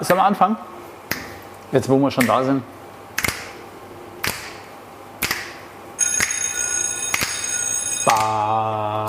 sollen 0.00 0.18
wir 0.18 0.24
anfangen? 0.24 0.56
Jetzt, 1.72 1.88
wo 1.88 1.96
wir 1.98 2.10
schon 2.10 2.26
da 2.26 2.44
sind. 2.44 2.62
Ba, 8.04 9.06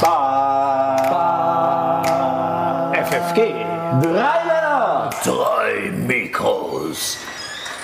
FFG. 2.93 3.41
Drei 4.01 4.11
Männer! 4.45 5.09
Drei 5.23 5.91
Mikros. 5.91 7.17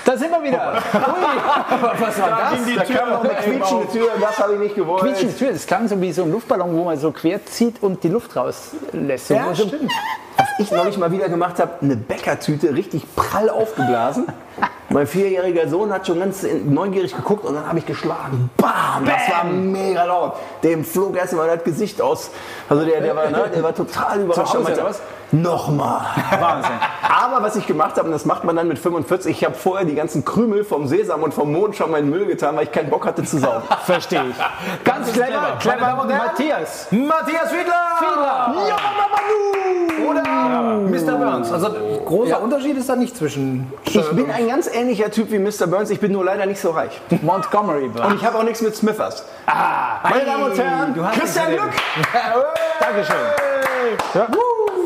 Da 0.04 0.16
sind 0.16 0.30
wir 0.30 0.42
wieder. 0.42 0.82
Ui, 0.94 2.00
was 2.00 2.20
war 2.20 2.50
das? 2.50 2.74
Da 2.74 2.84
kam 2.84 3.10
noch 3.10 3.24
eine 3.24 3.34
quietschende 3.34 3.88
Tür, 3.88 4.08
das 4.20 4.38
habe 4.38 4.54
ich 4.54 4.58
nicht 4.58 4.74
gewollt. 4.74 5.02
Quietschende 5.02 5.36
Tür, 5.36 5.52
das 5.52 5.66
klang 5.66 5.86
so 5.86 6.00
wie 6.00 6.12
so 6.12 6.22
ein 6.24 6.32
Luftballon, 6.32 6.76
wo 6.76 6.84
man 6.84 6.98
so 6.98 7.12
quer 7.12 7.44
zieht 7.46 7.82
und 7.82 8.02
die 8.02 8.08
Luft 8.08 8.34
rauslässt. 8.34 9.28
So, 9.28 9.34
Ja, 9.34 9.54
so, 9.54 9.66
stimmt. 9.66 9.92
Ich 10.62 10.70
neulich 10.70 10.96
mal 10.96 11.10
wieder 11.10 11.28
gemacht 11.28 11.58
habe, 11.58 11.72
eine 11.82 11.96
Bäckertüte 11.96 12.72
richtig 12.72 13.02
prall 13.16 13.50
aufgeblasen. 13.50 14.26
Mein 14.90 15.08
vierjähriger 15.08 15.68
Sohn 15.68 15.92
hat 15.92 16.06
schon 16.06 16.20
ganz 16.20 16.46
neugierig 16.64 17.16
geguckt 17.16 17.44
und 17.44 17.54
dann 17.54 17.66
habe 17.66 17.78
ich 17.80 17.86
geschlagen. 17.86 18.48
Bam! 18.56 19.04
Das 19.04 19.28
war 19.28 19.42
mega 19.42 20.04
laut. 20.04 20.34
Dem 20.62 20.84
flog 20.84 21.16
erst 21.16 21.32
mal 21.32 21.48
das 21.48 21.64
Gesicht 21.64 22.00
aus. 22.00 22.30
Also 22.68 22.84
der, 22.84 23.00
der, 23.00 23.16
war, 23.16 23.28
ne, 23.28 23.50
der 23.52 23.62
war 23.62 23.74
total 23.74 24.20
überrascht. 24.20 24.54
Hause, 24.54 24.82
was? 24.82 25.00
Nochmal. 25.32 26.02
Wahnsinn. 26.38 26.72
Aber 27.08 27.42
was 27.42 27.56
ich 27.56 27.66
gemacht 27.66 27.96
habe, 27.96 28.06
und 28.06 28.12
das 28.12 28.26
macht 28.26 28.44
man 28.44 28.54
dann 28.54 28.68
mit 28.68 28.78
45, 28.78 29.38
ich 29.38 29.44
habe 29.44 29.54
vorher 29.54 29.86
die 29.86 29.94
ganzen 29.94 30.26
Krümel 30.26 30.62
vom 30.62 30.86
Sesam 30.86 31.22
und 31.22 31.32
vom 31.32 31.52
Mond 31.52 31.74
schon 31.74 31.90
mal 31.90 31.98
in 31.98 32.06
den 32.06 32.10
Müll 32.10 32.26
getan, 32.26 32.54
weil 32.54 32.64
ich 32.64 32.72
keinen 32.72 32.90
Bock 32.90 33.06
hatte 33.06 33.24
zu 33.24 33.38
saugen. 33.38 33.62
Verstehe 33.84 34.24
ich. 34.30 34.84
Ganz 34.84 35.10
clever, 35.12 35.56
clever. 35.58 36.04
Matthias. 36.06 36.88
Matthias 36.90 37.50
Fiedler! 37.50 37.74
Fiedler. 37.98 38.54
Oder 40.08 40.22
Mr. 40.22 41.16
Burns. 41.16 41.50
Also 41.50 41.70
großer 42.04 42.42
Unterschied 42.42 42.76
ist 42.76 42.88
da 42.88 42.96
nicht 42.96 43.16
zwischen. 43.16 43.72
Ich 43.84 44.10
bin 44.10 44.30
ein 44.30 44.48
ganz 44.48 44.68
ähnlicher 44.72 45.10
Typ 45.10 45.30
wie 45.30 45.38
Mr. 45.38 45.66
Burns, 45.66 45.88
ich 45.90 46.00
bin 46.00 46.12
nur 46.12 46.24
leider 46.24 46.44
nicht 46.44 46.60
so 46.60 46.70
reich. 46.70 47.00
Montgomery. 47.22 47.86
Und 47.86 48.16
ich 48.16 48.24
habe 48.24 48.36
auch 48.38 48.42
nichts 48.42 48.60
mit 48.60 48.76
Smithers. 48.76 49.24
Meine 50.02 50.24
Damen 50.26 50.44
und 50.44 50.58
Herren, 50.58 50.94
Christian 51.18 51.52
Glück! 51.52 51.70
Dankeschön. 52.80 53.16
Ja. 54.14 54.26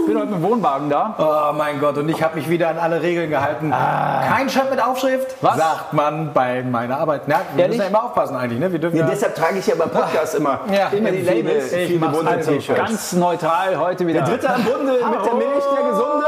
Ich 0.06 0.12
bin 0.12 0.20
heute 0.20 0.30
mit 0.30 0.40
dem 0.40 0.48
Wohnwagen 0.48 0.88
da. 0.88 1.16
Oh 1.18 1.52
mein 1.56 1.80
Gott, 1.80 1.98
und 1.98 2.08
ich 2.08 2.22
habe 2.22 2.36
mich 2.36 2.48
wieder 2.48 2.68
an 2.68 2.78
alle 2.78 3.02
Regeln 3.02 3.28
gehalten. 3.28 3.72
Kein 3.72 4.48
Shirt 4.48 4.70
mit 4.70 4.80
Aufschrift, 4.80 5.34
Was? 5.40 5.56
sagt 5.56 5.94
man 5.94 6.32
bei 6.32 6.62
meiner 6.62 6.98
Arbeit. 7.00 7.22
Na, 7.26 7.40
wir 7.56 7.64
Ehrlich? 7.64 7.78
müssen 7.78 7.90
ja 7.92 7.98
immer 7.98 8.04
aufpassen 8.04 8.36
eigentlich. 8.36 8.60
Ne? 8.60 8.70
Wir 8.70 8.78
dürfen 8.78 8.96
Ja, 8.98 9.04
ja, 9.04 9.10
deshalb 9.10 9.34
trage 9.34 9.58
ich 9.58 9.66
ja 9.66 9.74
beim 9.74 9.90
Podcast 9.90 10.36
immer, 10.36 10.60
Ja. 10.72 10.90
immer 10.96 11.10
die 11.10 11.22
Labels, 11.22 11.72
ich 11.72 11.86
viele 11.88 11.98
mach's 11.98 12.16
bunte 12.18 12.30
Also 12.30 12.52
T-Shirts. 12.52 12.80
ganz 12.80 13.12
neutral 13.14 13.78
heute 13.80 14.06
wieder. 14.06 14.20
Der 14.22 14.28
dritte 14.36 14.48
am 14.54 14.62
Bunde 14.62 14.92
mit 14.92 15.26
der 15.26 15.34
Milch, 15.34 15.64
der 15.76 15.90
gesunde 15.90 16.26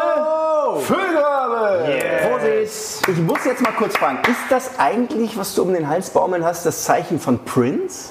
Füllgrabe. 0.80 1.84
Vorsicht. 2.28 3.08
Ich 3.08 3.18
muss 3.18 3.44
jetzt 3.44 3.62
mal 3.62 3.72
kurz 3.78 3.96
fragen, 3.96 4.18
ist 4.28 4.40
das 4.50 4.72
eigentlich, 4.80 5.38
was 5.38 5.54
du 5.54 5.62
um 5.62 5.72
den 5.72 5.88
Hals 5.88 6.10
baumeln 6.10 6.44
hast, 6.44 6.66
das 6.66 6.82
Zeichen 6.82 7.20
von 7.20 7.38
Prince, 7.44 8.10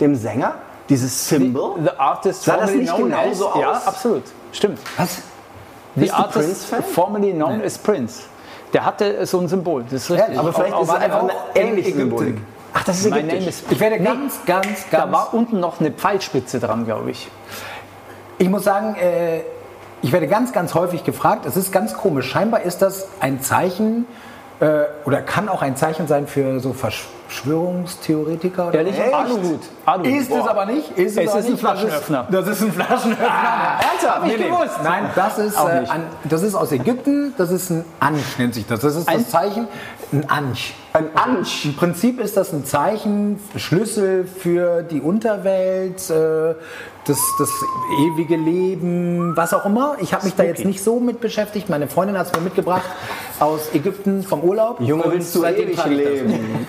dem 0.00 0.14
Sänger? 0.14 0.54
Dieses 0.90 1.28
Symbol? 1.28 1.76
The 1.82 1.90
Artist 1.98 2.42
Sah 2.42 2.56
das 2.56 2.70
formerly 2.70 2.78
nicht 2.82 2.94
known 2.94 3.10
genauso 3.10 3.48
as, 3.50 3.60
Ja, 3.60 3.70
aus? 3.72 3.86
absolut. 3.86 4.22
Stimmt. 4.52 4.78
Was? 4.98 5.14
The 5.94 6.00
Bist 6.02 6.14
Artist 6.14 6.74
formerly 6.92 7.32
known 7.32 7.62
as 7.62 7.78
Prince. 7.78 8.24
Der 8.74 8.84
hatte 8.84 9.24
so 9.26 9.40
ein 9.40 9.48
Symbol. 9.48 9.84
Das 9.84 10.02
ist 10.04 10.10
richtig. 10.10 10.38
Aber 10.38 10.52
vielleicht 10.52 10.74
Auch- 10.74 10.82
ist 10.82 10.88
es 10.90 10.94
einfach 10.96 11.22
eine 11.22 11.32
ähnliche. 11.54 11.94
Symbolik. 11.96 12.36
Ach, 12.74 12.84
das 12.84 12.98
ist 12.98 13.04
My 13.06 13.16
name 13.22 13.22
ägyptisch. 13.32 13.48
is 13.48 13.62
Ich 13.70 13.80
werde 13.80 13.98
ganz, 13.98 14.34
ganz, 14.46 14.68
Da 14.90 14.98
ganz. 14.98 15.12
war 15.12 15.34
unten 15.34 15.58
noch 15.58 15.80
eine 15.80 15.90
Pfeilspitze 15.90 16.60
dran, 16.60 16.84
glaube 16.84 17.10
ich. 17.10 17.28
Ich 18.38 18.48
muss 18.48 18.62
sagen, 18.64 18.94
äh, 18.94 19.40
ich 20.02 20.12
werde 20.12 20.28
ganz, 20.28 20.52
ganz 20.52 20.74
häufig 20.74 21.02
gefragt. 21.04 21.46
Es 21.46 21.56
ist 21.56 21.72
ganz 21.72 21.94
komisch. 21.94 22.30
Scheinbar 22.30 22.62
ist 22.62 22.80
das 22.82 23.08
ein 23.18 23.40
Zeichen 23.42 24.06
äh, 24.60 24.82
oder 25.04 25.20
kann 25.22 25.48
auch 25.48 25.62
ein 25.62 25.76
Zeichen 25.76 26.06
sein 26.06 26.26
für 26.28 26.60
so 26.60 26.72
Verschwörungstheoretiker. 27.30 28.68
Oder 28.68 28.78
Ehrlich? 28.78 28.98
Echt? 28.98 29.14
Aluhut. 29.14 29.60
Aluhut. 29.86 30.06
Ist 30.06 30.30
es 30.30 30.46
aber 30.46 30.66
nicht. 30.66 30.90
Ist 30.98 31.16
Es 31.16 31.28
aber 31.28 31.38
ist 31.38 31.46
ein 31.46 31.52
nicht. 31.52 31.52
Das 31.52 31.60
Flaschenöffner. 31.60 32.28
Das 32.30 32.48
ist 32.48 32.62
ein 32.62 32.72
Flaschenöffner. 32.72 33.26
Ernsthaft? 33.26 34.26
Nee, 34.26 34.36
nee. 34.36 34.50
Nein, 34.82 35.10
das 35.14 35.38
ist, 35.38 35.56
äh, 35.56 35.60
ein, 35.60 36.02
das 36.24 36.42
ist 36.42 36.54
aus 36.56 36.72
Ägypten. 36.72 37.32
Das 37.38 37.50
ist 37.52 37.70
ein 37.70 37.84
Anch, 38.00 38.38
nennt 38.38 38.54
sich 38.54 38.66
das. 38.66 38.80
Das 38.80 38.96
ist 38.96 39.08
Ein- 39.08 39.18
das 39.18 39.30
Zeichen, 39.30 39.68
ein 40.12 40.28
Anch. 40.28 40.74
Ein 40.92 41.06
Ansch. 41.14 41.66
Im 41.66 41.76
Prinzip 41.76 42.18
ist 42.20 42.36
das 42.36 42.52
ein 42.52 42.64
Zeichen, 42.64 43.38
Schlüssel 43.56 44.24
für 44.26 44.82
die 44.82 45.00
Unterwelt, 45.00 46.10
äh, 46.10 46.54
das, 47.06 47.18
das 47.38 47.48
ewige 48.00 48.36
Leben, 48.36 49.36
was 49.36 49.54
auch 49.54 49.64
immer. 49.64 49.96
Ich 50.00 50.12
habe 50.12 50.24
mich 50.24 50.34
da 50.34 50.42
jetzt 50.42 50.64
nicht 50.64 50.82
so 50.82 50.98
mit 50.98 51.20
beschäftigt. 51.20 51.68
Meine 51.70 51.86
Freundin 51.86 52.18
hat 52.18 52.26
es 52.26 52.32
mir 52.32 52.40
mitgebracht 52.40 52.82
aus 53.38 53.72
Ägypten 53.72 54.24
vom 54.24 54.40
Urlaub. 54.40 54.80
Junge, 54.80 55.04
willst 55.06 55.34
du 55.34 55.44
ewig 55.44 55.82
leben? 55.86 56.66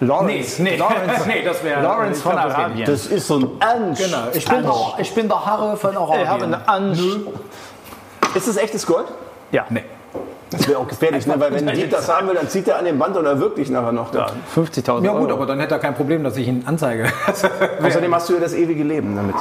Lawrence. 0.00 0.62
Nee, 0.62 0.70
nee. 0.72 0.76
Lawrence, 0.76 1.22
nee, 1.26 1.42
das 1.42 1.64
wäre 1.64 1.82
Lawrence 1.82 2.20
von 2.22 2.36
Arabien. 2.36 2.86
Das 2.86 3.06
ist 3.06 3.26
so 3.26 3.38
ein 3.38 3.48
Ansch. 3.60 3.98
Genau. 3.98 4.18
Ich 4.34 4.44
bin, 4.44 4.62
der, 4.62 4.74
ich 4.98 5.14
bin 5.14 5.28
der 5.28 5.46
Harre 5.46 5.76
von 5.76 5.96
Arabien. 5.96 6.22
Ich 6.22 6.28
habe 6.28 6.44
eine 6.44 6.68
Ansch. 6.68 7.00
Ist 8.34 8.48
das 8.48 8.56
echtes 8.58 8.86
Gold? 8.86 9.06
Ja. 9.52 9.64
Nee. 9.70 9.84
Das 10.50 10.68
wäre 10.68 10.78
auch 10.78 10.86
gefährlich, 10.86 11.26
ne? 11.26 11.34
weil 11.38 11.52
wenn 11.52 11.66
Dieb 11.74 11.90
das 11.90 12.08
haben 12.08 12.28
will, 12.28 12.36
dann 12.36 12.48
zieht 12.48 12.68
er 12.68 12.78
an 12.78 12.84
dem 12.84 12.98
Band 12.98 13.16
oder 13.16 13.40
wirklich 13.40 13.68
nachher 13.68 13.90
noch. 13.90 14.14
Ja, 14.14 14.26
50.000 14.54 15.02
Ja 15.04 15.10
Euro. 15.10 15.22
gut, 15.22 15.32
aber 15.32 15.46
dann 15.46 15.58
hätte 15.58 15.74
er 15.74 15.80
kein 15.80 15.94
Problem, 15.94 16.22
dass 16.22 16.36
ich 16.36 16.46
ihn 16.46 16.62
anzeige. 16.66 17.06
Außerdem 17.82 18.14
hast 18.14 18.28
du 18.28 18.34
ja 18.34 18.40
das 18.40 18.54
ewige 18.54 18.84
Leben 18.84 19.16
damit. 19.16 19.34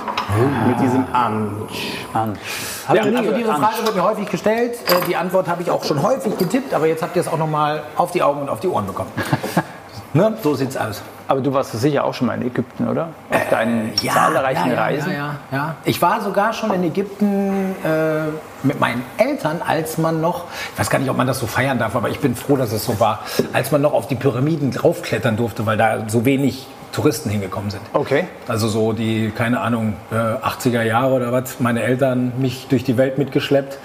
Mit 0.68 0.80
diesem 0.80 1.06
Ansch. 1.14 2.08
An. 2.14 2.36
Ja, 2.92 3.04
also 3.04 3.32
diese. 3.34 3.54
Frage 3.54 3.86
wird 3.86 3.96
mir 3.96 4.04
häufig 4.04 4.30
gestellt. 4.30 4.74
Äh, 4.88 5.06
Die 5.08 5.16
Antwort 5.16 5.48
habe 5.48 5.62
ich 5.62 5.70
auch 5.70 5.84
schon 5.84 6.02
häufig 6.02 6.38
getippt, 6.38 6.74
aber 6.74 6.88
jetzt 6.88 7.04
habt 7.04 7.16
ihr 7.16 7.22
es 7.22 7.28
auch 7.28 7.38
nochmal 7.38 7.84
auf 7.98 8.10
die 8.12 8.24
Augen 8.24 8.42
und 8.42 8.50
auf 8.50 8.60
die 8.62 8.68
Ohren 8.68 8.88
bekommen. 8.88 9.12
Ne? 10.16 10.38
So 10.42 10.56
sieht's 10.56 10.78
aus. 10.78 11.02
Aber 11.28 11.42
du 11.42 11.54
warst 11.54 11.72
sicher 11.72 12.04
auch 12.04 12.14
schon 12.14 12.28
mal 12.28 12.36
in 12.36 12.48
Ägypten, 12.48 12.88
oder? 12.88 13.10
Auf 13.32 13.50
deinen 13.50 13.96
zahlreichen 13.98 14.70
ja, 14.70 14.74
ja, 14.74 14.82
Reisen. 14.82 15.12
Ja, 15.12 15.18
ja, 15.18 15.58
ja. 15.58 15.76
Ich 15.84 16.02
war 16.02 16.22
sogar 16.22 16.54
schon 16.54 16.72
in 16.74 16.84
Ägypten 16.84 17.76
äh, 17.84 18.26
mit 18.64 18.80
meinen 18.80 19.04
Eltern, 19.18 19.62
als 19.66 19.98
man 19.98 20.22
noch, 20.22 20.46
ich 20.74 20.80
weiß 20.80 20.90
gar 20.90 21.00
nicht, 21.00 21.10
ob 21.10 21.18
man 21.18 21.26
das 21.26 21.40
so 21.40 21.48
feiern 21.48 21.80
darf, 21.80 21.96
aber 21.96 22.10
ich 22.10 22.20
bin 22.20 22.36
froh, 22.36 22.58
dass 22.58 22.72
es 22.72 22.86
so 22.86 23.00
war, 23.00 23.22
als 23.54 23.72
man 23.72 23.82
noch 23.82 23.94
auf 23.94 24.08
die 24.08 24.16
Pyramiden 24.16 24.72
draufklettern 24.72 25.36
durfte, 25.36 25.66
weil 25.66 25.78
da 25.78 26.08
so 26.08 26.26
wenig 26.26 26.68
Touristen 26.96 27.30
hingekommen 27.30 27.70
sind. 27.72 27.82
Okay. 27.92 28.24
Also 28.48 28.70
so 28.70 28.94
die, 28.94 29.32
keine 29.36 29.60
Ahnung, 29.60 29.96
äh, 30.12 30.16
80er 30.16 30.82
Jahre 30.82 31.14
oder 31.16 31.32
was, 31.34 31.60
meine 31.60 31.84
Eltern 31.84 32.32
mich 32.38 32.68
durch 32.70 32.86
die 32.86 32.96
Welt 32.98 33.18
mitgeschleppt 33.18 33.78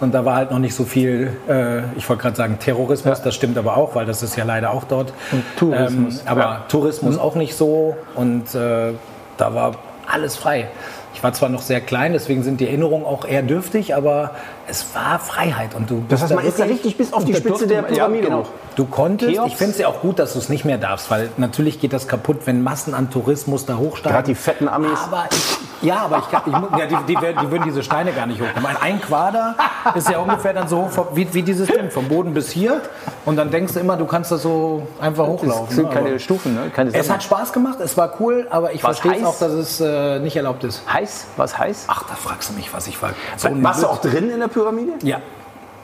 und 0.00 0.14
da 0.14 0.24
war 0.24 0.36
halt 0.36 0.52
noch 0.52 0.60
nicht 0.60 0.74
so 0.74 0.84
viel, 0.84 1.36
äh, 1.48 1.80
ich 1.96 2.08
wollte 2.08 2.22
gerade 2.22 2.36
sagen 2.36 2.58
Terrorismus, 2.60 3.20
das 3.20 3.34
stimmt 3.34 3.58
aber 3.58 3.76
auch, 3.76 3.96
weil 3.96 4.06
das 4.06 4.22
ist 4.22 4.36
ja 4.36 4.44
leider 4.44 4.70
auch 4.70 4.84
dort. 4.84 5.12
Und 5.32 5.42
Tourismus. 5.56 6.20
Ähm, 6.20 6.26
aber 6.26 6.40
Ja. 6.40 6.64
Tourismus 6.68 7.18
auch 7.18 7.34
nicht 7.34 7.56
so 7.56 7.96
und 8.14 8.54
äh, 8.54 8.92
da 9.36 9.54
war 9.54 9.72
alles 10.06 10.36
frei. 10.36 10.68
Ich 11.14 11.22
war 11.22 11.32
zwar 11.32 11.48
noch 11.48 11.62
sehr 11.62 11.80
klein, 11.80 12.12
deswegen 12.12 12.42
sind 12.42 12.60
die 12.60 12.66
Erinnerungen 12.66 13.04
auch 13.04 13.24
eher 13.26 13.42
dürftig, 13.42 13.94
aber 13.94 14.30
es 14.72 14.86
war 14.94 15.18
Freiheit 15.18 15.74
und 15.74 15.90
du 15.90 15.96
bist 16.00 16.12
Das 16.12 16.22
heißt, 16.22 16.30
da 16.32 16.36
man 16.36 16.44
ist 16.46 16.54
da 16.58 16.64
wirklich- 16.64 16.78
richtig 16.78 16.96
bis 16.96 17.12
auf 17.12 17.24
die 17.26 17.34
Spitze 17.34 17.66
der 17.66 17.82
man- 17.82 17.90
ja, 17.90 17.96
Pyramide 18.06 18.24
genau. 18.24 18.46
Du 18.74 18.86
konntest, 18.86 19.34
Cheops? 19.34 19.48
ich 19.48 19.56
finde 19.58 19.72
es 19.72 19.78
ja 19.80 19.88
auch 19.88 20.00
gut, 20.00 20.18
dass 20.18 20.32
du 20.32 20.38
es 20.38 20.48
nicht 20.48 20.64
mehr 20.64 20.78
darfst, 20.78 21.10
weil 21.10 21.28
natürlich 21.36 21.78
geht 21.78 21.92
das 21.92 22.08
kaputt, 22.08 22.38
wenn 22.46 22.62
Massen 22.62 22.94
an 22.94 23.10
Tourismus 23.10 23.66
da 23.66 23.76
hochsteigen. 23.76 24.14
Gerade 24.14 24.26
die 24.28 24.34
fetten 24.34 24.66
Amis. 24.66 24.98
Aber 25.04 25.26
ich, 25.30 25.86
ja, 25.86 25.96
aber 25.96 26.18
ich, 26.18 26.24
ich, 26.46 26.78
ja, 26.78 26.86
die, 26.86 26.96
die, 27.06 27.16
die 27.16 27.50
würden 27.50 27.64
diese 27.64 27.82
Steine 27.82 28.12
gar 28.12 28.24
nicht 28.24 28.40
hochkommen. 28.40 28.64
Ein, 28.64 28.76
ein 28.94 29.00
Quader 29.02 29.56
ist 29.94 30.08
ja 30.08 30.20
ungefähr 30.20 30.54
dann 30.54 30.68
so 30.68 30.78
hoch 30.86 31.08
wie, 31.14 31.28
wie 31.34 31.42
dieses 31.42 31.68
Ding, 31.68 31.90
vom 31.90 32.08
Boden 32.08 32.32
bis 32.32 32.50
hier. 32.50 32.80
Und 33.26 33.36
dann 33.36 33.50
denkst 33.50 33.74
du 33.74 33.80
immer, 33.80 33.98
du 33.98 34.06
kannst 34.06 34.32
da 34.32 34.38
so 34.38 34.86
einfach 35.02 35.26
hochlaufen. 35.26 35.66
Es 35.68 35.74
sind 35.76 35.88
ne? 35.88 35.94
keine 35.94 36.08
Aber 36.08 36.18
Stufen, 36.18 36.54
ne? 36.54 36.70
keine 36.74 36.94
es 36.94 37.10
hat 37.10 37.22
Spaß 37.22 37.52
gemacht, 37.52 37.78
es 37.80 37.94
war 37.98 38.14
cool, 38.20 38.46
aber 38.48 38.72
ich 38.72 38.80
verstehe 38.80 39.26
auch, 39.26 39.38
dass 39.38 39.52
es 39.52 39.80
äh, 39.82 40.18
nicht 40.20 40.34
erlaubt 40.36 40.64
ist. 40.64 40.82
heiß? 40.90 41.26
Was 41.36 41.58
heiß? 41.58 41.84
Ach, 41.88 42.04
da 42.04 42.14
fragst 42.14 42.48
du 42.48 42.54
mich, 42.54 42.72
was 42.72 42.86
ich 42.86 43.02
war. 43.02 43.10
So 43.36 43.50
Warst 43.62 43.82
du 43.82 43.86
auch 43.88 44.00
drin 44.00 44.30
in 44.30 44.40
der 44.40 44.48
Pyramide? 44.48 44.61
Ja. 45.02 45.20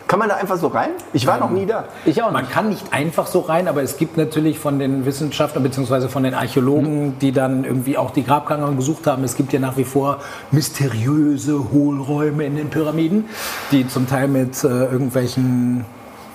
Kann 0.09 0.21
man 0.21 0.31
da 0.31 0.37
einfach 0.37 0.57
so 0.57 0.69
rein? 0.69 0.89
Ich 1.13 1.27
war 1.27 1.39
noch 1.39 1.51
nie 1.51 1.67
da. 1.67 1.85
Ich 2.07 2.23
auch 2.23 2.31
Man 2.33 2.45
nicht. 2.45 2.53
kann 2.55 2.71
nicht 2.71 2.95
einfach 2.95 3.27
so 3.27 3.41
rein, 3.41 3.69
aber 3.69 3.83
es 3.83 3.99
gibt 3.99 4.17
natürlich 4.17 4.59
von 4.59 4.79
den 4.79 5.05
Wissenschaftlern 5.05 5.63
bzw. 5.63 6.09
von 6.09 6.23
den 6.23 6.33
Archäologen, 6.33 7.19
die 7.19 7.31
dann 7.31 7.65
irgendwie 7.65 7.99
auch 7.99 8.11
die 8.11 8.25
Grabkammer 8.25 8.69
besucht 8.69 9.07
haben, 9.07 9.23
es 9.25 9.37
gibt 9.37 9.53
ja 9.53 9.61
nach 9.61 9.77
wie 9.77 9.85
vor 9.85 10.21
mysteriöse 10.51 11.71
Hohlräume 11.73 12.47
in 12.47 12.57
den 12.57 12.71
Pyramiden, 12.71 13.27
die 13.71 13.87
zum 13.87 14.09
Teil 14.09 14.29
mit 14.29 14.65
äh, 14.65 14.69
irgendwelchen, 14.69 15.85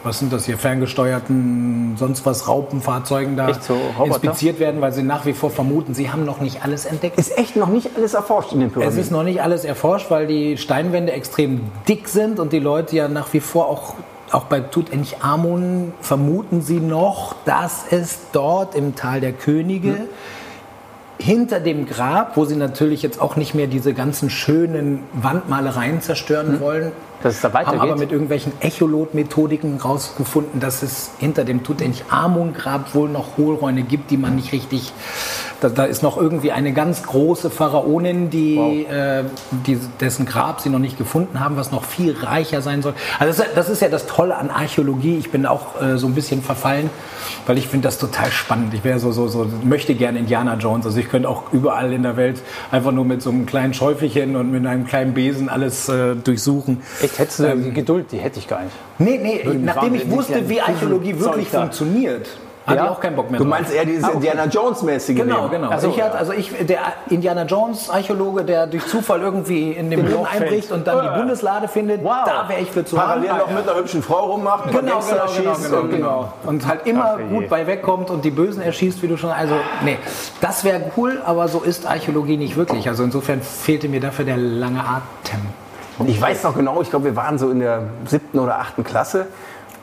was 0.04 0.20
sind 0.20 0.34
das 0.34 0.46
hier, 0.46 0.58
ferngesteuerten, 0.58 1.96
sonst 1.98 2.26
was 2.26 2.48
Raupenfahrzeugen 2.48 3.38
da 3.38 3.54
so 3.54 3.74
Roboter? 3.98 4.06
inspiziert 4.24 4.60
werden, 4.60 4.82
weil 4.82 4.92
sie 4.94 5.04
nach 5.04 5.26
wie 5.26 5.34
vor 5.34 5.50
vermuten, 5.50 5.94
sie 5.94 6.12
haben 6.12 6.26
noch 6.26 6.42
nicht 6.42 6.64
alles 6.64 6.86
entdeckt. 6.86 7.18
Ist 7.18 7.38
echt 7.38 7.56
noch 7.56 7.70
nicht 7.70 7.92
alles 7.96 8.14
erforscht 8.14 8.52
in 8.54 8.60
den 8.60 8.68
Es 8.68 8.74
Pyramiden. 8.74 9.00
ist 9.00 9.12
noch 9.12 9.24
nicht 9.24 9.42
alles 9.42 9.66
erforscht, 9.66 10.12
weil 10.12 10.28
die 10.28 10.58
Steinwände 10.58 11.12
extrem 11.14 11.62
dick 11.88 12.08
sind 12.10 12.40
und 12.40 12.54
die 12.54 12.60
Leute 12.60 12.96
ja 12.96 13.08
nach 13.08 13.32
wie 13.34 13.40
vor 13.40 13.68
auch, 13.68 13.96
auch 14.32 14.44
bei 14.46 14.60
Tutanchamun 14.60 15.94
vermuten 16.02 16.62
sie 16.62 16.80
noch, 16.80 17.36
dass 17.46 17.86
es 17.92 18.20
dort 18.32 18.76
im 18.76 18.96
Tal 18.96 19.22
der 19.22 19.32
Könige 19.34 20.08
hinter 21.20 21.60
dem 21.60 21.86
Grab, 21.86 22.36
wo 22.36 22.44
sie 22.44 22.56
natürlich 22.56 23.02
jetzt 23.04 23.22
auch 23.22 23.36
nicht 23.36 23.54
mehr 23.54 23.68
diese 23.68 23.94
ganzen 23.94 24.30
schönen 24.30 25.04
Wandmalereien 25.14 26.02
zerstören 26.02 26.60
wollen, 26.60 26.92
Dass 27.24 27.36
es 27.36 27.42
da 27.42 27.54
weitergeht? 27.54 27.80
Haben 27.80 27.90
aber 27.90 28.00
mit 28.00 28.12
irgendwelchen 28.12 28.52
Echolot-Methodiken 28.60 29.80
rausgefunden, 29.80 30.60
dass 30.60 30.84
es 30.84 31.12
hinter 31.20 31.46
dem 31.46 31.64
Tutanchamun-Grab 31.64 32.94
wohl 32.94 33.10
noch 33.10 33.38
Hohlräume 33.38 33.84
gibt, 33.84 34.12
die 34.12 34.18
man 34.18 34.36
nicht 34.36 34.52
richtig 34.52 34.94
da, 35.64 35.70
da, 35.70 35.84
ist 35.86 36.04
noch 36.04 36.18
irgendwie 36.18 36.52
eine 36.52 36.74
ganz 36.74 37.04
große 37.04 37.50
Pharaonin, 37.50 38.30
die, 38.30 38.58
wow. 38.58 38.92
äh, 38.92 39.24
die, 39.66 39.80
dessen 40.00 40.26
Grab 40.26 40.60
sie 40.60 40.70
noch 40.70 40.80
nicht 40.80 40.98
gefunden 40.98 41.40
haben, 41.40 41.56
was 41.56 41.72
noch 41.72 41.86
viel 41.86 42.16
reicher 42.18 42.62
sein 42.62 42.82
soll. 42.82 42.94
Also 43.18 43.42
das, 43.42 43.54
das 43.56 43.70
ist 43.70 43.82
ja 43.82 43.88
das 43.88 44.06
Tolle 44.06 44.36
an 44.36 44.50
Archäologie. 44.50 45.18
Ich 45.18 45.32
bin 45.32 45.46
auch 45.46 45.82
äh, 45.82 45.98
so 45.98 46.08
ein 46.08 46.16
bisschen 46.16 46.42
verfallen, 46.42 46.90
weil 47.48 47.58
ich 47.58 47.68
finde 47.68 47.88
das 47.88 47.98
total 47.98 48.30
spannend. 48.32 48.74
Ich 48.74 48.84
wäre 48.84 49.00
so, 49.00 49.12
so, 49.12 49.28
so, 49.28 49.48
möchte 49.64 49.96
gerne 49.96 50.20
Indiana 50.20 50.56
Jones. 50.56 50.86
Also 50.86 51.00
ich 51.00 51.10
könnte 51.10 51.30
auch 51.30 51.54
überall 51.54 51.94
in 51.94 52.04
der 52.04 52.18
Welt 52.18 52.42
einfach 52.72 52.92
nur 52.92 53.06
mit 53.06 53.22
so 53.22 53.30
einem 53.30 53.46
kleinen 53.46 53.74
Schäufelchen 53.74 54.36
und 54.36 54.52
mit 54.52 54.66
einem 54.66 54.86
kleinen 54.86 55.14
Besen 55.14 55.48
alles 55.48 55.88
äh, 55.88 56.16
durchsuchen. 56.16 56.82
Echt, 57.14 57.20
hättest 57.20 57.40
du 57.40 57.46
ähm, 57.46 57.64
die 57.64 57.72
Geduld, 57.72 58.12
die 58.12 58.18
hätte 58.18 58.40
ich 58.40 58.48
gar 58.48 58.62
nicht. 58.62 58.76
Nee, 58.98 59.20
nee, 59.22 59.44
nachdem 59.62 59.96
ich 59.96 60.10
wusste, 60.10 60.50
wie 60.50 60.62
Archäologie 60.62 61.20
wirklich 61.20 61.50
funktioniert 61.50 62.28
hatte 62.66 62.78
ja? 62.78 62.86
ich 62.86 62.92
auch 62.92 63.00
keinen 63.00 63.16
Bock 63.16 63.30
mehr. 63.30 63.40
Du 63.40 63.46
meinst 63.46 63.74
eher 63.74 63.86
dieses 63.86 64.04
ah, 64.04 64.08
okay. 64.08 64.18
Indiana 64.18 64.46
Jones-mäßige? 64.46 65.18
Genau, 65.18 65.50
genau. 65.50 65.70
Also, 65.70 65.90
ich 65.90 66.02
hatte, 66.02 66.18
also 66.18 66.32
ich, 66.32 66.52
der 66.66 66.80
Indiana 67.10 67.44
Jones-Archäologe, 67.44 68.46
der 68.46 68.68
durch 68.68 68.86
Zufall 68.88 69.22
irgendwie 69.22 69.72
in 69.72 69.90
den 69.90 70.06
Boden 70.06 70.26
einbricht 70.26 70.72
und 70.72 70.88
dann 70.88 71.04
die 71.04 71.20
Bundeslade 71.20 71.68
findet, 71.68 72.04
wow. 72.04 72.24
da 72.26 72.48
wäre 72.48 72.62
ich 72.62 72.72
für 72.72 72.86
zu 72.86 72.96
Parallel 72.96 73.30
haben. 73.30 73.40
noch 73.40 73.52
mit 73.52 73.68
einer 73.68 73.78
hübschen 73.78 74.02
Frau 74.02 74.32
rummacht, 74.32 74.72
genau, 74.72 75.00
genau, 75.00 75.26
genau, 75.36 75.56
genau, 75.58 75.80
und, 75.80 75.90
genau. 75.90 76.34
Und 76.46 76.68
halt 76.68 76.88
immer 76.88 77.18
Ach, 77.20 77.30
gut 77.30 77.50
bei 77.50 77.68
wegkommt 77.68 78.10
und 78.10 78.24
die 78.24 78.32
Bösen 78.32 78.62
erschießt, 78.62 79.02
wie 79.04 79.08
du 79.08 79.18
schon. 79.18 79.32
Also, 79.32 79.56
nee, 79.84 79.98
das 80.40 80.64
wäre 80.64 80.92
cool, 80.96 81.22
aber 81.26 81.50
so 81.50 81.60
ist 81.62 81.86
Archäologie 81.86 82.38
nicht 82.38 82.56
wirklich. 82.56 82.88
Also 82.88 83.04
insofern 83.04 83.42
fehlte 83.42 83.90
mir 83.90 84.00
dafür 84.00 84.24
der 84.24 84.38
lange 84.38 84.80
Atem. 84.80 85.42
Ich 86.08 86.22
weiß 86.22 86.44
noch 86.44 86.56
genau, 86.56 86.82
ich 86.82 86.90
glaube, 86.90 87.06
wir 87.06 87.16
waren 87.16 87.38
so 87.38 87.50
in 87.50 87.60
der 87.60 87.84
siebten 88.06 88.40
oder 88.40 88.60
achten 88.60 88.84
Klasse 88.84 89.28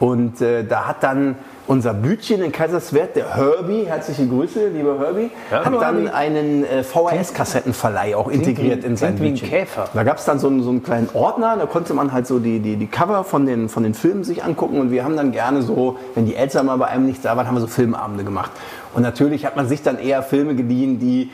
und 0.00 0.40
äh, 0.40 0.64
da 0.64 0.86
hat 0.86 1.02
dann 1.02 1.36
unser 1.66 1.94
Bütchen 1.94 2.42
in 2.42 2.50
Kaiserswerth, 2.50 3.14
der 3.14 3.36
Herbie, 3.36 3.84
herzliche 3.84 4.26
Grüße, 4.26 4.68
lieber 4.68 4.98
Herbie, 4.98 5.30
ja, 5.52 5.64
hat 5.64 5.80
dann 5.80 6.08
einen 6.08 6.64
äh, 6.64 6.82
VHS-Kassettenverleih 6.82 8.16
auch 8.16 8.28
integriert 8.28 8.82
in 8.82 8.96
sein 8.96 9.14
Bütchen. 9.14 9.48
Käfer. 9.48 9.88
Da 9.94 10.02
gab 10.02 10.18
es 10.18 10.24
dann 10.24 10.40
so 10.40 10.48
einen, 10.48 10.64
so 10.64 10.70
einen, 10.70 10.82
kleinen 10.82 11.08
Ordner, 11.14 11.56
da 11.56 11.66
konnte 11.66 11.94
man 11.94 12.12
halt 12.12 12.26
so 12.26 12.40
die, 12.40 12.58
die, 12.58 12.74
die 12.74 12.88
Cover 12.88 13.22
von 13.22 13.46
den, 13.46 13.68
von 13.68 13.84
den 13.84 13.94
Filmen 13.94 14.24
sich 14.24 14.42
angucken 14.42 14.80
und 14.80 14.90
wir 14.90 15.04
haben 15.04 15.16
dann 15.16 15.30
gerne 15.30 15.62
so, 15.62 15.96
wenn 16.16 16.26
die 16.26 16.34
Eltern 16.34 16.66
mal 16.66 16.76
bei 16.76 16.86
einem 16.86 17.06
nicht 17.06 17.24
da 17.24 17.36
waren, 17.36 17.46
haben 17.46 17.54
wir 17.54 17.60
so 17.60 17.68
Filmabende 17.68 18.24
gemacht. 18.24 18.50
Und 18.94 19.02
natürlich 19.02 19.46
hat 19.46 19.54
man 19.54 19.68
sich 19.68 19.82
dann 19.82 19.98
eher 20.00 20.24
Filme 20.24 20.56
geliehen, 20.56 20.98
die 20.98 21.30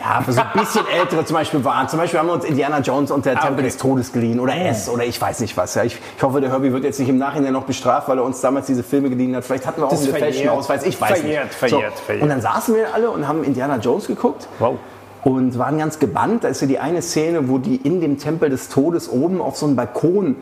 ja, 0.00 0.22
für 0.22 0.32
so 0.32 0.40
ein 0.40 0.48
bisschen 0.54 0.86
ältere 1.00 1.24
zum 1.24 1.34
Beispiel 1.34 1.64
waren. 1.64 1.88
Zum 1.88 1.98
Beispiel 1.98 2.20
haben 2.20 2.28
wir 2.28 2.34
uns 2.34 2.44
Indiana 2.44 2.78
Jones 2.78 3.10
und 3.10 3.26
der 3.26 3.36
ah, 3.36 3.40
Tempel 3.40 3.60
okay. 3.60 3.64
des 3.64 3.76
Todes 3.78 4.12
geliehen 4.12 4.38
oder 4.38 4.54
S 4.54 4.88
oder 4.88 5.04
ich 5.04 5.20
weiß 5.20 5.40
nicht 5.40 5.56
was. 5.56 5.74
Ja. 5.74 5.82
Ich, 5.82 5.98
ich, 6.16 6.22
hoffe, 6.22 6.40
der 6.40 6.50
Herbie 6.50 6.72
wird 6.72 6.84
jetzt 6.84 7.00
nicht 7.00 7.08
im 7.08 7.18
Nachhinein 7.18 7.52
noch 7.52 7.64
bestraft, 7.64 8.08
weil 8.08 8.18
er 8.18 8.24
uns 8.24 8.40
damals 8.40 8.66
diese 8.66 8.82
Filme 8.82 9.10
geliehen 9.10 9.34
hat. 9.34 9.44
Vielleicht 9.44 9.66
hatten 9.66 9.80
wir 9.80 9.86
auch 9.86 9.90
das 9.90 10.04
einen 10.04 10.16
Fashion-Ausweis, 10.16 10.84
ich 10.84 11.00
weiß 11.00 11.20
verjährt, 11.20 11.44
nicht. 11.46 11.54
Verjährt, 11.54 11.96
so. 11.96 12.02
verjährt. 12.04 12.22
Und 12.22 12.28
dann 12.28 12.40
saßen 12.40 12.74
wir 12.76 12.94
alle 12.94 13.10
und 13.10 13.26
haben 13.26 13.42
Indiana 13.42 13.76
Jones 13.78 14.06
geguckt. 14.06 14.46
Wow. 14.60 14.78
Und 15.24 15.58
waren 15.58 15.78
ganz 15.78 15.98
gebannt. 15.98 16.44
Da 16.44 16.48
ist 16.48 16.60
ja 16.60 16.68
die 16.68 16.78
eine 16.78 17.02
Szene, 17.02 17.48
wo 17.48 17.58
die 17.58 17.76
in 17.76 18.00
dem 18.00 18.18
Tempel 18.18 18.50
des 18.50 18.68
Todes 18.68 19.10
oben 19.10 19.40
auf 19.40 19.56
so 19.56 19.66
einen 19.66 19.74
Balkon 19.74 20.36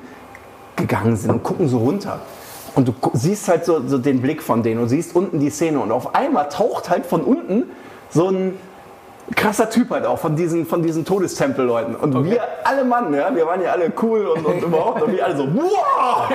gegangen 0.76 1.17
sind 1.17 1.31
und 1.31 1.43
gucken 1.43 1.69
so 1.69 1.79
runter. 1.79 2.20
Und 2.75 2.88
du 2.88 2.94
siehst 3.14 3.49
halt 3.49 3.64
so, 3.64 3.88
so 3.88 3.97
den 3.97 4.20
Blick 4.20 4.43
von 4.43 4.62
denen 4.62 4.82
und 4.82 4.91
siehst 4.91 5.17
unten 5.17 5.41
die 5.41 5.49
Szene. 5.49 5.81
Und 5.81 5.93
auf 5.93 6.14
einmal 6.14 6.50
taucht 6.50 6.91
halt 6.91 7.06
von 7.06 7.23
unten 7.23 7.64
so 8.11 8.29
ein 8.29 8.52
krasser 9.34 9.69
Typ 9.70 9.90
halt 9.90 10.06
auch 10.06 10.19
von 10.19 10.37
diesen, 10.37 10.67
von 10.67 10.82
diesen 10.82 11.05
Todestempelleuten. 11.05 11.96
Und 11.96 12.14
okay. 12.14 12.31
wir 12.31 12.43
alle 12.64 12.84
Mann, 12.84 13.12
ja, 13.12 13.34
wir 13.34 13.46
waren 13.46 13.61
ja 13.61 13.73
alle 13.73 13.93
cool 14.02 14.26
und, 14.26 14.46
und 14.46 14.62
überhaupt, 14.62 15.02
und 15.02 15.12
wir 15.12 15.25
alle 15.25 15.37
so, 15.37 15.49
wow! 15.52 16.28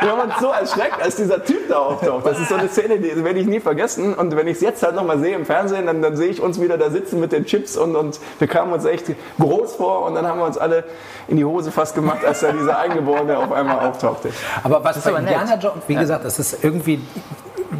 Wir 0.00 0.10
haben 0.10 0.30
uns 0.30 0.38
so 0.40 0.48
erschreckt, 0.48 1.02
als 1.02 1.16
dieser 1.16 1.42
Typ 1.42 1.68
da 1.68 1.78
auftaucht. 1.78 2.26
Das 2.26 2.38
ist 2.38 2.50
so 2.50 2.56
eine 2.56 2.68
Szene, 2.68 2.98
die 2.98 3.24
werde 3.24 3.38
ich 3.38 3.46
nie 3.46 3.60
vergessen. 3.60 4.14
Und 4.14 4.36
wenn 4.36 4.46
ich 4.46 4.56
es 4.56 4.60
jetzt 4.60 4.82
halt 4.82 4.94
nochmal 4.94 5.18
sehe 5.18 5.34
im 5.34 5.46
Fernsehen, 5.46 5.86
dann, 5.86 6.02
dann 6.02 6.16
sehe 6.16 6.28
ich 6.28 6.42
uns 6.42 6.60
wieder 6.60 6.76
da 6.76 6.90
sitzen 6.90 7.18
mit 7.20 7.32
den 7.32 7.46
Chips 7.46 7.76
und, 7.76 7.96
und 7.96 8.20
wir 8.38 8.48
kamen 8.48 8.72
uns 8.72 8.84
echt 8.84 9.06
groß 9.38 9.76
vor 9.76 10.02
und 10.06 10.14
dann 10.14 10.26
haben 10.26 10.38
wir 10.38 10.46
uns 10.46 10.58
alle 10.58 10.84
in 11.28 11.36
die 11.36 11.44
Hose 11.44 11.70
fast 11.70 11.94
gemacht, 11.94 12.24
als 12.24 12.40
da 12.40 12.52
dieser 12.52 12.78
Eingeborene 12.78 13.38
auf 13.38 13.52
einmal 13.52 13.80
auftauchte. 13.80 14.30
Aber 14.62 14.84
was 14.84 15.00
bei 15.00 15.18
Indiana 15.18 15.56
Jones, 15.56 15.84
wie 15.86 15.94
gesagt, 15.94 16.24
das 16.24 16.38
ist 16.38 16.62
irgendwie 16.62 17.00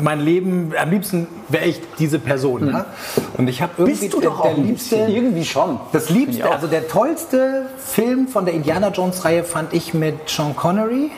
mein 0.02 0.20
Leben, 0.20 0.72
am 0.76 0.90
liebsten 0.90 1.26
wäre 1.48 1.64
ich 1.66 1.80
diese 1.98 2.18
Person. 2.18 2.66
Mhm. 2.66 2.70
Ja? 2.70 2.86
Und 3.36 3.48
ich 3.48 3.62
habe 3.62 3.72
irgendwie 3.78 4.00
Bist 4.00 4.14
du 4.14 4.20
der, 4.20 4.32
der 4.42 4.54
liebste, 4.54 4.96
irgendwie 4.96 5.44
schon. 5.44 5.78
Das 5.92 6.10
liebste, 6.10 6.50
also 6.50 6.66
der 6.66 6.88
tollste 6.88 7.66
Film 7.78 8.28
von 8.28 8.44
der 8.44 8.54
Indiana 8.54 8.88
Jones 8.88 9.24
Reihe 9.24 9.44
fand 9.44 9.72
ich 9.72 9.94
mit 9.94 10.28
Sean 10.28 10.54
Connery. 10.56 11.10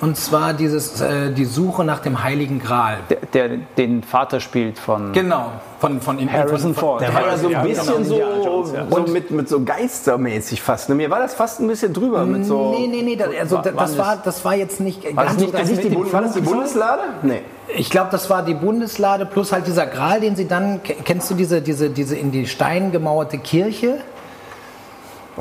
Und 0.00 0.16
zwar 0.16 0.52
dieses, 0.52 1.00
äh, 1.00 1.32
die 1.32 1.44
Suche 1.44 1.84
nach 1.84 1.98
dem 1.98 2.22
Heiligen 2.22 2.60
Gral. 2.60 2.98
Der, 3.10 3.18
der, 3.48 3.56
den 3.76 4.02
Vater 4.02 4.38
spielt 4.40 4.78
von. 4.78 5.12
Genau, 5.12 5.52
von, 5.80 6.00
von 6.00 6.32
Harrison 6.32 6.74
Ford. 6.74 7.00
Der 7.00 7.12
war 7.12 7.26
ja 7.26 7.36
so 7.36 7.48
ein 7.48 7.62
bisschen 7.62 8.04
so, 8.04 8.20
Jones, 8.44 8.72
ja. 8.72 8.86
so 8.88 9.12
mit, 9.12 9.30
mit 9.30 9.48
so 9.48 9.64
geistermäßig 9.64 10.62
fast. 10.62 10.88
Ne? 10.88 10.94
Mir 10.94 11.10
war 11.10 11.18
das 11.18 11.34
fast 11.34 11.60
ein 11.60 11.66
bisschen 11.66 11.92
drüber 11.92 12.24
mit 12.24 12.46
so. 12.46 12.76
Nee, 12.78 12.86
nee, 12.86 13.02
nee, 13.02 13.16
das, 13.16 13.28
also, 13.40 13.56
das, 13.58 13.74
das 13.74 13.98
war, 13.98 14.16
das 14.22 14.44
war 14.44 14.54
jetzt 14.54 14.80
nicht. 14.80 15.16
War 15.16 15.24
das 15.24 15.36
nicht, 15.36 15.52
das 15.52 15.68
nicht 15.68 15.84
die, 15.84 16.12
war 16.12 16.22
das 16.22 16.34
die 16.34 16.40
Bundeslade? 16.40 17.02
Nee. 17.22 17.42
Ich 17.76 17.90
glaube, 17.90 18.08
das 18.10 18.30
war 18.30 18.42
die 18.44 18.54
Bundeslade 18.54 19.26
plus 19.26 19.52
halt 19.52 19.66
dieser 19.66 19.86
Gral, 19.86 20.20
den 20.20 20.36
sie 20.36 20.46
dann. 20.46 20.80
Kennst 21.04 21.30
du 21.30 21.34
diese, 21.34 21.60
diese, 21.60 21.90
diese 21.90 22.16
in 22.16 22.30
die 22.30 22.46
Stein 22.46 22.92
gemauerte 22.92 23.38
Kirche? 23.38 23.98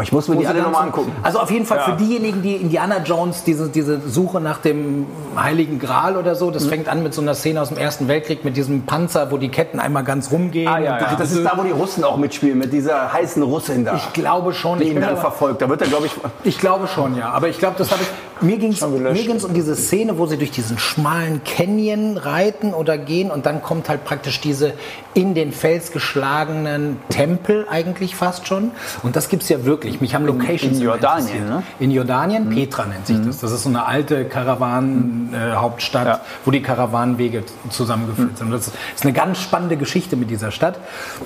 Ich 0.02 0.12
muss 0.12 0.28
mir 0.28 0.36
die 0.36 0.48
alle 0.48 0.62
nochmal 0.62 0.84
angucken. 0.84 1.12
Also 1.24 1.40
auf 1.40 1.52
jeden 1.52 1.66
Fall 1.66 1.78
ja. 1.78 1.84
für 1.86 1.92
diejenigen, 1.94 2.42
die 2.42 2.56
Indiana 2.56 3.00
Jones, 3.04 3.44
diese, 3.44 3.70
diese 3.70 4.00
Suche 4.08 4.40
nach 4.40 4.60
dem 4.60 5.06
Heiligen 5.36 5.80
Gral 5.80 6.18
oder 6.18 6.36
so, 6.36 6.52
das 6.52 6.66
mhm. 6.66 6.70
fängt 6.70 6.90
an 6.90 7.04
mit 7.04 7.14
so 7.14 7.22
einer 7.22 7.34
Szene 7.34 7.62
aus 7.62 7.70
dem 7.70 7.78
Ersten 7.78 8.08
Weltkrieg, 8.08 8.46
mit 8.46 8.58
diesem 8.58 8.86
Panzer, 8.86 9.32
wo 9.32 9.38
die 9.38 9.50
Ketten 9.50 9.80
einmal 9.80 10.04
ganz 10.04 10.32
rumgehen. 10.32 10.68
Ah, 10.68 10.80
ja, 10.80 11.00
ja. 11.00 11.16
Das 11.16 11.32
ist 11.32 11.44
da, 11.44 11.54
wo 11.56 11.64
die 11.64 11.72
Russen 11.72 12.04
auch 12.04 12.18
mitspielen, 12.18 12.58
mit 12.58 12.74
dieser 12.74 13.12
heißen 13.12 13.42
Russin 13.42 13.86
da. 13.86 13.96
Ich 13.96 14.14
glaube 14.14 14.54
schon. 14.54 14.80
Die 14.80 14.90
ihn 14.90 15.02
dann 15.02 15.18
verfolgt. 15.18 15.62
Da 15.62 15.70
wird 15.70 15.82
er, 15.82 15.88
glaube 15.88 16.06
ich... 16.06 16.12
Ich 16.44 16.60
glaube 16.60 16.88
schon, 16.88 17.16
ja. 17.16 17.30
Aber 17.30 17.48
ich 17.48 17.58
glaube, 17.58 17.76
das 17.78 17.92
habe 17.92 18.04
ich... 18.04 18.10
Mir 18.42 18.58
ging 18.58 18.72
es 18.72 18.82
um 18.82 19.54
diese 19.54 19.76
Szene, 19.76 20.18
wo 20.18 20.26
sie 20.26 20.38
durch 20.38 20.52
diesen 20.52 20.78
schmalen 20.78 21.42
Canyon 21.44 22.18
reiten 22.18 22.74
oder 22.74 22.98
gehen 22.98 23.32
und 23.32 23.46
dann 23.46 23.62
kommt 23.62 23.90
halt 23.90 24.06
praktisch 24.06 24.42
diese 24.42 24.74
in 25.14 25.34
den 25.34 25.52
Fels 25.52 25.92
geschlagenen 25.92 26.98
Tempel 27.10 27.66
eigentlich 27.70 28.16
fast 28.16 28.48
schon. 28.48 28.72
Und 29.02 29.16
das 29.16 29.30
gibt 29.30 29.42
es 29.44 29.50
ja 29.50 29.66
wirklich. 29.66 30.00
Mich 30.00 30.14
haben 30.14 30.26
Locations 30.26 30.74
in, 30.74 30.82
in 30.82 30.82
Jordanien. 30.82 31.50
Ne? 31.50 31.64
In 31.80 31.92
Jordanien, 31.92 32.50
mhm. 32.50 32.54
Petra 32.54 32.86
nennt 32.86 33.08
sich 33.08 33.18
mhm. 33.18 33.26
das. 33.26 33.40
Das 33.40 33.52
ist 33.52 33.64
so 33.64 33.70
eine 33.70 33.86
alte 33.86 34.26
Karawanenhauptstadt, 34.26 36.06
äh, 36.06 36.10
ja. 36.10 36.22
wo 36.46 36.52
die 36.52 36.62
Karawanenwege 36.62 37.44
zusammengeführt 37.72 38.34
mhm. 38.34 38.38
sind. 38.38 38.52
Das 38.52 38.68
ist 38.68 39.04
eine 39.04 39.14
ganz 39.14 39.40
spannende 39.40 39.76
Geschichte 39.76 40.16
mit 40.16 40.30
dieser 40.30 40.52
Stadt. 40.52 40.80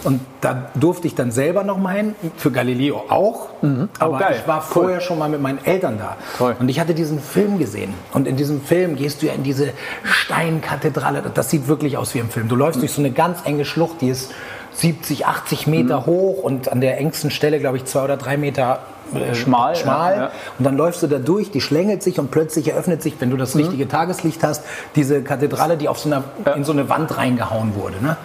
Und 0.06 0.22
da 0.40 0.70
durfte 0.76 1.08
ich 1.08 1.16
dann 1.16 1.32
selber 1.32 1.66
noch 1.66 1.78
mal 1.78 1.96
hin, 1.96 2.16
für 2.38 2.52
Galileo 2.52 3.04
auch. 3.10 3.50
Mhm. 3.62 3.90
Oh, 4.00 4.04
Aber 4.04 4.20
geil. 4.20 4.38
ich 4.40 4.48
war 4.48 4.62
vorher 4.62 5.00
cool. 5.00 5.02
schon 5.02 5.20
mal 5.20 5.28
mit 5.28 5.42
meinen 5.42 5.64
Eltern 5.66 5.98
da. 5.98 6.16
Toll. 6.38 6.56
Und 6.60 6.70
ich 6.70 6.80
hatte 6.80 6.94
diesen 7.02 7.20
Film 7.20 7.58
gesehen. 7.58 7.94
Und 8.14 8.28
in 8.28 8.36
diesem 8.36 8.62
Film 8.62 8.96
gehst 8.96 9.22
du 9.22 9.28
ja 9.28 9.34
in 9.34 9.44
diese 9.44 9.72
Steinkathedrale. 10.04 11.24
Das 11.34 11.50
sieht 11.50 11.68
wirklich 11.68 11.98
aus 11.98 12.14
wie 12.14 12.20
im 12.20 12.30
Film. 12.30 12.48
Du 12.48 12.56
läufst 12.56 12.78
mhm. 12.78 12.82
durch 12.82 12.94
so 12.94 13.02
eine 13.02 13.12
ganz 13.12 13.40
enge 13.46 13.66
Schlucht, 13.66 14.02
die 14.02 14.10
ist 14.10 14.32
70, 14.74 15.26
80 15.26 15.68
Meter 15.68 16.02
mhm. 16.02 16.06
hoch 16.06 16.44
und 16.44 16.72
an 16.72 16.80
der 16.82 16.98
engsten 17.00 17.32
Stelle, 17.32 17.60
glaube 17.60 17.78
ich, 17.78 17.86
zwei 17.86 18.04
oder 18.04 18.18
drei 18.18 18.38
Meter 18.38 18.80
äh, 19.14 19.36
schmal. 19.36 19.76
schmal. 19.76 20.14
Ja, 20.14 20.22
ja. 20.22 20.32
Und 20.58 20.66
dann 20.66 20.78
läufst 20.78 21.04
du 21.04 21.08
da 21.08 21.20
durch, 21.20 21.52
die 21.52 21.62
schlängelt 21.62 22.04
sich 22.04 22.20
und 22.20 22.32
plötzlich 22.32 22.70
eröffnet 22.70 23.02
sich, 23.02 23.16
wenn 23.20 23.30
du 23.30 23.38
das 23.38 23.56
mhm. 23.56 23.62
richtige 23.62 23.88
Tageslicht 23.88 24.44
hast, 24.44 24.64
diese 24.96 25.22
Kathedrale, 25.22 25.78
die 25.78 25.90
auf 25.90 26.00
so 26.00 26.10
einer, 26.10 26.24
ja. 26.46 26.54
in 26.54 26.64
so 26.64 26.72
eine 26.72 26.88
Wand 26.90 27.18
reingehauen 27.18 27.76
wurde. 27.76 28.02
Ne? 28.02 28.18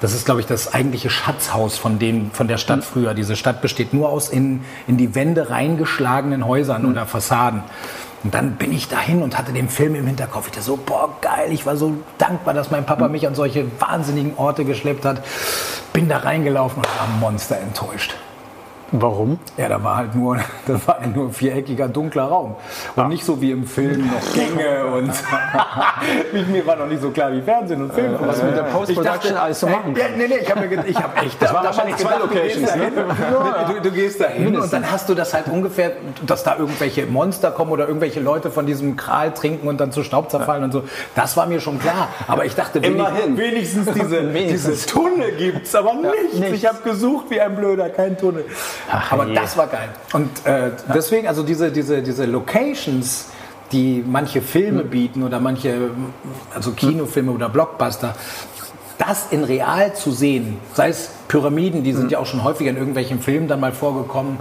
Das 0.00 0.12
ist, 0.12 0.26
glaube 0.26 0.40
ich, 0.40 0.46
das 0.46 0.74
eigentliche 0.74 1.08
Schatzhaus 1.08 1.78
von, 1.78 1.98
den, 1.98 2.30
von 2.32 2.48
der 2.48 2.58
Stadt 2.58 2.78
mhm. 2.78 2.82
früher. 2.82 3.14
Diese 3.14 3.36
Stadt 3.36 3.62
besteht 3.62 3.94
nur 3.94 4.10
aus 4.10 4.28
in, 4.28 4.62
in 4.86 4.96
die 4.96 5.14
Wände 5.14 5.50
reingeschlagenen 5.50 6.46
Häusern 6.46 6.82
mhm. 6.82 6.90
oder 6.90 7.06
Fassaden. 7.06 7.62
Und 8.24 8.32
dann 8.32 8.56
bin 8.56 8.72
ich 8.72 8.88
dahin 8.88 9.22
und 9.22 9.36
hatte 9.36 9.52
den 9.52 9.68
Film 9.68 9.94
im 9.94 10.06
Hinterkopf. 10.06 10.46
Ich 10.46 10.52
dachte 10.52 10.64
so, 10.64 10.76
boah, 10.78 11.10
geil, 11.20 11.52
ich 11.52 11.66
war 11.66 11.76
so 11.76 11.94
dankbar, 12.16 12.54
dass 12.54 12.70
mein 12.70 12.86
Papa 12.86 13.08
mich 13.08 13.26
an 13.26 13.34
solche 13.34 13.66
wahnsinnigen 13.78 14.36
Orte 14.38 14.64
geschleppt 14.64 15.04
hat. 15.04 15.22
Bin 15.92 16.08
da 16.08 16.18
reingelaufen 16.18 16.78
und 16.78 16.86
war 16.86 17.06
Monster 17.20 17.58
enttäuscht. 17.58 18.16
Warum? 18.96 19.40
Ja, 19.56 19.68
da 19.68 19.82
war 19.82 19.96
halt 19.96 20.14
nur, 20.14 20.38
das 20.68 20.86
war 20.86 21.00
nur 21.04 21.26
ein 21.26 21.32
viereckiger, 21.32 21.88
dunkler 21.88 22.24
Raum. 22.24 22.54
Und 22.94 23.02
ja. 23.02 23.08
nicht 23.08 23.24
so 23.24 23.40
wie 23.40 23.50
im 23.50 23.66
Film 23.66 24.08
noch 24.08 24.32
Gänge 24.32 24.86
und 24.86 25.12
mir 26.52 26.64
war 26.64 26.76
noch 26.76 26.86
nicht 26.86 27.02
so 27.02 27.10
klar 27.10 27.32
wie 27.32 27.42
Fernsehen 27.42 27.82
und 27.82 27.92
Film. 27.92 28.14
Was 28.20 28.40
mit 28.40 28.56
der 28.56 28.62
Post-Production 28.62 29.36
alles 29.36 29.58
zu 29.58 29.66
machen 29.66 29.96
ja, 29.96 30.04
Nee, 30.16 30.28
nee, 30.28 30.36
ich 30.36 30.50
habe 30.50 30.66
ich 30.86 30.96
hab 30.96 31.20
echt... 31.20 31.42
Das 31.42 31.52
waren 31.52 31.64
wahrscheinlich 31.64 31.96
zwei 31.96 32.18
Locations. 32.18 32.76
Ne? 32.76 32.92
Du, 32.92 33.80
du, 33.82 33.90
gehst 33.90 34.20
da 34.20 34.28
hin 34.28 34.56
und 34.56 34.72
dann 34.72 34.88
hast 34.88 35.08
du 35.08 35.14
das 35.14 35.34
halt 35.34 35.48
ungefähr, 35.48 35.92
dass 36.24 36.44
da 36.44 36.56
irgendwelche 36.56 37.06
Monster 37.06 37.50
kommen 37.50 37.72
oder 37.72 37.88
irgendwelche 37.88 38.20
Leute 38.20 38.52
von 38.52 38.64
diesem 38.64 38.96
Kral 38.96 39.34
trinken 39.34 39.66
und 39.66 39.80
dann 39.80 39.90
zu 39.90 40.04
Staub 40.04 40.30
zerfallen 40.30 40.62
ja. 40.62 40.66
und 40.66 40.72
so. 40.72 40.84
Das 41.16 41.36
war 41.36 41.46
mir 41.46 41.60
schon 41.60 41.80
klar. 41.80 42.08
Aber 42.28 42.44
ich 42.44 42.54
dachte, 42.54 42.78
Immerhin. 42.78 43.36
wenigstens 43.36 43.88
diese, 43.92 44.22
dieses 44.22 44.86
Tunnel 44.86 45.32
gibt 45.32 45.66
es, 45.66 45.74
aber 45.74 45.94
nichts. 45.94 46.38
Nichts. 46.38 46.56
Ich 46.58 46.66
habe 46.66 46.78
gesucht 46.84 47.26
wie 47.30 47.40
ein 47.40 47.56
Blöder, 47.56 47.90
kein 47.90 48.16
Tunnel. 48.16 48.44
Ach, 48.90 49.12
Aber 49.12 49.26
je. 49.26 49.34
das 49.34 49.56
war 49.56 49.66
geil. 49.66 49.88
Und 50.12 50.46
äh, 50.46 50.70
deswegen, 50.94 51.26
also 51.28 51.42
diese, 51.42 51.70
diese, 51.70 52.02
diese 52.02 52.26
Locations, 52.26 53.26
die 53.72 54.04
manche 54.06 54.42
Filme 54.42 54.84
mhm. 54.84 54.90
bieten 54.90 55.22
oder 55.22 55.40
manche, 55.40 55.90
also 56.54 56.72
Kinofilme 56.72 57.32
oder 57.32 57.48
Blockbuster, 57.48 58.14
das 58.98 59.32
in 59.32 59.42
real 59.42 59.94
zu 59.94 60.12
sehen, 60.12 60.58
sei 60.72 60.90
es 60.90 61.10
Pyramiden, 61.28 61.82
die 61.82 61.92
sind 61.92 62.04
mhm. 62.04 62.10
ja 62.10 62.18
auch 62.18 62.26
schon 62.26 62.44
häufiger 62.44 62.70
in 62.70 62.76
irgendwelchen 62.76 63.20
Filmen 63.20 63.48
dann 63.48 63.60
mal 63.60 63.72
vorgekommen, 63.72 64.38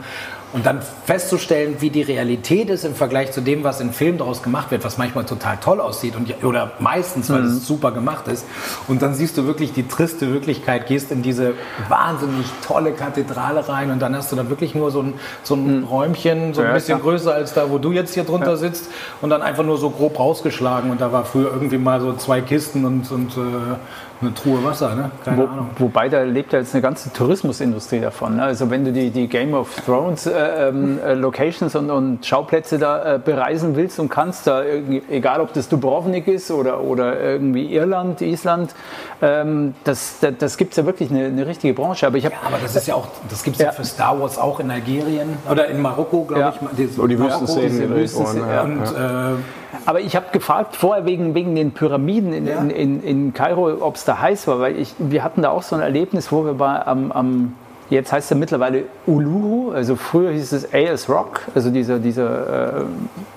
und 0.53 0.67
dann 0.67 0.81
festzustellen, 1.05 1.77
wie 1.79 1.89
die 1.89 2.03
Realität 2.03 2.69
ist 2.69 2.85
im 2.85 2.93
Vergleich 2.93 3.31
zu 3.31 3.41
dem, 3.41 3.63
was 3.63 3.81
in 3.81 3.91
Filmen 3.91 4.19
daraus 4.19 4.43
gemacht 4.43 4.69
wird, 4.69 4.83
was 4.83 4.99
manchmal 4.99 5.25
total 5.25 5.57
toll 5.57 5.81
aussieht 5.81 6.15
und, 6.15 6.43
oder 6.43 6.73
meistens, 6.79 7.31
weil 7.31 7.41
mhm. 7.41 7.47
es 7.47 7.67
super 7.67 7.91
gemacht 7.91 8.27
ist. 8.27 8.45
Und 8.87 9.01
dann 9.01 9.15
siehst 9.15 9.35
du 9.37 9.45
wirklich 9.45 9.73
die 9.73 9.87
triste 9.87 10.31
Wirklichkeit, 10.31 10.85
gehst 10.85 11.11
in 11.11 11.23
diese 11.23 11.55
wahnsinnig 11.89 12.45
tolle 12.65 12.91
Kathedrale 12.91 13.67
rein 13.67 13.89
und 13.89 13.99
dann 13.99 14.15
hast 14.15 14.31
du 14.31 14.35
da 14.35 14.47
wirklich 14.47 14.75
nur 14.75 14.91
so 14.91 15.01
ein, 15.01 15.15
so 15.41 15.55
ein 15.55 15.79
mhm. 15.79 15.83
Räumchen, 15.85 16.53
so 16.53 16.61
ein 16.61 16.67
ja, 16.67 16.73
bisschen 16.73 16.99
ja. 16.99 17.03
größer 17.03 17.33
als 17.33 17.53
da, 17.53 17.71
wo 17.71 17.79
du 17.79 17.91
jetzt 17.91 18.13
hier 18.13 18.23
drunter 18.23 18.51
ja. 18.51 18.57
sitzt 18.57 18.89
und 19.21 19.31
dann 19.31 19.41
einfach 19.41 19.63
nur 19.63 19.79
so 19.79 19.89
grob 19.89 20.19
rausgeschlagen 20.19 20.91
und 20.91 21.01
da 21.01 21.11
war 21.11 21.25
früher 21.25 21.51
irgendwie 21.51 21.79
mal 21.79 21.99
so 21.99 22.13
zwei 22.13 22.41
Kisten 22.41 22.85
und, 22.85 23.11
und 23.11 23.31
äh, 23.37 23.75
eine 24.23 24.33
Truhe 24.33 24.63
Wasser, 24.63 24.95
ne? 24.95 25.11
Keine 25.23 25.37
Wo, 25.37 25.43
Ahnung. 25.43 25.69
Wobei 25.77 26.09
da 26.09 26.23
lebt 26.23 26.53
ja 26.53 26.59
jetzt 26.59 26.73
eine 26.73 26.81
ganze 26.81 27.11
Tourismusindustrie 27.11 27.99
davon. 27.99 28.37
Ne? 28.37 28.43
Also 28.43 28.69
wenn 28.69 28.85
du 28.85 28.91
die, 28.91 29.09
die 29.09 29.27
Game 29.27 29.53
of 29.53 29.75
Thrones 29.85 30.25
äh, 30.25 30.69
ähm, 30.69 30.99
äh, 31.05 31.13
Locations 31.13 31.75
und, 31.75 31.89
und, 31.89 32.25
Schauplätze 32.25 32.79
da 32.79 33.15
äh, 33.15 33.19
bereisen 33.19 33.75
willst 33.75 33.99
und 33.99 34.09
kannst, 34.09 34.47
da 34.47 34.63
egal 34.63 35.41
ob 35.41 35.53
das 35.53 35.69
Dubrovnik 35.69 36.27
ist 36.27 36.51
oder, 36.51 36.81
oder 36.81 37.19
irgendwie 37.19 37.73
Irland, 37.73 38.21
Island, 38.21 38.73
ähm, 39.21 39.75
das, 39.83 40.19
das, 40.21 40.33
das 40.37 40.57
gibt 40.57 40.71
es 40.71 40.77
ja 40.77 40.85
wirklich 40.85 41.11
eine, 41.11 41.25
eine, 41.25 41.45
richtige 41.45 41.73
Branche. 41.73 42.07
Aber, 42.07 42.17
ich 42.17 42.25
hab, 42.25 42.33
ja, 42.33 42.39
aber 42.45 42.57
das 42.61 42.75
ist 42.75 42.87
ja 42.87 42.95
auch, 42.95 43.07
das 43.29 43.43
gibt 43.43 43.57
es 43.57 43.61
ja. 43.61 43.67
ja. 43.67 43.71
für 43.73 43.85
Star 43.85 44.19
Wars 44.19 44.37
auch 44.37 44.59
in 44.59 44.71
Algerien 44.71 45.37
oder 45.49 45.67
in 45.67 45.81
Marokko, 45.81 46.23
glaube 46.23 46.41
ja. 46.41 46.53
ich. 46.71 46.77
Die, 46.77 46.99
oh, 46.99 47.07
die 47.07 47.19
Wüstenszenen. 47.19 47.95
Wüstenszenen. 47.95 48.79
Und, 48.79 48.83
äh, 48.83 49.62
aber 49.85 50.01
ich 50.01 50.15
habe 50.15 50.27
gefragt 50.31 50.75
vorher 50.75 51.05
wegen, 51.05 51.33
wegen 51.35 51.55
den 51.55 51.71
Pyramiden 51.71 52.33
in, 52.33 52.47
ja. 52.47 52.59
in, 52.59 52.69
in, 52.69 53.03
in 53.03 53.33
Kairo, 53.33 53.77
ob 53.81 53.95
es 53.95 54.05
da 54.05 54.19
heiß 54.19 54.47
war, 54.47 54.59
weil 54.59 54.77
ich, 54.77 54.93
wir 54.97 55.23
hatten 55.23 55.41
da 55.41 55.49
auch 55.49 55.63
so 55.63 55.75
ein 55.75 55.81
Erlebnis, 55.81 56.31
wo 56.31 56.45
wir 56.45 56.53
bei, 56.53 56.85
am, 56.85 57.11
am 57.11 57.53
Jetzt 57.89 58.11
heißt 58.11 58.31
er 58.31 58.37
mittlerweile 58.37 58.85
Uluru, 59.05 59.71
also 59.71 59.95
früher 59.95 60.31
hieß 60.31 60.51
es 60.53 60.73
AS 60.73 61.09
Rock, 61.09 61.41
also 61.53 61.69
dieser, 61.69 61.99
dieser 61.99 62.79
äh, 62.79 62.83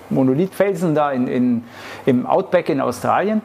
Monolithfelsen 0.09 0.95
da 0.95 1.11
in, 1.11 1.29
in, 1.29 1.65
im 2.07 2.27
Outback 2.27 2.69
in 2.71 2.81
Australien. 2.81 3.43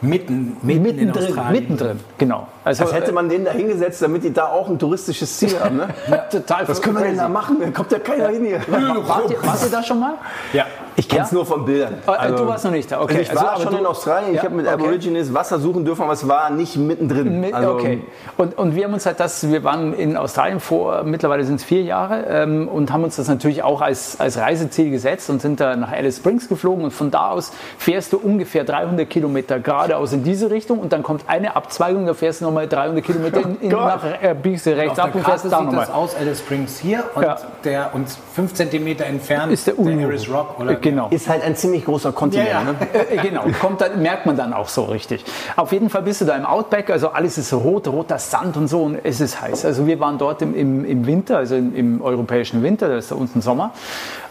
Mitten, 0.00 0.56
mitten 0.62 0.82
mittendrin, 0.82 1.34
mittendrin, 1.52 2.00
genau. 2.18 2.48
Also 2.64 2.84
Als 2.84 2.92
hätte 2.92 3.12
man 3.12 3.28
den 3.28 3.44
da 3.44 3.50
hingesetzt, 3.50 4.02
damit 4.02 4.24
die 4.24 4.32
da 4.32 4.46
auch 4.46 4.68
ein 4.68 4.78
touristisches 4.78 5.38
Ziel 5.38 5.58
haben. 5.58 5.76
Ne? 5.78 5.88
ja, 6.10 6.16
total. 6.18 6.68
Was 6.68 6.80
können 6.80 6.98
wir 6.98 7.04
denn 7.04 7.16
da 7.16 7.28
machen? 7.28 7.58
Da 7.60 7.70
kommt 7.70 7.92
ja 7.92 7.98
keiner 7.98 8.28
hin 8.28 8.44
hier. 8.44 8.60
Wart 8.68 9.30
ihr, 9.30 9.42
wart 9.42 9.62
ihr 9.62 9.70
da 9.70 9.82
schon 9.82 9.98
mal? 9.98 10.14
Ja. 10.52 10.66
Ich 10.98 11.08
kenne 11.08 11.24
es 11.24 11.30
ja? 11.30 11.34
nur 11.34 11.44
von 11.44 11.64
Bildern. 11.64 11.98
Oh, 12.06 12.10
also, 12.10 12.36
du 12.36 12.46
warst 12.46 12.64
noch 12.64 12.70
nicht 12.70 12.90
da, 12.90 13.02
okay. 13.02 13.18
Also 13.18 13.32
ich 13.32 13.36
war 13.36 13.52
also, 13.52 13.64
schon 13.64 13.72
du, 13.72 13.78
in 13.78 13.86
Australien, 13.86 14.32
ja? 14.32 14.40
ich 14.40 14.44
habe 14.44 14.54
mit 14.54 14.66
okay. 14.66 14.74
Aborigines 14.74 15.34
Wasser 15.34 15.58
suchen 15.58 15.84
dürfen, 15.84 16.02
aber 16.02 16.14
es 16.14 16.26
war 16.26 16.48
nicht 16.50 16.76
mittendrin. 16.76 17.40
Mit, 17.40 17.52
also, 17.52 17.72
okay. 17.72 18.02
Und, 18.38 18.56
und 18.56 18.74
wir 18.74 18.84
haben 18.84 18.94
uns 18.94 19.04
halt 19.04 19.20
das, 19.20 19.50
wir 19.50 19.62
waren 19.62 19.92
in 19.92 20.16
Australien 20.16 20.58
vor, 20.58 21.04
mittlerweile 21.04 21.44
sind 21.44 21.56
es 21.56 21.64
vier 21.64 21.82
Jahre 21.82 22.24
ähm, 22.28 22.68
und 22.68 22.92
haben 22.92 23.04
uns 23.04 23.16
das 23.16 23.28
natürlich 23.28 23.62
auch 23.62 23.82
als, 23.82 24.18
als 24.18 24.38
Reiseziel 24.38 24.90
gesetzt 24.90 25.28
und 25.28 25.42
sind 25.42 25.60
da 25.60 25.76
nach 25.76 25.92
Alice 25.92 26.16
Springs 26.16 26.48
geflogen 26.48 26.84
und 26.84 26.92
von 26.92 27.10
da 27.10 27.30
aus 27.30 27.52
fährst 27.76 28.14
du 28.14 28.18
ungefähr 28.18 28.64
300 28.64 29.08
Kilometer 29.08 29.58
geradeaus 29.58 30.14
in 30.14 30.24
diese 30.24 30.50
Richtung 30.50 30.78
und 30.78 30.92
dann 30.94 31.02
kommt 31.02 31.24
eine 31.26 31.56
Abzweigung, 31.56 32.06
da 32.06 32.14
fährst 32.14 32.40
du 32.40 32.46
nochmal 32.46 32.68
300 32.68 33.04
Kilometer 33.04 33.42
in, 33.42 33.60
in, 33.60 33.68
nach, 33.70 34.02
äh, 34.22 34.34
biegst 34.40 34.64
du 34.64 34.74
rechts 34.74 34.98
ab 34.98 35.14
und 35.14 35.24
fährst 35.24 35.44
da 35.44 35.60
nochmal. 35.60 35.72
sieht 35.72 35.80
das 35.80 35.90
aus, 35.90 36.16
Alice 36.16 36.38
Springs 36.38 36.78
hier 36.78 37.04
und, 37.14 37.22
ja. 37.22 37.36
der, 37.64 37.94
und 37.94 38.08
fünf 38.34 38.54
Zentimeter 38.54 39.04
entfernt 39.04 39.52
ist 39.52 39.66
der, 39.66 39.74
der 39.74 40.28
Rock. 40.32 40.58
Oder? 40.58 40.85
Genau. 40.86 41.08
Ist 41.10 41.28
halt 41.28 41.42
ein 41.42 41.56
ziemlich 41.56 41.84
großer 41.84 42.12
Kontinent. 42.12 42.48
Ja, 42.48 42.60
ja. 42.60 42.64
Ne? 42.64 42.76
Äh, 43.10 43.16
genau, 43.16 43.44
kommt 43.60 43.80
dann, 43.80 44.00
merkt 44.00 44.24
man 44.24 44.36
dann 44.36 44.52
auch 44.52 44.68
so 44.68 44.84
richtig. 44.84 45.24
Auf 45.56 45.72
jeden 45.72 45.90
Fall 45.90 46.02
bist 46.02 46.20
du 46.20 46.24
da 46.24 46.36
im 46.36 46.46
Outback, 46.46 46.90
also 46.90 47.08
alles 47.08 47.38
ist 47.38 47.52
rot, 47.52 47.88
roter 47.88 48.18
Sand 48.18 48.56
und 48.56 48.68
so 48.68 48.82
und 48.82 48.98
es 49.02 49.20
ist 49.20 49.40
heiß. 49.40 49.64
Also 49.64 49.86
wir 49.86 49.98
waren 49.98 50.16
dort 50.16 50.42
im, 50.42 50.54
im, 50.54 50.84
im 50.84 51.06
Winter, 51.06 51.38
also 51.38 51.56
im, 51.56 51.74
im 51.74 52.02
europäischen 52.02 52.62
Winter, 52.62 52.88
da 52.88 52.96
ist 52.98 53.10
da 53.10 53.16
unten 53.16 53.40
Sommer. 53.40 53.72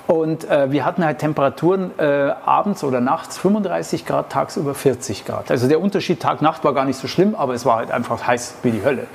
Und 0.07 0.50
äh, 0.50 0.71
wir 0.71 0.85
hatten 0.85 1.03
halt 1.03 1.19
Temperaturen 1.19 1.91
äh, 1.97 2.31
abends 2.45 2.83
oder 2.83 3.01
nachts 3.01 3.38
35 3.38 4.05
Grad, 4.05 4.31
tagsüber 4.31 4.75
40 4.75 5.25
Grad. 5.25 5.51
Also 5.51 5.67
der 5.67 5.81
Unterschied 5.81 6.21
Tag-Nacht 6.21 6.63
war 6.63 6.74
gar 6.74 6.85
nicht 6.85 6.97
so 6.97 7.07
schlimm, 7.07 7.35
aber 7.35 7.53
es 7.53 7.65
war 7.65 7.77
halt 7.77 7.91
einfach 7.91 8.25
heiß 8.25 8.55
wie 8.63 8.71
die 8.71 8.83
Hölle. 8.85 9.07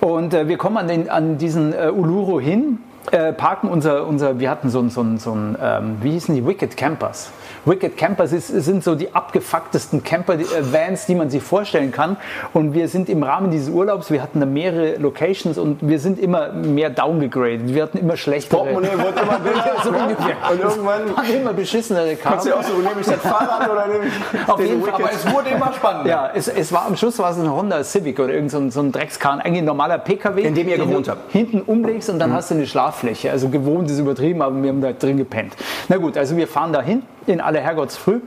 Und 0.00 0.34
äh, 0.34 0.48
wir 0.48 0.58
kommen 0.58 0.76
an, 0.76 0.88
den, 0.88 1.08
an 1.08 1.38
diesen 1.38 1.72
äh, 1.72 1.90
Uluru 1.90 2.40
hin 2.40 2.78
äh, 3.12 3.32
parken 3.32 3.68
unser, 3.68 4.06
unser, 4.06 4.40
wir 4.40 4.50
hatten 4.50 4.70
so 4.70 4.80
ein, 4.80 4.90
so 4.90 5.02
ein, 5.02 5.18
so 5.18 5.32
ein 5.32 5.56
ähm, 5.60 5.98
wie 6.00 6.12
hießen 6.12 6.34
die, 6.34 6.46
Wicked 6.46 6.76
Campers. 6.76 7.30
Wicked 7.68 7.96
Campers 7.96 8.32
ist, 8.32 8.48
sind 8.48 8.82
so 8.82 8.94
die 8.94 9.14
abgefucktesten 9.14 10.02
Camper-Vans, 10.02 11.04
äh, 11.04 11.06
die 11.06 11.14
man 11.14 11.28
sich 11.28 11.42
vorstellen 11.42 11.92
kann. 11.92 12.16
Und 12.54 12.72
wir 12.72 12.88
sind 12.88 13.08
im 13.08 13.22
Rahmen 13.22 13.50
dieses 13.50 13.68
Urlaubs, 13.68 14.10
wir 14.10 14.22
hatten 14.22 14.40
da 14.40 14.46
mehrere 14.46 14.96
Locations 14.96 15.58
und 15.58 15.78
wir 15.86 15.98
sind 15.98 16.18
immer 16.18 16.52
mehr 16.52 16.90
downgegradet. 16.90 17.74
Wir 17.74 17.82
hatten 17.82 17.98
immer 17.98 18.16
schlechtere. 18.16 18.60
Portemonnaie 18.60 18.98
wurde 18.98 19.20
immer 19.20 19.38
billiger. 19.44 19.74
so 19.84 19.90
ungefähr. 19.90 20.36
Und 20.50 20.60
irgendwann 20.60 21.16
waren 21.16 21.34
immer 21.34 21.52
beschissenere 21.52 22.16
Karten. 22.16 22.28
Kannst 22.28 22.46
du 22.46 22.54
auch 22.54 22.62
so, 22.62 22.74
nehme 22.74 23.00
ich 23.00 23.06
das 23.06 23.20
Fahrrad 23.20 23.70
oder 23.70 23.86
nehme 23.86 24.06
ich 24.06 24.48
Auf 24.48 24.60
jeden 24.60 24.82
Fall, 24.82 24.94
aber 24.94 25.12
es 25.12 25.30
wurde 25.30 25.50
immer 25.50 25.72
spannender. 25.74 26.08
Ja, 26.08 26.30
es, 26.34 26.48
es 26.48 26.72
war 26.72 26.86
am 26.86 26.96
Schluss 26.96 27.18
war 27.18 27.30
es 27.30 27.38
ein 27.38 27.50
Honda 27.50 27.84
Civic 27.84 28.18
oder 28.18 28.32
irgendein 28.32 28.48
so 28.48 28.58
ein, 28.58 28.70
so 28.70 28.80
ein 28.80 28.92
Dreckskarren, 28.92 29.40
eigentlich 29.40 29.62
ein 29.62 29.66
normaler 29.66 29.98
PKW. 29.98 30.42
In 30.42 30.54
dem 30.54 30.68
ihr 30.68 30.78
gewohnt 30.78 31.08
habt. 31.08 31.30
Hinten 31.32 31.60
umlegst 31.60 32.08
und 32.08 32.18
dann 32.18 32.30
mhm. 32.30 32.34
hast 32.34 32.50
du 32.50 32.54
eine 32.54 32.66
Schlaffläche. 32.66 33.30
Also 33.30 33.48
gewohnt 33.48 33.90
ist 33.90 33.98
übertrieben, 33.98 34.40
aber 34.40 34.62
wir 34.62 34.70
haben 34.70 34.80
da 34.80 34.92
drin 34.92 35.18
gepennt. 35.18 35.54
Na 35.88 35.96
gut, 35.98 36.16
also 36.16 36.36
wir 36.36 36.48
fahren 36.48 36.72
dahin 36.72 37.02
in 37.32 37.40
aller 37.40 37.60
Herrgottsfrüh. 37.60 38.20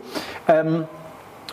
Ähm, 0.47 0.87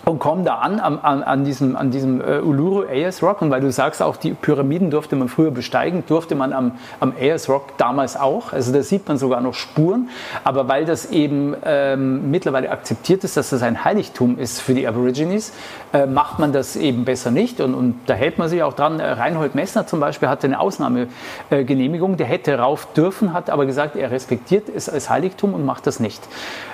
und 0.09 0.19
kommen 0.19 0.45
da 0.45 0.57
an, 0.57 0.81
an, 0.81 1.23
an 1.23 1.45
diesem, 1.45 1.77
an 1.77 1.91
diesem 1.91 2.21
äh, 2.21 2.39
Uluru 2.39 2.85
AS 2.89 3.23
Rock. 3.23 3.43
Und 3.43 3.51
weil 3.51 3.61
du 3.61 3.71
sagst, 3.71 4.03
auch 4.03 4.17
die 4.17 4.33
Pyramiden 4.33 4.91
durfte 4.91 5.17
man 5.17 5.29
früher 5.29 5.51
besteigen, 5.51 6.03
durfte 6.07 6.35
man 6.35 6.53
am, 6.53 6.73
am 6.99 7.13
AS 7.21 7.49
Rock 7.49 7.77
damals 7.77 8.17
auch. 8.17 8.53
Also 8.55 8.73
da 8.73 8.83
sieht 8.83 9.07
man 9.07 9.19
sogar 9.19 9.43
noch 9.43 9.53
Spuren. 9.53 10.09
Aber 10.45 10.67
weil 10.67 10.87
das 10.87 11.11
eben 11.11 11.55
ähm, 11.63 12.31
mittlerweile 12.31 12.71
akzeptiert 12.71 13.23
ist, 13.23 13.37
dass 13.37 13.51
das 13.51 13.63
ein 13.63 13.85
Heiligtum 13.85 14.39
ist 14.39 14.61
für 14.61 14.73
die 14.73 14.89
Aborigines, 14.89 15.53
äh, 15.93 16.07
macht 16.07 16.39
man 16.39 16.53
das 16.53 16.77
eben 16.77 17.05
besser 17.05 17.31
nicht. 17.31 17.61
Und, 17.61 17.75
und 17.75 17.95
da 18.07 18.15
hält 18.15 18.39
man 18.39 18.49
sich 18.49 18.63
auch 18.63 18.73
dran. 18.73 19.01
Reinhold 19.01 19.55
Messner 19.55 19.87
zum 19.87 20.01
Beispiel 20.01 20.29
hatte 20.29 20.47
eine 20.47 20.59
Ausnahmegenehmigung. 20.59 22.17
Der 22.17 22.27
hätte 22.27 22.59
rauf 22.59 22.89
dürfen, 22.95 23.35
hat 23.35 23.51
aber 23.51 23.67
gesagt, 23.67 23.95
er 23.95 24.11
respektiert 24.11 24.71
es 24.75 24.89
als 24.89 25.11
Heiligtum 25.11 25.53
und 25.53 25.67
macht 25.67 25.87
das 25.87 26.01
nicht. 26.01 26.23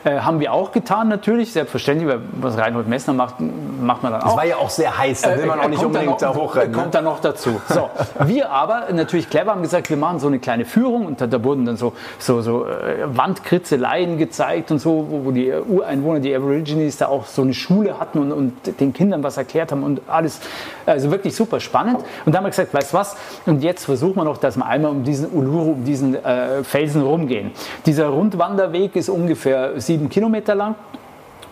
Äh, 0.05 0.21
haben 0.21 0.39
wir 0.39 0.53
auch 0.53 0.71
getan 0.71 1.09
natürlich, 1.09 1.53
selbstverständlich, 1.53 2.09
weil 2.09 2.21
was 2.33 2.57
Reinhold 2.59 2.87
Messner 2.87 3.13
macht, 3.13 3.24
macht 3.41 4.03
man 4.03 4.13
dann 4.13 4.23
auch. 4.23 4.27
Das 4.27 4.37
war 4.37 4.45
ja 4.47 4.57
auch 4.57 4.71
sehr 4.71 4.97
heiß, 4.97 5.23
da 5.23 5.37
will 5.37 5.47
man 5.47 5.61
auch 5.61 5.69
nicht 5.69 5.83
unbedingt 5.83 6.21
da, 6.21 6.33
da 6.33 6.35
hochrennen. 6.35 6.73
Ne? 6.73 6.77
Kommt 6.77 6.95
dann 6.95 7.05
noch 7.05 7.21
dazu. 7.21 7.61
So, 7.75 7.91
wir 8.25 8.51
aber 8.51 8.93
natürlich 8.93 9.29
clever 9.29 9.51
haben 9.51 9.63
gesagt, 9.63 9.91
wir 9.91 9.97
machen 9.97 10.21
so 10.21 10.29
eine 10.29 10.39
kleine 10.39 10.65
Führung 10.65 11.07
und 11.07 11.21
da, 11.21 11.27
da 11.27 11.43
wurden 11.43 11.65
dann 11.65 11.77
so, 11.77 11.93
so, 12.19 12.41
so 12.41 12.67
äh, 12.67 13.05
Wandkritzeleien 13.07 14.17
gezeigt 14.17 14.71
und 14.71 14.79
so, 14.79 15.07
wo, 15.11 15.25
wo 15.25 15.31
die 15.33 15.51
Ureinwohner, 15.51 16.21
die 16.21 16.35
Aborigines 16.35 16.99
da 16.99 17.09
auch 17.09 17.27
so 17.27 17.43
eine 17.43 17.55
Schule 17.55 17.99
hatten 17.99 18.19
und, 18.19 18.33
und 18.33 18.81
den 18.81 18.93
Kindern 18.93 19.25
was 19.25 19.37
erklärt 19.39 19.73
haben 19.73 19.83
und 19.83 20.03
alles. 20.07 20.41
Also 20.87 21.11
wirklich 21.11 21.35
super 21.35 21.59
spannend. 21.59 21.97
Und 22.25 22.33
dann 22.33 22.37
haben 22.37 22.45
wir 22.45 22.51
gesagt, 22.51 22.73
weißt 22.73 22.93
du 22.93 22.97
was? 22.97 23.17
Und 23.47 23.63
jetzt 23.63 23.85
versuchen 23.85 24.17
wir 24.17 24.25
noch, 24.25 24.39
dass 24.39 24.57
wir 24.57 24.67
einmal 24.67 24.91
um 24.91 25.03
diesen 25.03 25.31
Uluru, 25.31 25.73
um 25.73 25.85
diesen 25.85 26.15
äh, 26.15 26.63
Felsen 26.63 27.03
rumgehen. 27.03 27.53
Dieser 27.87 28.09
Rundwanderweg 28.09 28.95
ist 28.97 29.09
ungefähr 29.09 29.81
sieben 29.81 30.09
Kilometer 30.09 30.55
lang. 30.55 30.75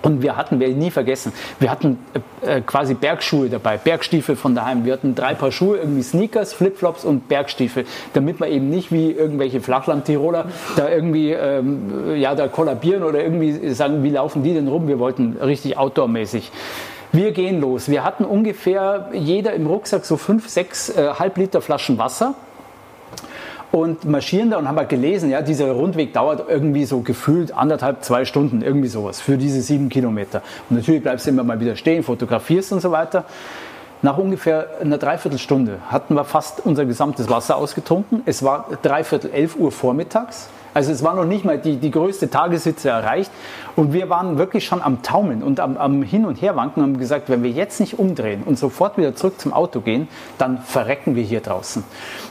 Und 0.02 0.22
wir 0.22 0.36
hatten, 0.36 0.58
werde 0.58 0.72
ich 0.72 0.78
nie 0.78 0.90
vergessen, 0.90 1.32
wir 1.60 1.70
hatten 1.70 1.98
äh, 2.44 2.60
quasi 2.60 2.94
Bergschuhe 2.94 3.48
dabei, 3.48 3.76
Bergstiefel 3.76 4.36
von 4.36 4.54
daheim. 4.54 4.84
Wir 4.84 4.94
hatten 4.94 5.14
drei 5.14 5.34
Paar 5.34 5.52
Schuhe, 5.52 5.78
irgendwie 5.78 6.02
Sneakers, 6.02 6.52
Flipflops 6.52 7.04
und 7.04 7.28
Bergstiefel, 7.28 7.84
damit 8.12 8.40
wir 8.40 8.48
eben 8.48 8.68
nicht 8.68 8.92
wie 8.92 9.12
irgendwelche 9.12 9.60
Flachland-Tiroler 9.60 10.46
da 10.76 10.88
irgendwie 10.88 11.30
ähm, 11.30 12.16
ja, 12.16 12.34
da 12.34 12.48
kollabieren 12.48 13.04
oder 13.04 13.22
irgendwie 13.22 13.70
sagen, 13.74 14.02
wie 14.02 14.10
laufen 14.10 14.42
die 14.42 14.54
denn 14.54 14.68
rum? 14.68 14.88
Wir 14.88 14.98
wollten 14.98 15.36
richtig 15.40 15.78
outdoormäßig. 15.78 16.50
Wir 17.12 17.32
gehen 17.32 17.60
los. 17.60 17.90
Wir 17.90 18.04
hatten 18.04 18.24
ungefähr 18.24 19.10
jeder 19.12 19.52
im 19.52 19.66
Rucksack 19.66 20.06
so 20.06 20.16
fünf, 20.16 20.48
sechs 20.48 20.88
äh, 20.88 21.10
halb 21.18 21.36
Liter 21.36 21.60
Flaschen 21.60 21.98
Wasser 21.98 22.34
und 23.72 24.04
marschieren 24.04 24.50
da 24.50 24.58
und 24.58 24.68
haben 24.68 24.76
halt 24.76 24.90
gelesen, 24.90 25.30
ja, 25.30 25.42
dieser 25.42 25.72
Rundweg 25.72 26.12
dauert 26.12 26.48
irgendwie 26.48 26.84
so 26.84 27.00
gefühlt 27.00 27.56
anderthalb, 27.56 28.04
zwei 28.04 28.24
Stunden, 28.24 28.62
irgendwie 28.62 28.88
sowas 28.88 29.20
für 29.20 29.38
diese 29.38 29.62
sieben 29.62 29.88
Kilometer. 29.88 30.42
Und 30.68 30.76
natürlich 30.76 31.02
bleibst 31.02 31.26
du 31.26 31.30
immer 31.30 31.42
mal 31.42 31.58
wieder 31.58 31.74
stehen, 31.74 32.02
fotografierst 32.02 32.72
und 32.72 32.80
so 32.80 32.92
weiter. 32.92 33.24
Nach 34.02 34.18
ungefähr 34.18 34.66
einer 34.80 34.98
Dreiviertelstunde 34.98 35.78
hatten 35.88 36.14
wir 36.14 36.24
fast 36.24 36.64
unser 36.64 36.84
gesamtes 36.84 37.30
Wasser 37.30 37.56
ausgetrunken. 37.56 38.22
Es 38.26 38.42
war 38.42 38.68
dreiviertel 38.82 39.30
elf 39.30 39.56
Uhr 39.56 39.72
vormittags. 39.72 40.48
Also 40.74 40.92
es 40.92 41.02
war 41.02 41.14
noch 41.14 41.24
nicht 41.24 41.44
mal 41.44 41.58
die, 41.58 41.76
die 41.76 41.90
größte 41.90 42.30
Tageshitze 42.30 42.88
erreicht. 42.88 43.30
Und 43.74 43.92
wir 43.92 44.10
waren 44.10 44.36
wirklich 44.36 44.66
schon 44.66 44.82
am 44.82 45.02
Taumeln 45.02 45.42
und 45.42 45.58
am, 45.58 45.76
am 45.78 46.02
Hin- 46.02 46.26
und 46.26 46.42
Herwanken 46.42 46.82
und 46.82 46.90
haben 46.90 46.98
gesagt, 46.98 47.30
wenn 47.30 47.42
wir 47.42 47.50
jetzt 47.50 47.80
nicht 47.80 47.98
umdrehen 47.98 48.42
und 48.44 48.58
sofort 48.58 48.98
wieder 48.98 49.14
zurück 49.14 49.40
zum 49.40 49.54
Auto 49.54 49.80
gehen, 49.80 50.08
dann 50.36 50.58
verrecken 50.58 51.16
wir 51.16 51.22
hier 51.22 51.40
draußen. 51.40 51.82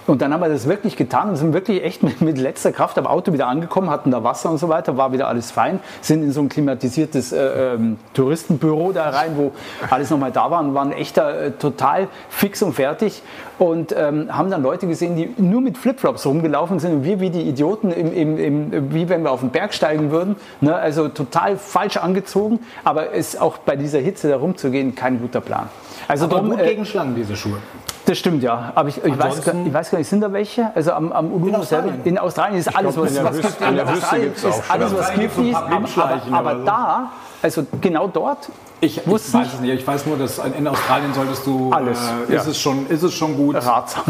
Und 0.06 0.22
dann 0.22 0.34
haben 0.34 0.42
wir 0.42 0.50
das 0.50 0.68
wirklich 0.68 0.96
getan 0.98 1.30
und 1.30 1.38
sind 1.38 1.54
wirklich 1.54 1.84
echt 1.84 2.04
mit, 2.04 2.22
mit 2.22 2.38
letzter 2.38 2.72
Kraft 2.72 2.98
am 2.98 3.08
Auto 3.08 3.34
wieder 3.34 3.48
angekommen, 3.48 3.90
hatten 3.90 4.12
da 4.12 4.24
Wasser 4.24 4.52
und 4.52 4.60
so 4.60 4.70
weiter, 4.70 4.98
war 4.98 5.14
wieder 5.14 5.28
alles 5.28 5.52
fein, 5.52 5.80
sind 6.02 6.24
in 6.24 6.32
so 6.32 6.42
ein 6.42 6.50
klimatisiertes 6.50 7.32
äh, 7.32 7.74
ähm, 7.74 7.98
Touristenbüro 8.14 8.92
da 8.92 9.10
rein, 9.10 9.32
wo 9.36 9.52
alles 9.90 10.10
nochmal 10.10 10.32
da 10.32 10.52
war 10.52 10.60
und 10.60 10.74
waren 10.76 10.92
echt 10.92 11.18
da, 11.18 11.32
äh, 11.32 11.52
total 11.52 12.08
fix 12.30 12.62
und 12.62 12.74
fertig 12.74 13.24
und 13.58 13.96
ähm, 13.98 14.36
haben 14.36 14.50
dann 14.50 14.64
Leute 14.64 14.88
gesehen, 14.88 15.16
die 15.16 15.34
nur 15.38 15.62
mit 15.62 15.78
Flipflops 15.78 16.26
rumgelaufen 16.26 16.80
sind 16.80 16.94
und 16.94 17.04
wir 17.04 17.20
wie 17.20 17.30
die 17.30 17.42
Idioten, 17.42 17.92
im, 17.92 18.14
im, 18.14 18.31
im, 18.38 18.94
wie 18.94 19.08
wenn 19.10 19.24
wir 19.24 19.32
auf 19.32 19.40
den 19.42 19.50
Berg 19.50 19.74
steigen 19.74 20.12
würden. 20.12 20.36
Ne? 20.62 20.76
Also 20.76 21.08
total 21.10 21.58
falsch 21.58 21.98
angezogen, 21.98 22.60
aber 22.84 23.12
ist 23.12 23.40
auch 23.40 23.58
bei 23.60 23.76
dieser 23.76 24.00
Hitze 24.00 24.30
da 24.30 24.38
rumzugehen 24.38 24.96
kein 24.96 25.20
guter 25.20 25.42
Plan. 25.42 25.70
Also 26.08 26.26
Aber 26.26 26.38
drum, 26.40 26.50
gut 26.52 26.60
äh, 26.60 26.68
gegen 26.70 26.86
Schlangen, 26.86 27.16
diese 27.16 27.36
Schuhe. 27.36 27.58
das 28.06 28.18
stimmt, 28.18 28.44
ja. 28.44 28.72
Aber 28.76 28.90
ich, 28.90 28.98
ich, 29.04 29.18
weiß, 29.20 29.44
gar- 29.44 29.54
ich 29.66 29.74
weiß 29.74 29.92
gar 29.92 29.98
nicht, 30.00 30.08
sind 30.10 30.22
da 30.22 30.34
welche? 30.34 30.72
Also 30.76 30.94
am, 30.94 31.12
am 31.12 31.32
Uluru 31.32 31.58
In 31.58 31.64
selber? 31.64 31.86
Australien. 31.86 32.02
In 32.06 32.18
Australien 32.18 32.60
ist 32.60 32.76
alles, 32.76 32.94
glaub, 32.96 33.06
was, 33.06 33.24
was 33.24 33.36
Wüste- 33.38 33.48
gibt. 33.48 33.62
in 33.70 33.76
der 33.76 33.88
Wüste 33.90 34.16
ist 34.18 34.46
auch 34.46 34.64
alles, 34.70 34.96
was 34.98 35.10
ist. 35.18 35.36
so 35.36 35.42
Aber, 35.54 35.90
aber, 36.32 36.50
aber 36.50 36.60
so. 36.60 36.66
da, 36.66 37.12
also 37.44 37.66
genau 37.80 38.08
dort, 38.08 38.50
Ich, 38.82 38.98
ich 38.98 39.08
weiß 39.08 39.34
es 39.54 39.60
nicht. 39.62 39.74
Ich 39.82 39.88
weiß 39.88 40.06
nur, 40.08 40.18
dass 40.18 40.40
in 40.40 40.68
Australien 40.68 41.14
solltest 41.14 41.46
du 41.46 41.72
Alles, 41.72 42.00
Äh, 42.30 42.34
ist, 42.36 42.46
ja. 42.46 42.52
es 42.52 42.60
schon, 42.60 42.88
ist 42.88 43.04
es 43.04 43.14
schon 43.14 43.36
gut, 43.38 43.56
Ratsam. 43.56 44.04
äh, 44.08 44.10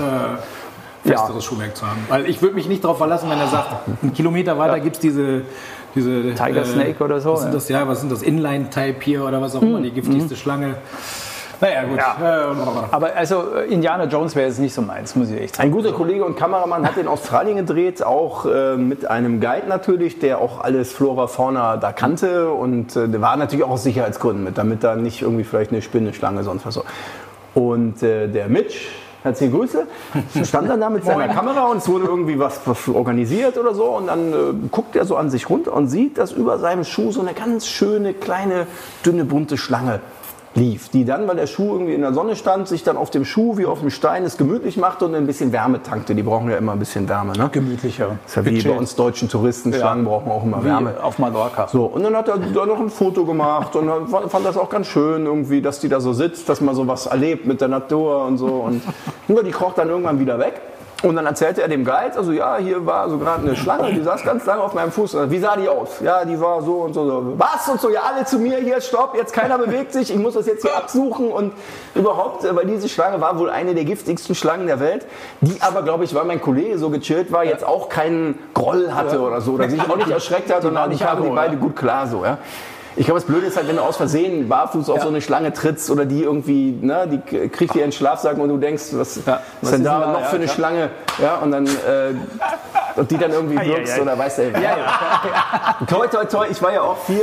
festeres 1.04 1.44
Schuhwerk 1.44 1.76
zu 1.76 1.86
haben. 1.88 2.00
Weil 2.10 2.30
ich 2.30 2.42
würde 2.42 2.56
mich 2.56 2.68
nicht 2.68 2.84
darauf 2.84 2.98
verlassen, 2.98 3.30
wenn 3.30 3.40
er 3.40 3.48
sagt, 3.48 3.68
einen 4.02 4.14
Kilometer 4.14 4.58
weiter 4.58 4.80
gibt 4.80 4.98
es 4.98 5.02
diese, 5.02 5.44
diese 5.96 6.34
Tiger 6.36 6.66
Snake 6.66 7.04
oder 7.04 7.20
so, 7.20 7.34
Was 7.34 7.42
sind 7.42 7.50
ja. 7.50 7.54
das, 7.54 7.70
ja, 7.70 7.88
was 7.88 8.00
sind 8.00 8.12
das? 8.12 8.22
Inline-Type 8.22 9.02
hier 9.02 9.26
oder 9.26 9.42
was 9.42 9.56
auch 9.56 9.62
immer, 9.62 9.82
die 9.82 9.92
giftigste 9.92 10.36
Schlange. 10.36 10.76
Naja, 11.62 11.84
gut. 11.84 11.98
Ja. 11.98 12.52
Äh, 12.52 12.56
aber 12.90 13.16
also 13.16 13.56
äh, 13.56 13.72
Indiana 13.72 14.06
Jones 14.06 14.36
wäre 14.36 14.48
jetzt 14.48 14.60
nicht 14.60 14.74
so 14.74 14.82
meins, 14.82 15.16
muss 15.16 15.30
ich 15.30 15.40
echt 15.40 15.56
sagen. 15.56 15.70
Ein 15.70 15.72
guter 15.72 15.92
Kollege 15.92 16.26
und 16.26 16.36
Kameramann 16.36 16.88
hat 16.88 16.98
in 16.98 17.08
Australien 17.08 17.58
gedreht, 17.58 18.04
auch 18.04 18.48
äh, 18.48 18.78
mit 18.78 19.06
einem 19.06 19.40
Guide 19.40 19.68
natürlich, 19.68 20.18
der 20.18 20.40
auch 20.40 20.62
alles 20.62 20.92
Flora, 20.92 21.28
Fauna 21.28 21.78
da 21.78 21.94
kannte 21.94 22.52
und 22.52 22.96
äh, 22.96 23.08
der 23.08 23.22
war 23.22 23.38
natürlich 23.38 23.64
auch 23.64 23.70
aus 23.70 23.84
Sicherheitsgründen 23.84 24.44
mit, 24.44 24.58
damit 24.58 24.84
da 24.84 24.96
nicht 24.96 25.22
irgendwie 25.22 25.44
vielleicht 25.44 25.72
eine 25.72 25.84
Spinne, 25.84 26.16
Schlange, 26.16 26.44
sonst 26.44 26.66
was 26.66 26.74
so. 26.74 26.84
Und 27.54 28.02
äh, 28.02 28.28
der 28.28 28.48
Mitch, 28.48 28.88
herzliche 29.24 29.52
Grüße, 29.52 29.88
stand 30.44 30.70
dann 30.70 30.80
da 30.80 30.90
mit 30.90 31.06
seiner 31.06 31.28
Kamera 31.28 31.66
und 31.66 31.78
es 31.78 31.88
wurde 31.88 32.06
irgendwie 32.06 32.40
was, 32.40 32.62
was 32.66 32.88
organisiert 32.88 33.58
oder 33.58 33.74
so. 33.74 33.86
Und 33.86 34.08
dann 34.08 34.34
äh, 34.34 34.68
guckt 34.72 34.96
er 34.96 35.06
so 35.06 35.16
an 35.16 35.30
sich 35.30 35.50
runter 35.50 35.74
und 35.74 35.88
sieht, 35.88 36.18
dass 36.18 36.32
über 36.32 36.60
seinem 36.60 36.84
Schuh 36.84 37.12
so 37.12 37.22
eine 37.22 37.34
ganz 37.34 37.68
schöne, 37.68 38.14
kleine, 38.14 38.68
dünne, 39.06 39.26
bunte 39.26 39.58
Schlange 39.58 40.00
lief, 40.54 40.90
die 40.90 41.06
dann, 41.06 41.28
weil 41.28 41.38
der 41.38 41.48
Schuh 41.48 41.74
irgendwie 41.74 41.94
in 41.94 42.02
der 42.02 42.14
Sonne 42.14 42.36
stand, 42.36 42.68
sich 42.68 42.84
dann 42.84 42.98
auf 42.98 43.10
dem 43.10 43.24
Schuh 43.24 43.58
wie 43.58 43.66
auf 43.66 43.80
dem 43.80 43.90
Stein 43.90 44.24
es 44.24 44.38
gemütlich 44.38 44.78
machte 44.78 45.06
und 45.06 45.16
ein 45.16 45.26
bisschen 45.26 45.52
Wärme 45.52 45.82
tankte. 45.82 46.14
Die 46.14 46.24
brauchen 46.24 46.50
ja 46.50 46.58
immer 46.58 46.74
ein 46.74 46.80
bisschen 46.80 47.08
Wärme. 47.08 47.34
Ne? 47.34 47.50
Gemütlicher. 47.52 48.18
ist 48.26 48.36
ja 48.36 48.46
wie 48.46 48.62
bei 48.62 48.72
uns 48.72 48.96
deutschen 48.96 49.30
Touristen, 49.30 49.74
Schlangen 49.74 50.06
brauchen 50.06 50.32
auch 50.32 50.44
immer 50.44 50.62
Wie 50.62 50.68
Wärme. 50.68 50.96
auf 51.02 51.20
Mallorca. 51.20 51.68
So, 51.70 51.86
und 51.86 52.04
dann 52.04 52.16
hat 52.16 52.28
er 52.28 52.38
da 52.38 52.66
noch 52.66 52.80
ein 52.80 52.90
Foto 52.90 53.26
gemacht 53.26 53.76
und 53.76 53.88
dann 53.88 54.08
fand, 54.08 54.46
das 54.46 54.58
auch 54.58 54.70
ganz 54.70 54.88
schön 54.88 55.26
irgendwie, 55.26 55.62
dass 55.62 55.80
die 55.80 55.88
da 55.88 56.02
so 56.02 56.14
sitzt, 56.14 56.50
dass 56.50 56.62
man 56.62 56.76
so 56.76 56.88
was 56.88 57.06
erlebt 57.06 57.46
mit 57.46 57.62
der 57.62 57.68
Natur 57.68 58.26
und 58.26 58.38
so. 58.38 58.48
Und 58.48 58.82
ja, 59.28 59.44
die 59.44 59.52
kroch 59.52 59.74
dann 59.74 59.90
irgendwann 59.90 60.20
wieder 60.20 60.40
weg. 60.40 60.62
Und 61.04 61.16
dann 61.16 61.26
erzählte 61.26 61.64
er 61.64 61.68
dem 61.68 61.84
Guide, 61.84 62.16
also 62.16 62.32
ja, 62.32 62.58
hier 62.58 62.86
war 62.86 63.10
so 63.10 63.18
gerade 63.18 63.42
eine 63.42 63.56
Schlange, 63.56 63.92
die 63.92 64.04
saß 64.04 64.24
ganz 64.24 64.46
lange 64.46 64.62
auf 64.62 64.76
meinem 64.76 64.92
Fuß. 64.92 65.18
Wie 65.30 65.40
sah 65.40 65.56
die 65.56 65.68
aus? 65.68 66.00
Ja, 66.02 66.26
die 66.26 66.40
war 66.40 66.62
so 66.62 66.74
und 66.82 66.94
so. 66.94 67.06
so. 67.06 67.34
Was? 67.38 67.68
Und 67.70 67.82
so, 67.82 67.90
ja, 67.90 68.02
alle 68.02 68.26
zu 68.26 68.38
mir, 68.38 68.58
hier, 68.58 68.80
stopp, 68.82 69.16
jetzt 69.16 69.34
keiner 69.34 69.58
bewegt 69.58 69.94
sich, 69.94 70.12
ich 70.12 70.18
muss 70.18 70.36
das 70.36 70.46
jetzt 70.46 70.62
hier 70.62 70.76
absuchen. 70.76 71.32
Und 71.32 71.54
überhaupt, 71.96 72.44
äh, 72.44 72.56
weil 72.56 72.68
diese 72.68 72.88
Schlange 72.88 73.20
war 73.20 73.40
wohl 73.40 73.50
eine 73.50 73.74
der 73.74 73.86
giftigsten 73.86 74.36
Schlangen 74.36 74.68
der 74.68 74.80
Welt, 74.80 75.08
die 75.42 75.60
aber, 75.62 75.82
glaube 75.82 76.04
ich, 76.04 76.14
weil 76.14 76.26
mein 76.26 76.40
Kollege 76.40 76.78
so 76.78 76.92
gechillt 76.92 77.32
war, 77.32 77.44
jetzt 77.44 77.66
auch 77.66 77.90
keinen 77.90 78.38
Groll 78.54 78.94
hatte 78.94 79.22
oder 79.22 79.42
so, 79.42 79.54
oder 79.54 79.70
sich 79.70 79.82
auch 79.82 79.96
nicht 79.96 80.12
erschreckt 80.12 80.54
hat. 80.54 80.64
Und 80.66 80.78
nicht 80.90 81.04
kamen 81.04 81.24
die 81.24 81.30
beide 81.30 81.58
gut 81.58 81.76
klar 81.76 82.06
so, 82.06 82.24
ja. 82.24 82.38
Ich 82.98 83.06
glaube, 83.06 83.20
das 83.22 83.28
Blöde 83.28 83.48
ist 83.48 83.56
halt, 83.56 83.68
wenn 83.70 83.78
du 83.78 83.82
aus 83.84 83.96
Versehen 83.98 84.50
barfuß 84.50 84.90
auf 84.90 85.02
so 85.02 85.08
eine 85.08 85.22
Schlange 85.22 85.54
trittst 85.54 85.90
oder 85.90 86.06
die 86.06 86.24
irgendwie, 86.24 86.78
ne, 86.82 87.08
die 87.08 87.48
kriegt 87.50 87.74
dir 87.74 87.84
einen 87.84 87.94
Schlafsack 87.94 88.38
und 88.38 88.50
du 88.50 88.58
denkst, 88.58 88.84
was, 88.92 89.22
Ja, 89.26 89.42
was 89.62 89.72
ist 89.72 89.72
da 89.72 89.76
denn 89.78 89.84
da? 89.84 90.12
noch 90.12 90.20
Ja, 90.20 90.26
für 90.26 90.36
eine 90.36 90.46
klar. 90.46 90.56
Schlange? 90.56 90.90
Ja, 91.22 91.36
und 91.38 91.52
dann, 91.52 91.66
äh, 91.68 91.70
und 92.98 93.10
die 93.10 93.18
dann 93.18 93.32
irgendwie 93.32 93.58
wirkst 93.66 93.98
oder 94.00 94.18
weiß 94.18 94.36
der. 94.36 94.50
Ja, 94.60 94.76
Toi, 95.88 96.08
toi, 96.08 96.26
toi, 96.26 96.46
ich 96.52 96.62
war 96.62 96.74
ja 96.74 96.82
auch 96.82 96.98
viel 96.98 97.22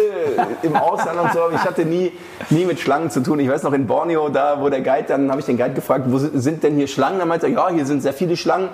im 0.63 0.75
Ausland 0.75 1.21
und 1.21 1.33
so, 1.35 1.43
aber 1.43 1.53
ich 1.53 1.61
hatte 1.65 1.85
nie, 1.85 2.13
nie 2.49 2.65
mit 2.65 2.81
Schlangen 2.81 3.11
zu 3.11 3.23
tun. 3.23 3.39
Ich 3.39 3.51
weiß 3.51 3.63
noch 3.65 3.73
in 3.75 3.87
Borneo, 3.87 4.31
da 4.31 4.61
wo 4.61 4.71
der 4.71 4.81
Guide, 4.81 5.05
dann 5.09 5.31
habe 5.31 5.41
ich 5.41 5.47
den 5.47 5.59
Guide 5.59 5.75
gefragt, 5.75 6.05
wo 6.09 6.17
sind 6.19 6.63
denn 6.63 6.77
hier 6.77 6.87
Schlangen? 6.89 7.19
Dann 7.19 7.29
meinte 7.29 7.47
er, 7.47 7.53
ja, 7.53 7.69
hier 7.69 7.85
sind 7.85 8.01
sehr 8.03 8.15
viele 8.15 8.37
Schlangen. 8.39 8.71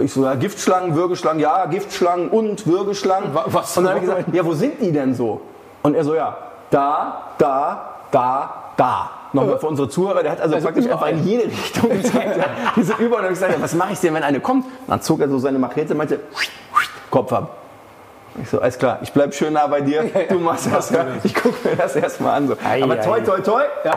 Ich 0.00 0.12
so, 0.12 0.22
ja, 0.24 0.34
Giftschlangen, 0.36 0.94
Würgeschlangen, 0.94 1.40
ja, 1.40 1.66
Giftschlangen 1.66 2.28
und 2.28 2.66
Würgeschlangen. 2.66 3.34
Wa- 3.34 3.44
was? 3.46 3.76
Und 3.76 3.84
dann 3.84 3.94
habe 3.94 4.04
ich 4.04 4.08
gesagt, 4.10 4.34
ja, 4.34 4.44
wo 4.44 4.52
sind 4.52 4.74
die 4.80 4.92
denn 4.92 5.14
so? 5.14 5.40
Und 5.82 5.94
er 5.94 6.04
so, 6.04 6.14
ja, 6.14 6.36
da, 6.70 7.22
da, 7.38 7.94
da, 8.10 8.54
da. 8.76 9.10
Nochmal 9.32 9.58
für 9.58 9.66
unsere 9.66 9.88
Zuhörer, 9.88 10.22
der 10.22 10.32
hat 10.32 10.40
also, 10.40 10.58
praktisch 10.58 10.86
überall. 10.86 11.08
einfach 11.12 11.22
in 11.22 11.28
jede 11.28 11.44
Richtung 11.44 11.90
gezeigt. 11.90 12.36
Ja. 12.38 12.44
Die 12.76 12.82
sind 12.82 12.98
überall. 12.98 13.24
Und 13.24 13.30
gesagt, 13.30 13.52
ja, 13.52 13.60
was 13.62 13.74
mache 13.74 13.92
ich 13.92 14.00
denn, 14.00 14.14
wenn 14.14 14.22
eine 14.22 14.40
kommt? 14.40 14.64
Und 14.64 14.72
dann 14.88 15.02
zog 15.02 15.20
er 15.20 15.28
so 15.28 15.38
seine 15.38 15.58
Machete 15.58 15.92
und 15.92 15.98
meinte, 15.98 16.20
Kopf 17.10 17.32
ab. 17.32 17.50
Ich 18.42 18.48
so, 18.48 18.60
alles 18.60 18.78
klar, 18.78 18.98
ich 19.02 19.12
bleib 19.12 19.34
schön 19.34 19.52
nah 19.54 19.66
bei 19.66 19.80
dir, 19.80 20.04
du 20.28 20.38
machst 20.38 20.68
das. 20.72 20.90
Ja. 20.90 21.06
Ich 21.24 21.34
gucke 21.34 21.56
mir 21.68 21.76
das 21.76 21.96
erstmal 21.96 22.34
an. 22.36 22.48
So. 22.48 22.56
Ei, 22.64 22.82
Aber 22.82 23.00
toi, 23.00 23.20
toi, 23.20 23.40
toi, 23.40 23.62
Ja. 23.84 23.94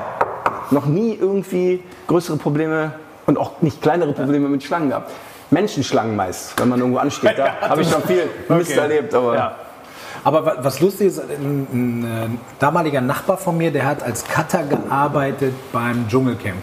noch 0.71 0.85
nie 0.85 1.13
irgendwie 1.19 1.83
größere 2.07 2.37
Probleme 2.37 2.93
und 3.27 3.37
auch 3.37 3.61
nicht 3.61 3.81
kleinere 3.81 4.13
Probleme 4.13 4.49
mit 4.49 4.63
Schlangen 4.63 4.89
gehabt. 4.89 5.11
Menschenschlangen 5.51 6.15
meist, 6.15 6.59
wenn 6.59 6.69
man 6.69 6.79
irgendwo 6.79 6.99
ansteht. 6.99 7.37
Da 7.37 7.53
habe 7.69 7.81
ich 7.81 7.89
schon 7.89 8.01
viel 8.03 8.29
Mist 8.49 8.75
erlebt. 8.75 9.13
Aber 9.13 9.35
Ja. 9.35 9.55
Aber 10.23 10.45
wa- 10.45 10.55
was 10.62 10.79
lustig 10.79 11.07
ist, 11.07 11.19
ein, 11.19 11.67
ein 11.73 12.03
äh, 12.05 12.27
damaliger 12.60 13.01
Nachbar 13.01 13.38
von 13.38 13.57
mir, 13.57 13.71
der 13.71 13.86
hat 13.86 14.03
als 14.03 14.23
Cutter 14.25 14.63
gearbeitet 14.63 15.53
beim 15.71 16.07
Dschungelcamp. 16.07 16.57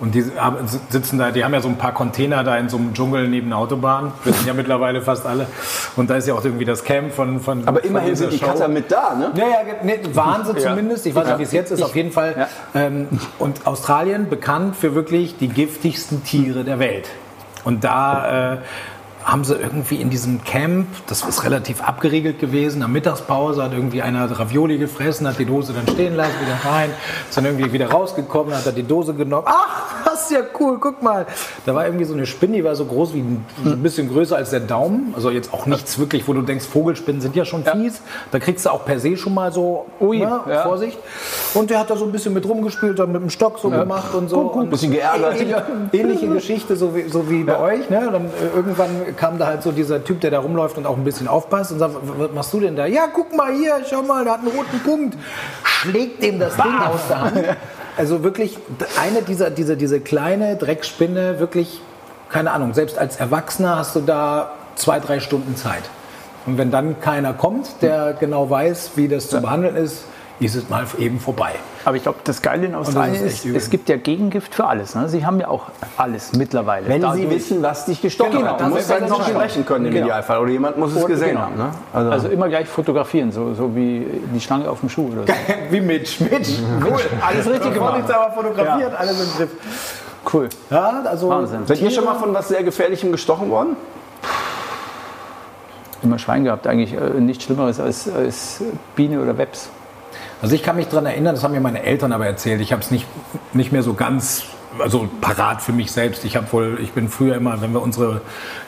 Und 0.00 0.14
die 0.14 0.24
haben- 0.38 0.58
sitzen 0.90 1.18
da, 1.18 1.32
die 1.32 1.44
haben 1.44 1.52
ja 1.54 1.60
so 1.60 1.68
ein 1.68 1.76
paar 1.76 1.92
Container 1.92 2.44
da 2.44 2.56
in 2.56 2.68
so 2.68 2.76
einem 2.76 2.94
Dschungel 2.94 3.26
neben 3.26 3.48
der 3.48 3.58
Autobahn. 3.58 4.12
Wissen 4.22 4.46
ja 4.46 4.54
mittlerweile 4.54 5.02
fast 5.02 5.26
alle. 5.26 5.48
Und 5.96 6.08
da 6.08 6.14
ist 6.16 6.28
ja 6.28 6.34
auch 6.34 6.44
irgendwie 6.44 6.64
das 6.64 6.84
Camp 6.84 7.12
von. 7.12 7.40
von 7.40 7.66
aber 7.66 7.80
von 7.80 7.88
immerhin 7.90 8.14
sind 8.14 8.32
die 8.32 8.38
Show. 8.38 8.46
Cutter 8.46 8.68
mit 8.68 8.92
da, 8.92 9.14
ne? 9.16 9.32
Ja, 9.34 9.44
ja, 9.44 9.56
nee, 9.82 9.98
waren 10.12 10.44
sie 10.44 10.54
zumindest. 10.56 11.04
Ich 11.06 11.14
weiß 11.16 11.26
nicht, 11.26 11.38
wie 11.38 11.42
es 11.42 11.52
jetzt 11.52 11.72
ist. 11.72 11.82
Auf 11.82 11.96
jeden 11.96 12.12
Fall. 12.12 12.34
Ja. 12.74 12.80
Ähm, 12.80 13.08
und 13.40 13.66
Australien 13.66 14.28
bekannt 14.28 14.76
für 14.76 14.94
wirklich 14.94 15.36
die 15.36 15.48
giftigsten 15.48 16.22
Tiere 16.22 16.62
der 16.62 16.78
Welt. 16.78 17.08
Und 17.64 17.82
da 17.82 18.52
äh, 18.52 18.56
haben 19.28 19.44
sie 19.44 19.56
irgendwie 19.56 19.96
in 19.96 20.08
diesem 20.08 20.42
Camp, 20.42 20.86
das 21.06 21.22
ist 21.22 21.44
relativ 21.44 21.82
abgeriegelt 21.82 22.38
gewesen, 22.38 22.82
am 22.82 22.92
Mittagspause 22.92 23.62
hat 23.62 23.74
irgendwie 23.74 24.00
einer 24.00 24.30
Ravioli 24.30 24.78
gefressen, 24.78 25.28
hat 25.28 25.38
die 25.38 25.44
Dose 25.44 25.74
dann 25.74 25.86
stehen 25.86 26.16
lassen, 26.16 26.32
wieder 26.40 26.58
rein, 26.64 26.90
ist 27.28 27.36
dann 27.36 27.44
irgendwie 27.44 27.70
wieder 27.70 27.90
rausgekommen, 27.90 28.54
hat 28.54 28.64
er 28.64 28.72
die 28.72 28.84
Dose 28.84 29.12
genommen. 29.12 29.46
Ach, 29.46 30.07
das 30.18 30.30
ist 30.30 30.36
ja 30.36 30.42
cool, 30.58 30.78
guck 30.80 31.02
mal. 31.02 31.26
Da 31.64 31.74
war 31.74 31.86
irgendwie 31.86 32.04
so 32.04 32.14
eine 32.14 32.26
Spinne, 32.26 32.56
die 32.56 32.64
war 32.64 32.74
so 32.74 32.84
groß 32.84 33.14
wie 33.14 33.20
ein, 33.20 33.44
ein 33.64 33.82
bisschen 33.82 34.08
größer 34.08 34.36
als 34.36 34.50
der 34.50 34.60
Daumen. 34.60 35.12
Also 35.14 35.30
jetzt 35.30 35.52
auch 35.52 35.66
nichts 35.66 35.98
wirklich, 35.98 36.26
wo 36.26 36.32
du 36.32 36.42
denkst, 36.42 36.66
Vogelspinnen 36.66 37.20
sind 37.20 37.36
ja 37.36 37.44
schon 37.44 37.64
fies. 37.64 38.00
Da 38.32 38.38
kriegst 38.38 38.66
du 38.66 38.70
auch 38.70 38.84
per 38.84 38.98
se 38.98 39.16
schon 39.16 39.34
mal 39.34 39.52
so 39.52 39.86
Ui, 40.00 40.18
ne, 40.18 40.40
ja. 40.48 40.62
Vorsicht. 40.62 40.98
Und 41.54 41.70
der 41.70 41.78
hat 41.78 41.90
da 41.90 41.96
so 41.96 42.04
ein 42.04 42.12
bisschen 42.12 42.34
mit 42.34 42.48
rumgespielt, 42.48 42.98
dann 42.98 43.12
mit 43.12 43.22
dem 43.22 43.30
Stock 43.30 43.58
so 43.60 43.70
gemacht 43.70 44.14
und 44.14 44.28
so. 44.28 44.40
Und 44.40 44.70
bisschen 44.70 44.92
geärgert. 44.92 45.40
Ähnliche, 45.40 45.64
ähnliche 45.92 46.28
Geschichte, 46.28 46.76
so 46.76 46.94
wie, 46.94 47.08
so 47.08 47.30
wie 47.30 47.44
bei 47.44 47.58
euch. 47.58 47.88
Ne? 47.88 48.08
Dann 48.10 48.26
äh, 48.26 48.56
irgendwann 48.56 49.16
kam 49.16 49.38
da 49.38 49.46
halt 49.46 49.62
so 49.62 49.70
dieser 49.70 50.02
Typ, 50.02 50.20
der 50.20 50.32
da 50.32 50.40
rumläuft 50.40 50.78
und 50.78 50.86
auch 50.86 50.96
ein 50.96 51.04
bisschen 51.04 51.28
aufpasst 51.28 51.72
und 51.72 51.78
sagt, 51.78 51.94
was 52.18 52.32
machst 52.32 52.52
du 52.52 52.60
denn 52.60 52.74
da? 52.74 52.86
Ja, 52.86 53.06
guck 53.12 53.34
mal 53.36 53.52
hier, 53.52 53.76
schau 53.88 54.02
mal, 54.02 54.24
der 54.24 54.34
hat 54.34 54.40
einen 54.40 54.48
roten 54.48 54.80
Punkt. 54.80 55.16
Schlägt 55.62 56.22
dem 56.22 56.40
das 56.40 56.56
Ding 56.56 56.78
aus 56.80 57.06
der 57.08 57.20
Hand. 57.20 57.44
Also 57.98 58.22
wirklich 58.22 58.56
eine 59.02 59.22
dieser, 59.22 59.50
diese, 59.50 59.76
diese 59.76 59.98
kleine 59.98 60.54
Dreckspinne, 60.54 61.40
wirklich, 61.40 61.80
keine 62.30 62.52
Ahnung, 62.52 62.72
selbst 62.72 62.96
als 62.96 63.16
Erwachsener 63.16 63.76
hast 63.76 63.96
du 63.96 64.00
da 64.00 64.52
zwei, 64.76 65.00
drei 65.00 65.18
Stunden 65.18 65.56
Zeit. 65.56 65.82
Und 66.46 66.58
wenn 66.58 66.70
dann 66.70 67.00
keiner 67.00 67.34
kommt, 67.34 67.82
der 67.82 68.12
genau 68.12 68.48
weiß, 68.48 68.92
wie 68.94 69.08
das 69.08 69.28
zu 69.28 69.40
behandeln 69.40 69.74
ist, 69.74 70.04
ist 70.40 70.54
es 70.54 70.68
mal 70.68 70.84
eben 70.98 71.18
vorbei. 71.18 71.52
Aber 71.84 71.96
ich 71.96 72.02
glaube, 72.02 72.18
das 72.24 72.42
Geile 72.42 72.66
in 72.66 72.74
Australien 72.74 73.24
ist 73.24 73.44
ist, 73.44 73.56
es 73.56 73.70
gibt 73.70 73.88
ja 73.88 73.96
Gegengift 73.96 74.54
für 74.54 74.66
alles. 74.66 74.94
Ne? 74.94 75.08
Sie 75.08 75.24
haben 75.26 75.40
ja 75.40 75.48
auch 75.48 75.66
alles 75.96 76.32
mittlerweile. 76.32 76.86
Wenn 76.88 77.02
Dadurch- 77.02 77.22
sie 77.22 77.30
wissen, 77.30 77.62
was 77.62 77.86
dich 77.86 78.00
gestochen 78.02 78.32
Genau, 78.32 78.58
hat. 78.58 78.76
ist 78.76 78.90
halt 78.90 79.00
ganz 79.00 79.10
noch 79.10 79.26
sprechen 79.26 79.66
können 79.66 79.86
im 79.86 79.92
Genau. 79.94 80.06
Idealfall. 80.06 80.38
Oder 80.38 80.50
jemand 80.52 80.78
muss 80.78 80.92
es 80.92 80.98
Oder- 80.98 81.06
gesehen 81.08 81.30
genau. 81.30 81.40
haben. 81.40 81.56
Ne? 81.56 81.70
Also 82.12 82.28
immer 82.28 82.48
gleich 82.48 82.68
fotografieren, 82.68 83.32
so, 83.32 83.54
so 83.54 83.74
wie 83.74 84.06
die 84.32 84.40
Schlange 84.40 84.70
auf 84.70 84.80
dem 84.80 84.88
Schuh. 84.88 85.08
Oder 85.12 85.26
so. 85.26 85.32
Wie 85.70 85.80
Mitch. 85.80 86.20
Mitch, 86.22 86.52
cool. 86.84 86.98
Alles 87.26 87.46
richtig 87.48 87.74
gemacht. 87.74 87.90
Vorsichtshalber 87.94 88.34
fotografiert, 88.34 88.92
alles 88.98 89.20
im 89.22 89.36
Griff. 89.36 89.50
Cool. 90.32 90.48
Ja, 90.70 91.02
also 91.04 91.28
Wahnsinn. 91.30 91.66
Seid 91.66 91.80
ihr 91.80 91.90
schon 91.90 92.04
mal 92.04 92.14
von 92.14 92.32
was 92.34 92.48
sehr 92.48 92.62
Gefährlichem 92.62 93.10
gestochen 93.12 93.50
worden? 93.50 93.76
Immer 96.02 96.18
Schwein 96.18 96.44
gehabt, 96.44 96.66
eigentlich 96.66 96.92
äh, 96.94 97.18
nichts 97.20 97.44
Schlimmeres 97.44 97.80
als, 97.80 98.08
als 98.12 98.62
Biene 98.94 99.20
oder 99.20 99.36
Webs. 99.36 99.68
Also 100.42 100.54
ich 100.54 100.62
kann 100.62 100.76
mich 100.76 100.88
daran 100.88 101.06
erinnern, 101.06 101.34
das 101.34 101.42
haben 101.44 101.52
mir 101.52 101.60
meine 101.60 101.82
Eltern 101.82 102.12
aber 102.12 102.26
erzählt. 102.26 102.60
Ich 102.60 102.72
habe 102.72 102.82
es 102.82 102.90
nicht, 102.90 103.06
nicht 103.52 103.72
mehr 103.72 103.82
so 103.82 103.94
ganz 103.94 104.44
also 104.80 105.08
parat 105.20 105.60
für 105.60 105.72
mich 105.72 105.90
selbst. 105.90 106.24
Ich 106.24 106.36
habe 106.36 106.46
wohl, 106.52 106.78
ich 106.80 106.92
bin 106.92 107.08
früher 107.08 107.34
immer, 107.34 107.60
wenn 107.60 107.72
wir 107.72 107.82
unsere 107.82 108.20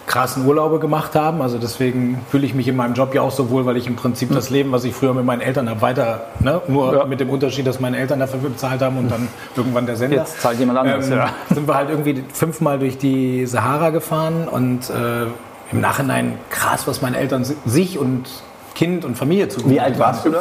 krassen 0.08 0.44
Urlaube 0.44 0.80
gemacht 0.80 1.14
haben, 1.14 1.40
also 1.40 1.56
deswegen 1.58 2.18
fühle 2.30 2.44
ich 2.46 2.52
mich 2.54 2.66
in 2.66 2.74
meinem 2.74 2.94
Job 2.94 3.14
ja 3.14 3.22
auch 3.22 3.30
so 3.30 3.50
wohl, 3.50 3.64
weil 3.66 3.76
ich 3.76 3.86
im 3.86 3.94
Prinzip 3.94 4.32
das 4.32 4.50
Leben, 4.50 4.72
was 4.72 4.82
ich 4.82 4.92
früher 4.92 5.14
mit 5.14 5.24
meinen 5.24 5.40
Eltern 5.40 5.70
habe, 5.70 5.82
weiter, 5.82 6.22
ne? 6.40 6.62
nur 6.66 6.94
Ja. 6.96 7.04
mit 7.04 7.20
dem 7.20 7.30
Unterschied, 7.30 7.64
dass 7.66 7.78
meine 7.78 7.96
Eltern 7.98 8.18
dafür 8.18 8.40
bezahlt 8.40 8.82
haben 8.82 8.98
und 8.98 9.08
dann 9.08 9.28
irgendwann 9.54 9.86
der 9.86 9.96
Sender. 9.96 10.16
Jetzt 10.16 10.40
zahlt 10.40 10.58
jemand 10.58 10.78
anderes, 10.80 11.06
ähm, 11.06 11.18
ja. 11.18 11.30
Sind 11.54 11.68
wir 11.68 11.74
halt 11.76 11.90
irgendwie 11.90 12.24
fünfmal 12.32 12.80
durch 12.80 12.98
die 12.98 13.46
Sahara 13.46 13.90
gefahren 13.90 14.48
und 14.50 14.90
äh, 14.90 15.26
im 15.70 15.80
Nachhinein 15.80 16.38
krass, 16.48 16.88
was 16.88 17.02
meine 17.02 17.18
Eltern 17.18 17.44
si- 17.44 17.56
sich 17.66 17.98
und 17.98 18.24
Kind 18.74 19.04
und 19.04 19.16
Familie 19.16 19.48
zu 19.48 19.68
Wie 19.70 19.78
alt 19.78 19.98
warst 20.00 20.24
du 20.24 20.30
da? 20.30 20.40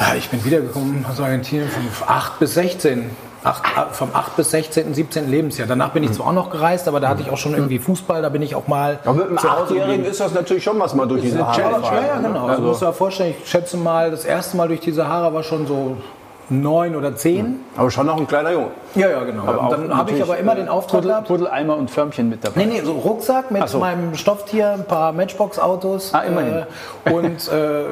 Ja, 0.00 0.14
ich 0.16 0.28
bin 0.28 0.44
wiedergekommen 0.44 1.04
aus 1.10 1.20
Argentinien 1.20 1.68
von 1.68 2.08
8 2.08 2.38
bis 2.38 2.54
16. 2.54 3.10
Acht, 3.44 3.62
ah, 3.76 3.88
vom 3.92 4.08
8 4.14 4.36
bis 4.36 4.50
16., 4.52 4.94
17. 4.94 5.30
Lebensjahr. 5.30 5.68
Danach 5.68 5.90
bin 5.90 6.02
ich 6.02 6.12
zwar 6.12 6.28
auch 6.28 6.32
noch 6.32 6.48
gereist, 6.48 6.88
aber 6.88 6.98
da 6.98 7.08
hatte 7.08 7.20
ich 7.20 7.28
auch 7.30 7.36
schon 7.36 7.52
irgendwie 7.52 7.78
Fußball, 7.78 8.22
da 8.22 8.30
bin 8.30 8.40
ich 8.40 8.54
auch 8.54 8.68
mal 8.68 9.00
Aber 9.04 9.12
mit 9.12 9.28
einem 9.28 9.38
Achtjährigen 9.38 10.06
ist 10.06 10.20
das 10.20 10.32
natürlich 10.32 10.64
schon 10.64 10.78
was 10.78 10.94
mal 10.94 11.06
durch 11.06 11.20
die 11.20 11.28
Sahara 11.28 11.60
Ja, 11.60 12.06
ja, 12.06 12.20
genau. 12.26 12.46
Also, 12.46 12.62
musst 12.62 12.80
du 12.80 12.86
dir 12.86 12.92
vorstellen, 12.94 13.34
ich 13.38 13.50
schätze 13.50 13.76
mal, 13.76 14.10
das 14.10 14.24
erste 14.24 14.56
Mal 14.56 14.68
durch 14.68 14.80
die 14.80 14.92
Sahara 14.92 15.34
war 15.34 15.42
schon 15.42 15.66
so 15.66 15.98
neun 16.50 16.94
oder 16.96 17.16
zehn. 17.16 17.60
Aber 17.76 17.90
schon 17.90 18.06
noch 18.06 18.16
ein 18.16 18.26
kleiner 18.26 18.52
Junge. 18.52 18.68
Ja, 18.94 19.08
ja, 19.10 19.24
genau. 19.24 19.44
Aber 19.46 19.76
dann 19.76 19.96
habe 19.96 20.12
ich 20.12 20.22
aber 20.22 20.36
immer 20.38 20.54
den 20.54 20.68
Auftrag 20.68 21.00
Puddel, 21.00 21.10
gehabt. 21.10 21.28
Puddeleimer 21.28 21.76
und 21.76 21.90
Förmchen 21.90 22.28
mit 22.28 22.44
dabei. 22.44 22.64
Nee, 22.64 22.74
nee, 22.74 22.80
so 22.82 22.92
Rucksack 22.92 23.50
mit 23.50 23.68
so. 23.68 23.78
meinem 23.78 24.14
Stofftier, 24.14 24.72
ein 24.72 24.84
paar 24.84 25.12
Matchbox-Autos 25.12 26.12
Ah, 26.14 26.20
immerhin. 26.20 26.64
äh, 27.04 27.10
und 27.10 27.48
äh, 27.48 27.84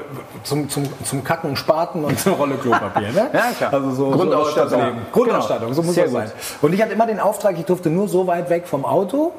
zum, 0.45 0.69
zum, 0.69 0.85
zum 1.05 1.25
Kacken 1.25 1.57
Spaten 1.57 2.05
und 2.05 2.27
eine 2.27 2.37
Rolle 2.37 2.55
Klopapier. 2.57 3.09
Ne? 3.13 3.31
Ja, 3.33 3.51
klar. 3.57 3.73
Also 3.73 3.91
so 3.93 4.11
Grundausstattung. 4.11 4.81
So. 4.81 5.21
Grundausstattung, 5.21 5.75
so 5.75 5.83
muss 5.83 5.95
Sehr 5.95 6.05
das 6.05 6.13
sein. 6.13 6.33
Und 6.61 6.73
ich 6.75 6.83
hatte 6.83 6.93
immer 6.93 7.07
den 7.07 7.21
Auftrag, 7.21 7.59
ich 7.59 7.65
durfte 7.65 7.91
nur 7.91 8.09
so 8.09 8.27
weit 8.27 8.51
weg 8.51 8.67
vom 8.67 8.85
Auto. 8.85 9.33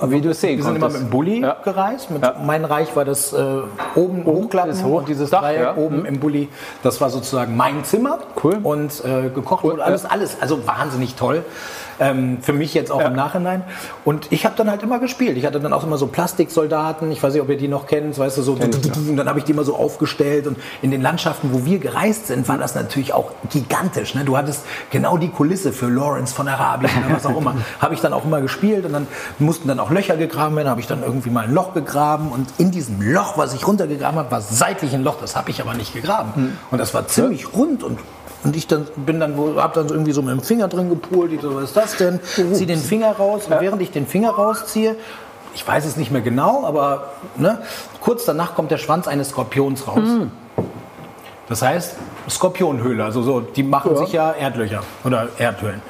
Wie 0.00 0.20
du 0.20 0.30
es 0.30 0.40
sehen 0.40 0.56
Wir 0.58 0.64
sind 0.64 0.76
immer 0.76 0.88
mit 0.88 1.00
dem 1.00 1.10
Bulli 1.10 1.40
Ja. 1.40 1.56
gereist. 1.64 2.10
Mit 2.10 2.22
Ja. 2.22 2.34
Mein 2.44 2.64
Reich 2.64 2.94
war 2.96 3.04
das 3.04 3.32
äh, 3.32 3.36
oben 3.94 4.24
hochklappen 4.24 4.84
Hoch- 4.84 4.98
und 5.00 5.08
dieses 5.08 5.30
Dach, 5.30 5.40
Dreieck 5.42 5.60
ja. 5.60 5.72
Mhm. 5.72 5.78
oben 5.78 6.06
im 6.06 6.20
Bulli. 6.20 6.48
Das 6.82 7.00
war 7.00 7.10
sozusagen 7.10 7.56
mein 7.56 7.84
Zimmer. 7.84 8.18
Cool. 8.42 8.58
Und 8.62 9.04
äh, 9.04 9.30
gekocht 9.30 9.64
wurde 9.64 9.84
alles, 9.84 10.04
alles. 10.04 10.36
Also 10.40 10.66
wahnsinnig 10.66 11.14
toll. 11.14 11.44
Ähm, 11.98 12.38
für 12.42 12.52
mich 12.52 12.74
jetzt 12.74 12.92
auch 12.92 13.00
im 13.00 13.14
Nachhinein. 13.14 13.64
Und 14.04 14.30
ich 14.30 14.44
habe 14.44 14.54
dann 14.54 14.68
halt 14.68 14.82
immer 14.82 14.98
gespielt. 14.98 15.38
Ich 15.38 15.46
hatte 15.46 15.60
dann 15.60 15.72
auch 15.72 15.82
immer 15.82 15.96
so 15.96 16.06
Plastiksoldaten. 16.08 17.10
Ich 17.10 17.22
weiß 17.22 17.32
nicht, 17.32 17.40
ob 17.40 17.48
ihr 17.48 17.56
die 17.56 17.68
noch 17.68 17.86
kennt. 17.86 18.18
Weißt 18.18 18.36
du, 18.36 18.42
so. 18.42 18.52
Und 18.52 19.16
dann 19.16 19.26
habe 19.28 19.38
ich 19.38 19.46
die 19.46 19.52
immer 19.52 19.64
so 19.64 19.74
aufgestellt. 19.74 20.46
Und 20.46 20.58
in 20.82 20.90
den 20.90 21.00
Landschaften, 21.00 21.50
wo 21.54 21.64
wir 21.64 21.78
gereist 21.78 22.26
sind, 22.26 22.48
war 22.48 22.58
das 22.58 22.74
natürlich 22.74 23.14
auch 23.14 23.30
gigantisch. 23.50 24.14
Ne? 24.14 24.24
Du 24.26 24.36
hattest 24.36 24.66
genau 24.90 25.16
die 25.16 25.30
Kulisse 25.30 25.72
für 25.72 25.88
Lawrence 25.88 26.34
von 26.34 26.48
Arabien 26.48 26.90
oder 27.06 27.16
was 27.16 27.24
auch 27.24 27.38
immer. 27.40 27.54
habe 27.80 27.94
ich 27.94 28.00
dann 28.02 28.12
auch 28.12 28.26
immer 28.26 28.42
gespielt. 28.42 28.84
Und 28.84 28.92
dann 28.92 29.06
mussten 29.38 29.66
dann 29.66 29.80
auch 29.80 29.85
Löcher 29.90 30.16
gegraben 30.16 30.56
werden. 30.56 30.68
habe 30.68 30.80
ich 30.80 30.86
dann 30.86 31.02
irgendwie 31.02 31.30
mal 31.30 31.44
ein 31.44 31.52
Loch 31.52 31.74
gegraben. 31.74 32.30
Und 32.30 32.48
in 32.58 32.70
diesem 32.70 33.00
Loch, 33.00 33.36
was 33.38 33.54
ich 33.54 33.66
runtergegraben 33.66 34.18
habe, 34.18 34.30
war 34.30 34.40
seitlich 34.40 34.94
ein 34.94 35.02
Loch. 35.02 35.16
Das 35.20 35.36
habe 35.36 35.50
ich 35.50 35.60
aber 35.60 35.74
nicht 35.74 35.94
gegraben. 35.94 36.58
Und 36.70 36.78
das 36.78 36.94
war 36.94 37.06
ziemlich 37.06 37.52
rund 37.54 37.82
und 37.82 37.98
und 38.44 38.54
ich 38.54 38.68
dann 38.68 38.86
bin 38.94 39.18
dann 39.18 39.36
wohl, 39.36 39.60
hab 39.60 39.74
dann 39.74 39.88
so 39.88 39.94
irgendwie 39.94 40.12
so 40.12 40.22
mit 40.22 40.30
dem 40.30 40.40
Finger 40.40 40.68
drin 40.68 40.88
gepult. 40.88 41.32
Ich 41.32 41.40
so, 41.40 41.56
was 41.56 41.64
ist 41.64 41.76
das 41.76 41.96
denn? 41.96 42.20
Zieh 42.22 42.66
den 42.66 42.78
Finger 42.78 43.10
raus. 43.12 43.46
Und 43.48 43.60
während 43.60 43.82
ich 43.82 43.90
den 43.90 44.06
Finger 44.06 44.30
rausziehe, 44.30 44.94
ich 45.54 45.66
weiß 45.66 45.84
es 45.84 45.96
nicht 45.96 46.12
mehr 46.12 46.20
genau, 46.20 46.64
aber 46.64 47.12
ne, 47.36 47.58
kurz 48.00 48.24
danach 48.24 48.54
kommt 48.54 48.70
der 48.70 48.78
Schwanz 48.78 49.08
eines 49.08 49.30
Skorpions 49.30 49.88
raus. 49.88 49.98
Das 51.48 51.62
heißt, 51.62 51.96
Skorpionhöhle, 52.28 53.04
also 53.04 53.22
so, 53.22 53.40
die 53.40 53.62
machen 53.62 53.96
sich 53.96 54.12
ja 54.12 54.32
Erdlöcher 54.32 54.82
oder 55.02 55.28
Erdhöhlen. 55.38 55.80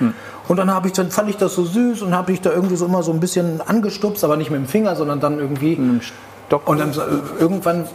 Und 0.49 0.57
dann 0.57 0.73
habe 0.73 0.87
ich 0.87 0.93
dann 0.93 1.11
fand 1.11 1.29
ich 1.29 1.37
das 1.37 1.55
so 1.55 1.65
süß 1.65 2.03
und 2.03 2.15
habe 2.15 2.33
ich 2.33 2.41
da 2.41 2.51
irgendwie 2.51 2.77
so 2.77 2.87
immer 2.87 3.03
so 3.03 3.13
ein 3.13 3.21
bisschen 3.21 3.61
angestupst, 3.61 4.23
aber 4.25 4.37
nicht 4.37 4.51
mit 4.51 4.61
dem 4.61 4.67
Finger, 4.67 4.97
sondern 4.97 5.21
dann 5.21 5.39
irgendwie 5.39 5.79
Stock. 6.47 6.69
und 6.69 6.79
dann 6.79 6.93
äh, 6.93 7.41
irgendwann 7.41 7.87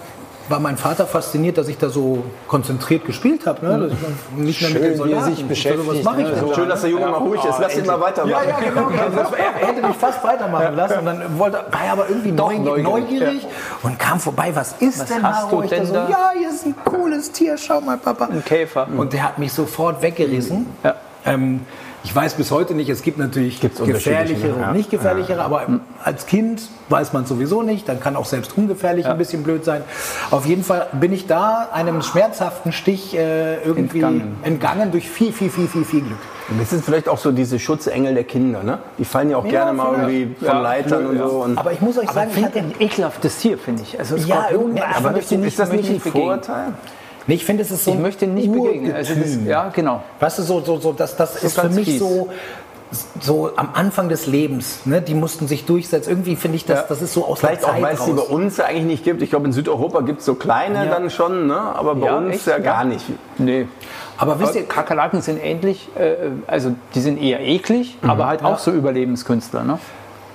war 0.52 0.60
mein 0.60 0.78
Vater 0.78 1.08
fasziniert, 1.08 1.58
dass 1.58 1.68
ich 1.68 1.78
da 1.78 1.90
so 1.90 2.24
konzentriert 2.48 3.06
gespielt 3.06 3.46
habe, 3.46 3.66
ne? 3.66 3.80
Dass 3.80 3.92
ich 3.94 4.38
nicht 4.38 4.62
mehr 4.62 4.70
mit 4.72 4.82
den 4.84 4.90
Schön, 4.90 4.98
Soldaten. 4.98 5.24
sich 5.24 5.34
Ich 5.34 5.40
so, 5.40 5.44
was 5.44 5.50
beschäftigt, 5.50 6.04
mache 6.04 6.22
ich 6.22 6.28
ne? 6.28 6.40
So 6.40 6.54
Schön, 6.54 6.70
dass 6.70 6.82
der 6.82 6.90
Junge 6.90 7.08
mal 7.08 7.18
ruhig 7.18 7.44
ist. 7.44 7.60
Lass 7.60 7.78
ihn 7.78 7.86
mal 7.86 8.00
weitermachen. 8.00 8.48
ja, 8.48 8.60
ja, 8.60 8.70
genau. 8.70 8.90
Das, 9.16 9.32
er 9.32 9.68
hätte 9.68 9.88
mich 9.88 9.96
fast 9.96 10.24
weitermachen 10.24 10.76
lassen 10.76 11.00
und 11.00 11.06
dann 11.06 11.40
wollte, 11.40 11.66
war 11.72 11.86
er 11.86 11.92
aber 11.94 12.10
irgendwie 12.10 12.32
Doch 12.32 12.52
neugierig, 12.52 12.84
neugierig, 12.84 13.10
neugierig 13.20 13.48
und 13.84 14.00
kam 14.00 14.20
vorbei. 14.20 14.52
Was 14.54 14.74
ist 14.80 15.00
Was 15.00 15.08
denn 15.08 15.24
hast 15.24 15.52
da? 15.52 15.56
du 15.56 15.62
denn 15.62 15.86
so, 15.86 15.94
da? 15.94 16.10
Ja, 16.10 16.32
hier 16.38 16.50
ist 16.50 16.66
ein 16.66 16.76
cooles 16.84 17.32
Tier. 17.32 17.58
Schau 17.58 17.82
mal, 17.82 17.98
Papa. 17.98 18.26
Ein 18.26 18.44
Käfer. 18.44 18.88
Und 18.96 19.14
der 19.14 19.24
hat 19.24 19.40
mich 19.40 19.54
sofort 19.54 20.02
weggerissen. 20.02 20.68
Ja. 20.84 20.96
Ähm, 21.26 21.62
ich 22.04 22.16
weiß 22.16 22.34
bis 22.34 22.50
heute 22.52 22.74
nicht, 22.74 22.90
es 22.90 23.04
gibt 23.04 23.20
natürlich 23.20 23.62
unterschiedliche, 23.64 23.94
gefährlichere 23.94 24.60
ja. 24.60 24.70
und 24.70 24.76
nicht 24.76 24.90
gefährlichere, 24.90 25.42
aber 25.44 25.68
als 26.04 26.26
Kind 26.26 26.64
weiß 26.90 27.14
man 27.14 27.26
sowieso 27.26 27.62
nicht. 27.62 27.88
Dann 27.88 28.00
kann 28.00 28.16
auch 28.16 28.26
selbst 28.26 28.58
ungefährlich 28.58 29.06
ein 29.06 29.18
bisschen 29.18 29.44
blöd 29.44 29.64
sein. 29.64 29.84
Auf 30.32 30.46
jeden 30.46 30.64
Fall 30.64 30.88
bin 30.94 31.14
ich 31.14 31.28
da 31.28 31.70
einem 31.72 32.02
schmerzhaften 32.02 32.72
Stich 32.72 33.16
äh, 33.16 33.62
irgendwie 33.64 34.00
Entgangen. 34.00 34.36
entgangen. 34.44 34.92
durch 34.92 35.10
viel, 35.10 35.32
viel, 35.32 35.50
viel, 35.50 35.68
viel, 35.68 35.86
viel 35.86 36.02
Glück. 36.02 36.18
Das 36.60 36.72
sind 36.72 36.84
vielleicht 36.84 37.08
auch 37.08 37.18
so 37.20 37.32
diese 37.32 37.60
Schutzengel 37.60 38.14
der 38.14 38.24
Kinder, 38.26 38.64
ne? 38.64 38.80
Die 38.98 39.06
fallen 39.06 39.30
ja 39.30 39.38
auch 39.38 39.48
gerne 39.48 39.72
mal 39.72 39.94
irgendwie 39.94 40.36
von 40.38 40.48
Ja, 40.48 40.60
Leitern 40.60 41.06
und 41.06 41.18
ja. 41.18 41.28
so. 41.28 41.44
Und 41.44 41.58
Aber 41.58 41.72
ich 41.72 41.82
muss 41.82 41.98
euch 41.98 42.10
Aber 42.10 42.14
sagen, 42.14 42.32
ich 42.36 42.44
hatte 42.44 42.60
ein 42.60 42.74
ekelhaftes 42.80 43.38
Tier, 43.38 43.58
finde 43.58 43.84
ich. 43.84 43.98
Also 43.98 44.18
Ja, 44.18 44.48
aber 44.50 44.98
aber 44.98 45.12
möchte 45.12 45.36
ist 45.36 45.60
das 45.60 45.72
nicht 45.72 45.90
ein. 45.90 46.00
Vorurteil? 46.00 46.74
Nee, 47.28 47.36
ich 47.36 47.46
finde, 47.46 47.64
es 47.64 47.72
ist 47.72 47.84
so 47.86 47.92
Ich 47.92 47.98
ein 47.98 48.02
möchte 48.02 48.28
nicht 48.28 48.52
begegnen. 48.52 48.94
Also 48.94 49.14
das, 49.16 49.38
ja, 49.46 49.70
genau. 49.70 50.04
Weißt 50.20 50.40
du, 50.40 50.44
so, 50.44 50.62
so, 50.62 50.80
so 50.80 50.92
das, 50.94 51.16
das 51.16 51.44
ist 51.44 51.56
für 51.56 51.64
ganz 51.64 51.76
mich 51.76 51.86
fies. 51.88 52.00
so, 52.00 52.30
so 53.22 53.52
am 53.56 53.70
Anfang 53.74 54.10
des 54.10 54.28
Lebens. 54.28 54.80
Ne? 54.86 55.02
Die 55.02 55.14
mussten 55.14 55.48
sich 55.48 55.66
durchsetzen. 55.66 56.10
Irgendwie 56.10 56.36
finde 56.36 56.58
ich, 56.58 56.66
das, 56.66 56.80
Ja. 56.80 56.86
das 56.90 57.02
ist 57.02 57.14
so 57.14 57.26
aus 57.26 57.40
Vielleicht 57.40 57.62
der 57.62 57.70
auch, 57.70 57.74
Zeit 57.74 57.82
weil 57.84 57.94
es 57.96 58.06
die 58.06 58.12
bei 58.12 58.22
uns 58.24 58.58
ja 58.58 58.66
eigentlich 58.66 58.86
nicht 58.86 59.04
gibt. 59.04 59.22
Ich 59.22 59.30
glaube, 59.30 59.46
in 59.46 59.54
Südeuropa 59.54 60.02
gibt 60.02 60.20
es 60.20 60.26
so 60.26 60.36
kleine 60.36 60.86
Ja. 60.86 60.92
dann 60.92 61.10
schon, 61.10 61.48
ne? 61.48 61.56
aber 61.58 61.96
bei 61.96 62.08
Ja, 62.08 62.18
uns 62.18 62.36
echt? 62.36 62.48
ja 62.48 62.58
gar 62.58 62.84
nicht. 62.84 63.06
Nee. 63.38 63.68
Aber 64.18 64.40
wisst 64.40 64.56
ihr, 64.56 64.64
Kakerlaken 64.66 65.22
sind 65.22 65.44
ähnlich, 65.44 65.88
äh, 65.98 66.16
also 66.48 66.76
die 66.94 67.00
sind 67.02 67.18
eher 67.22 67.40
eklig, 67.40 67.98
aber 68.04 68.28
halt 68.28 68.44
auch 68.44 68.60
so 68.60 68.72
Überlebenskünstler. 68.72 69.64
Ne? 69.64 69.80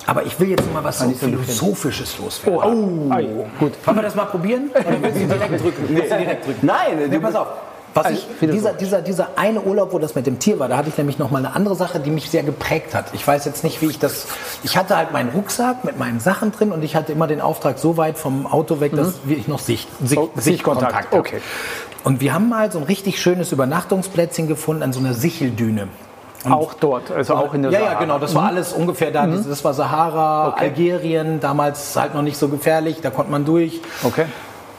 Aber 0.06 0.24
ich 0.24 0.38
will 0.40 0.48
jetzt 0.50 0.72
mal 0.72 0.82
was 0.84 0.98
so. 0.98 1.10
Philosophisches 1.10 2.18
loswerden. 2.18 3.10
Oh, 3.10 3.12
Ei, 3.14 3.28
gut. 3.58 3.72
Wollen 3.84 3.96
wir 3.96 4.02
das 4.02 4.14
mal 4.14 4.26
probieren? 4.26 4.70
Oder 4.74 5.02
willst 5.02 5.20
du 5.20 5.26
direkt 5.26 5.62
drücken? 5.62 5.84
Willst 5.88 6.10
du 6.12 6.16
direkt 6.18 6.46
drücken? 6.46 6.66
Nein, 6.66 7.08
Nee, 7.10 7.18
pass 7.18 7.34
auf. 7.34 7.48
Was 7.94 8.10
ich, 8.10 8.26
dieser, 8.42 8.74
dieser, 8.74 9.00
dieser 9.00 9.28
eine 9.36 9.62
Urlaub, 9.62 9.94
wo 9.94 9.98
das 9.98 10.14
mit 10.14 10.26
dem 10.26 10.38
Tier 10.38 10.58
war, 10.58 10.68
da 10.68 10.76
hatte 10.76 10.90
ich 10.90 10.98
nämlich 10.98 11.18
noch 11.18 11.30
mal 11.30 11.38
eine 11.38 11.56
andere 11.56 11.74
Sache, 11.76 11.98
die 11.98 12.10
mich 12.10 12.28
sehr 12.28 12.42
geprägt 12.42 12.94
hat. 12.94 13.06
Ich 13.14 13.26
weiß 13.26 13.46
jetzt 13.46 13.64
nicht, 13.64 13.80
wie 13.80 13.86
ich 13.86 13.98
das. 13.98 14.26
Ich 14.64 14.76
hatte 14.76 14.98
halt 14.98 15.12
meinen 15.12 15.30
Rucksack 15.30 15.82
mit 15.82 15.98
meinen 15.98 16.20
Sachen 16.20 16.52
drin 16.52 16.72
und 16.72 16.82
ich 16.84 16.94
hatte 16.94 17.12
immer 17.12 17.26
den 17.26 17.40
Auftrag 17.40 17.78
so 17.78 17.96
weit 17.96 18.18
vom 18.18 18.46
Auto 18.46 18.80
weg, 18.80 18.94
dass 18.94 19.14
ich 19.26 19.48
noch 19.48 19.60
Sicht, 19.60 19.88
Sicht, 20.04 20.20
Oh, 20.20 20.28
Sichtkontakt, 20.36 21.06
habe. 21.06 21.16
okay. 21.16 21.40
Und 22.04 22.20
wir 22.20 22.34
haben 22.34 22.50
mal 22.50 22.70
so 22.70 22.78
ein 22.78 22.84
richtig 22.84 23.18
schönes 23.18 23.50
Übernachtungsplätzchen 23.52 24.46
gefunden 24.46 24.82
an 24.82 24.92
so 24.92 25.00
einer 25.00 25.14
Sicheldüne. 25.14 25.88
Auch 26.52 26.74
dort, 26.74 27.10
also 27.10 27.34
auch 27.34 27.54
in 27.54 27.62
der 27.62 27.70
Ja, 27.72 27.78
ja, 27.78 27.84
Sahara. 27.86 28.00
genau, 28.00 28.18
das 28.18 28.34
war 28.34 28.46
alles 28.46 28.72
ungefähr 28.72 29.10
da. 29.10 29.26
Diese- 29.26 29.48
Das 29.48 29.64
war 29.64 29.74
Sahara, 29.74 30.48
Okay. 30.48 30.64
Algerien, 30.66 31.40
damals 31.40 31.96
halt 31.96 32.14
noch 32.14 32.22
nicht 32.22 32.36
so 32.36 32.48
gefährlich, 32.48 32.98
da 33.02 33.10
konnte 33.10 33.30
man 33.30 33.44
durch. 33.44 33.80
Okay. 34.04 34.26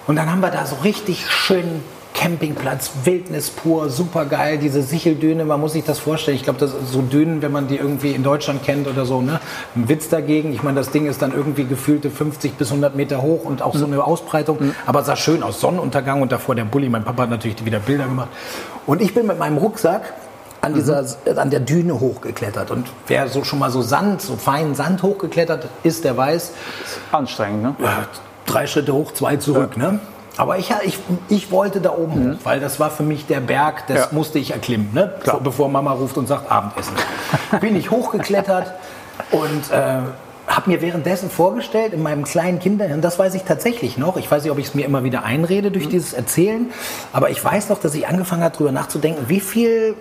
Und 0.07 0.15
dann 0.15 0.31
haben 0.31 0.41
wir 0.41 0.49
da 0.51 0.65
so 0.65 0.77
richtig 0.83 1.29
schön 1.29 1.81
Campingplatz, 2.13 2.89
Wildnis 3.03 3.51
pur, 3.51 3.89
super 3.91 4.25
geil, 4.25 4.57
diese 4.57 4.81
Sicheldüne, 4.81 5.45
man 5.45 5.61
muss 5.61 5.73
sich 5.73 5.83
das 5.83 5.99
vorstellen. 5.99 6.35
Ich 6.35 6.41
glaube, 6.43 6.57
das 6.59 6.71
ist 6.73 6.91
so 6.91 7.01
Dünen, 7.03 7.43
wenn 7.43 7.51
man 7.51 7.67
die 7.67 7.75
irgendwie 7.75 8.11
in 8.11 8.23
Deutschland 8.23 8.63
kennt 8.63 8.87
oder 8.87 9.05
so, 9.05 9.21
ne? 9.21 9.39
Ein 9.75 9.87
Witz 9.87 10.09
dagegen. 10.09 10.51
Ich 10.51 10.63
meine, 10.63 10.79
das 10.79 10.89
Ding 10.89 11.05
ist 11.05 11.21
dann 11.21 11.31
irgendwie 11.31 11.65
gefühlte 11.65 12.09
50 12.09 12.53
bis 12.53 12.69
100 12.71 12.95
Meter 12.95 13.21
hoch 13.21 13.45
und 13.45 13.61
auch 13.61 13.75
so 13.75 13.85
eine 13.85 14.03
Ausbreitung, 14.03 14.57
aber 14.87 15.03
sah 15.03 15.15
schön 15.15 15.43
aus. 15.43 15.61
Sonnenuntergang 15.61 16.23
und 16.23 16.31
davor 16.31 16.55
der 16.55 16.65
Bulli. 16.65 16.89
Mein 16.89 17.03
Papa 17.03 17.23
hat 17.23 17.29
natürlich 17.29 17.63
wieder 17.63 17.77
Bilder 17.79 18.05
gemacht. 18.05 18.29
Und 18.87 18.99
ich 19.03 19.13
bin 19.13 19.27
mit 19.27 19.37
meinem 19.37 19.57
Rucksack 19.57 20.13
an, 20.67 20.73
dieser, 20.75 21.03
an 21.35 21.49
der 21.49 21.59
Düne 21.59 21.99
hochgeklettert. 21.99 22.71
Und 22.71 22.87
wer 23.07 23.27
so 23.27 23.43
schon 23.43 23.59
mal 23.59 23.71
so 23.71 23.81
Sand, 23.81 24.21
so 24.21 24.35
feinen 24.35 24.75
Sand 24.75 25.01
hochgeklettert 25.03 25.67
ist, 25.83 26.03
der 26.03 26.15
weiß, 26.15 26.51
Anstrengend, 27.11 27.63
ne? 27.63 27.75
ja, 27.83 28.05
drei 28.45 28.67
Schritte 28.67 28.93
hoch, 28.93 29.11
zwei 29.13 29.37
zurück. 29.37 29.75
Ne? 29.77 29.99
Aber 30.37 30.57
ich, 30.59 30.71
ich, 30.83 30.99
ich 31.29 31.51
wollte 31.51 31.81
da 31.81 31.91
oben 31.91 32.33
hoch, 32.33 32.37
weil 32.43 32.59
das 32.59 32.79
war 32.79 32.91
für 32.91 33.01
mich 33.03 33.25
der 33.25 33.39
Berg, 33.39 33.87
das 33.87 33.97
Ja. 33.97 34.07
musste 34.11 34.37
ich 34.37 34.51
erklimmen, 34.51 34.89
ne? 34.93 35.13
Vor- 35.23 35.41
bevor 35.41 35.67
Mama 35.69 35.93
ruft 35.93 36.15
und 36.17 36.27
sagt 36.27 36.51
Abendessen. 36.51 36.93
Bin 37.59 37.75
ich 37.75 37.89
hochgeklettert 37.89 38.71
und 39.31 39.71
äh, 39.71 39.97
habe 40.45 40.69
mir 40.69 40.81
währenddessen 40.81 41.29
vorgestellt, 41.31 41.91
in 41.93 42.03
meinem 42.03 42.23
kleinen 42.23 42.59
Kinderhirn, 42.59 43.01
das 43.01 43.17
weiß 43.17 43.33
ich 43.33 43.43
tatsächlich 43.43 43.97
noch, 43.97 44.15
ich 44.15 44.29
weiß 44.29 44.43
nicht, 44.43 44.51
ob 44.51 44.59
ich 44.59 44.67
es 44.67 44.75
mir 44.75 44.85
immer 44.85 45.03
wieder 45.03 45.23
einrede 45.23 45.71
durch 45.71 45.89
dieses 45.89 46.13
Erzählen, 46.13 46.67
aber 47.13 47.31
ich 47.31 47.43
weiß 47.43 47.69
noch, 47.69 47.79
dass 47.79 47.95
ich 47.95 48.07
angefangen 48.07 48.43
habe, 48.43 48.53
darüber 48.53 48.71
nachzudenken, 48.71 49.25
wie 49.27 49.39
viel, 49.39 49.95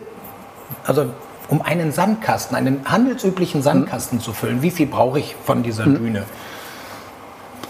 also 0.86 1.06
um 1.48 1.62
einen 1.62 1.92
Sandkasten, 1.92 2.56
einen 2.56 2.80
handelsüblichen 2.84 3.62
Sandkasten 3.62 4.20
zu 4.20 4.32
füllen, 4.32 4.62
wie 4.62 4.70
viel 4.70 4.86
brauche 4.86 5.18
ich 5.20 5.36
von 5.44 5.62
dieser 5.62 5.84
Düne? 5.84 6.24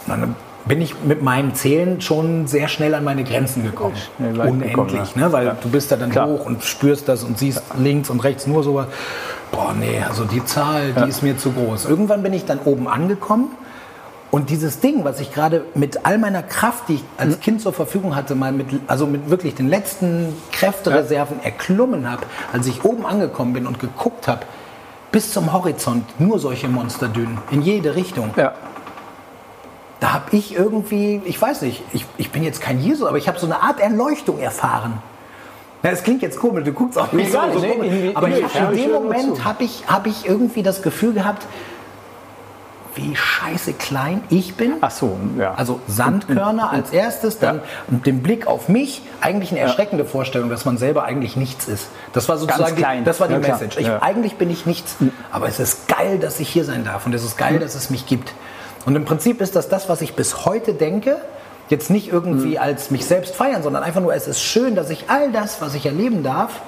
Und 0.06 0.20
dann 0.20 0.34
bin 0.64 0.80
ich 0.80 0.94
mit 1.04 1.22
meinem 1.22 1.54
Zählen 1.54 2.00
schon 2.00 2.46
sehr 2.46 2.68
schnell 2.68 2.94
an 2.94 3.04
meine 3.04 3.22
Grenzen 3.24 3.62
gekommen. 3.62 3.94
Unendlich, 4.18 4.70
gekommen, 4.72 4.94
ja. 4.94 5.26
ne? 5.26 5.32
weil 5.32 5.46
Ja. 5.46 5.56
du 5.60 5.68
bist 5.68 5.92
da 5.92 5.96
dann 5.96 6.10
Klar. 6.10 6.26
hoch 6.26 6.46
und 6.46 6.64
spürst 6.64 7.08
das 7.08 7.22
und 7.22 7.38
siehst 7.38 7.62
links 7.78 8.10
und 8.10 8.20
rechts 8.24 8.46
nur 8.46 8.62
sowas. 8.62 8.86
Boah, 9.52 9.74
nee, 9.78 10.02
also 10.06 10.24
die 10.24 10.44
Zahl, 10.44 10.92
die 10.92 11.08
ist 11.08 11.22
mir 11.22 11.38
zu 11.38 11.52
groß. 11.52 11.84
Irgendwann 11.84 12.22
bin 12.22 12.32
ich 12.32 12.44
dann 12.46 12.58
oben 12.64 12.88
angekommen 12.88 13.50
und 14.30 14.50
dieses 14.50 14.80
Ding, 14.80 15.04
was 15.04 15.20
ich 15.20 15.32
gerade 15.32 15.64
mit 15.74 16.04
all 16.04 16.18
meiner 16.18 16.42
Kraft, 16.42 16.88
die 16.88 16.94
ich 16.96 17.04
als 17.16 17.40
Kind 17.40 17.60
zur 17.60 17.72
Verfügung 17.72 18.14
hatte, 18.16 18.34
mal 18.34 18.52
mit, 18.52 18.66
also 18.86 19.06
mit 19.06 19.30
wirklich 19.30 19.54
den 19.54 19.68
letzten 19.68 20.34
Kräftereserven 20.52 21.42
erklommen 21.42 22.10
habe, 22.10 22.22
als 22.52 22.66
ich 22.66 22.84
oben 22.84 23.06
angekommen 23.06 23.52
bin 23.52 23.66
und 23.66 23.78
geguckt 23.78 24.28
habe, 24.28 24.40
bis 25.12 25.32
zum 25.32 25.52
Horizont 25.52 26.04
nur 26.20 26.38
solche 26.38 26.68
Monsterdünen 26.68 27.38
in 27.50 27.62
jede 27.62 27.94
Richtung 27.94 28.30
Ja. 28.36 28.52
da 30.00 30.12
habe 30.12 30.24
ich 30.36 30.54
irgendwie, 30.54 31.22
ich 31.24 31.40
weiß 31.40 31.62
nicht, 31.62 31.82
ich, 31.92 32.04
ich 32.18 32.30
bin 32.30 32.42
jetzt 32.42 32.60
kein 32.60 32.80
Jesus, 32.80 33.06
aber 33.08 33.16
ich 33.18 33.28
habe 33.28 33.38
so 33.38 33.46
eine 33.46 33.62
Art 33.62 33.80
Erleuchtung 33.80 34.38
erfahren. 34.40 34.94
Ja, 35.82 35.90
das 35.92 36.02
klingt 36.02 36.20
jetzt 36.22 36.38
komisch, 36.38 36.64
du 36.64 36.72
guckst 36.72 36.98
auch 36.98 37.12
nicht 37.12 37.26
Nee, 37.26 37.30
so, 37.32 37.38
so 37.38 37.60
nicht, 37.60 37.62
nee, 37.62 37.72
komisch. 37.76 37.92
irgendwie- 37.92 38.16
Aber 38.16 38.28
nee, 38.28 38.38
ich 38.40 38.60
hab 38.60 38.72
in 38.72 38.76
dem 38.78 38.92
Moment 38.92 39.44
habe 39.44 39.64
ich, 39.64 39.84
hab 39.86 40.06
ich 40.06 40.26
irgendwie 40.28 40.62
das 40.62 40.82
Gefühl 40.82 41.12
gehabt, 41.14 41.46
wie 42.96 43.14
scheiße 43.14 43.74
klein 43.74 44.22
ich 44.30 44.54
bin. 44.56 44.74
Ach 44.80 44.90
so, 44.90 45.18
ja. 45.38 45.54
Also 45.54 45.80
Sandkörner 45.86 46.70
als 46.70 46.90
erstes, 46.90 47.38
dann 47.38 47.60
den 47.88 48.22
Blick 48.22 48.46
auf 48.46 48.68
mich. 48.68 49.02
Eigentlich 49.20 49.50
eine 49.50 49.60
erschreckende 49.60 50.04
Vorstellung, 50.04 50.50
dass 50.50 50.64
man 50.64 50.78
selber 50.78 51.04
eigentlich 51.04 51.36
nichts 51.36 51.68
ist. 51.68 51.88
Das 52.12 52.28
war 52.28 52.38
sozusagen 52.38 52.76
die, 52.76 53.04
das 53.04 53.20
war 53.20 53.28
die 53.28 53.34
Ja. 53.34 53.40
Message. 53.40 53.76
Ich, 53.76 53.86
Ja. 53.86 54.02
Eigentlich 54.02 54.36
bin 54.36 54.50
ich 54.50 54.66
nichts, 54.66 54.96
aber 55.30 55.46
es 55.48 55.60
ist 55.60 55.88
geil, 55.88 56.18
dass 56.18 56.40
ich 56.40 56.48
hier 56.48 56.64
sein 56.64 56.84
darf 56.84 57.06
und 57.06 57.14
es 57.14 57.22
ist 57.22 57.36
geil, 57.36 57.58
dass 57.58 57.74
es 57.74 57.90
mich 57.90 58.06
gibt. 58.06 58.32
Und 58.86 58.96
im 58.96 59.04
Prinzip 59.04 59.40
ist 59.40 59.54
das 59.56 59.68
das, 59.68 59.88
was 59.88 60.00
ich 60.00 60.14
bis 60.14 60.44
heute 60.44 60.72
denke. 60.74 61.18
Jetzt 61.68 61.90
nicht 61.90 62.12
irgendwie 62.12 62.58
als 62.60 62.90
mich 62.92 63.04
selbst 63.06 63.34
feiern, 63.34 63.62
sondern 63.62 63.82
einfach 63.82 64.00
nur, 64.00 64.14
es 64.14 64.28
ist 64.28 64.40
schön, 64.40 64.76
dass 64.76 64.88
ich 64.88 65.10
all 65.10 65.32
das, 65.32 65.60
was 65.60 65.74
ich 65.74 65.84
erleben 65.84 66.22
darf, 66.22 66.60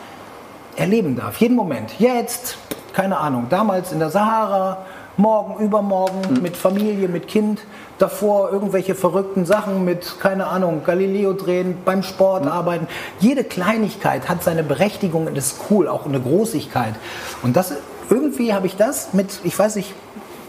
erleben 0.77 1.17
darf. 1.17 1.37
Jeden 1.37 1.55
Moment. 1.57 1.93
Jetzt, 2.01 2.59
keine 2.93 3.19
Ahnung, 3.19 3.47
damals 3.49 3.93
in 3.93 4.01
der 4.01 4.11
Sahara, 4.11 4.79
morgen, 5.19 5.63
übermorgen, 5.63 6.41
mit 6.41 6.57
Familie, 6.57 7.09
mit 7.09 7.27
Kind, 7.29 7.61
davor 7.99 8.53
irgendwelche 8.53 8.95
verrückten 8.95 9.45
Sachen 9.45 9.85
mit, 9.85 10.21
keine 10.21 10.47
Ahnung, 10.47 10.83
Galileo 10.87 11.33
drehen, 11.33 11.77
beim 11.85 12.03
Sport 12.03 12.47
arbeiten. 12.47 12.87
Jede 13.19 13.43
Kleinigkeit 13.45 14.29
hat 14.29 14.45
seine 14.45 14.63
Berechtigung 14.63 15.27
und 15.27 15.37
ist 15.37 15.57
cool, 15.69 15.89
auch 15.89 16.07
eine 16.07 16.21
Großigkeit. 16.21 16.95
Und 17.43 17.57
das, 17.57 17.75
irgendwie 18.09 18.55
habe 18.55 18.69
ich 18.69 18.77
das 18.77 19.13
mit, 19.13 19.41
ich 19.43 19.59
weiß 19.59 19.77
nicht, 19.77 19.93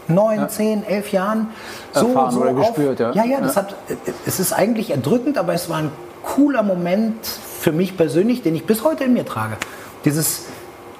neun, 0.06 0.48
zehn, 0.48 0.84
elf 0.84 1.12
Jahren 1.12 1.48
so, 1.92 2.06
Erfahren 2.06 2.30
so 2.30 2.40
oder 2.40 2.50
auf, 2.52 2.74
gespürt, 2.74 3.00
ja. 3.00 3.12
ja, 3.12 3.24
ja, 3.24 3.40
das 3.40 3.56
hat, 3.56 3.74
es 4.26 4.40
ist 4.40 4.52
eigentlich 4.52 4.90
erdrückend, 4.90 5.36
aber 5.36 5.52
es 5.52 5.68
war 5.68 5.78
ein 5.78 5.90
cooler 6.22 6.62
Moment 6.62 7.26
für 7.26 7.72
mich 7.72 7.96
persönlich, 7.96 8.42
den 8.42 8.54
ich 8.54 8.66
bis 8.66 8.84
heute 8.84 9.04
in 9.04 9.14
mir 9.14 9.24
trage. 9.24 9.56
Dieses, 10.04 10.46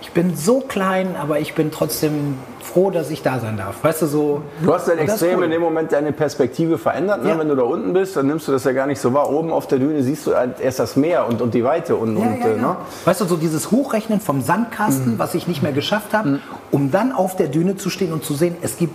ich 0.00 0.10
bin 0.10 0.36
so 0.36 0.60
klein, 0.60 1.14
aber 1.16 1.38
ich 1.38 1.54
bin 1.54 1.70
trotzdem 1.70 2.36
froh, 2.70 2.90
dass 2.90 3.10
ich 3.10 3.22
da 3.22 3.38
sein 3.40 3.56
darf. 3.56 3.82
Weißt 3.82 4.02
du, 4.02 4.06
so. 4.06 4.42
Du 4.62 4.72
hast 4.72 4.88
dann 4.88 4.98
extrem 4.98 5.38
cool. 5.38 5.44
in 5.44 5.50
dem 5.50 5.60
Moment 5.60 5.92
deine 5.92 6.12
Perspektive 6.12 6.78
verändert. 6.78 7.22
Ne? 7.22 7.30
Ja. 7.30 7.38
Wenn 7.38 7.48
du 7.48 7.54
da 7.54 7.62
unten 7.62 7.92
bist, 7.92 8.16
dann 8.16 8.26
nimmst 8.26 8.48
du 8.48 8.52
das 8.52 8.64
ja 8.64 8.72
gar 8.72 8.86
nicht 8.86 9.00
so 9.00 9.12
wahr. 9.12 9.30
Oben 9.30 9.52
auf 9.52 9.66
der 9.66 9.78
Düne 9.78 10.02
siehst 10.02 10.26
du 10.26 10.34
halt 10.34 10.60
erst 10.60 10.78
das 10.78 10.96
Meer 10.96 11.26
und, 11.26 11.42
und 11.42 11.54
die 11.54 11.64
Weite. 11.64 11.96
Und, 11.96 12.16
Ja, 12.16 12.26
und, 12.26 12.40
ja, 12.40 12.46
äh, 12.46 12.56
ja. 12.56 12.62
Ne? 12.62 12.76
Weißt 13.04 13.20
du, 13.20 13.24
so 13.24 13.36
dieses 13.36 13.70
Hochrechnen 13.70 14.20
vom 14.20 14.40
Sandkasten, 14.40 15.18
was 15.18 15.34
ich 15.34 15.48
nicht 15.48 15.62
mehr 15.62 15.72
geschafft 15.72 16.12
habe, 16.12 16.40
um 16.70 16.90
dann 16.90 17.12
auf 17.12 17.36
der 17.36 17.48
Düne 17.48 17.76
zu 17.76 17.90
stehen 17.90 18.12
und 18.12 18.24
zu 18.24 18.34
sehen, 18.34 18.56
es 18.62 18.76
gibt 18.76 18.94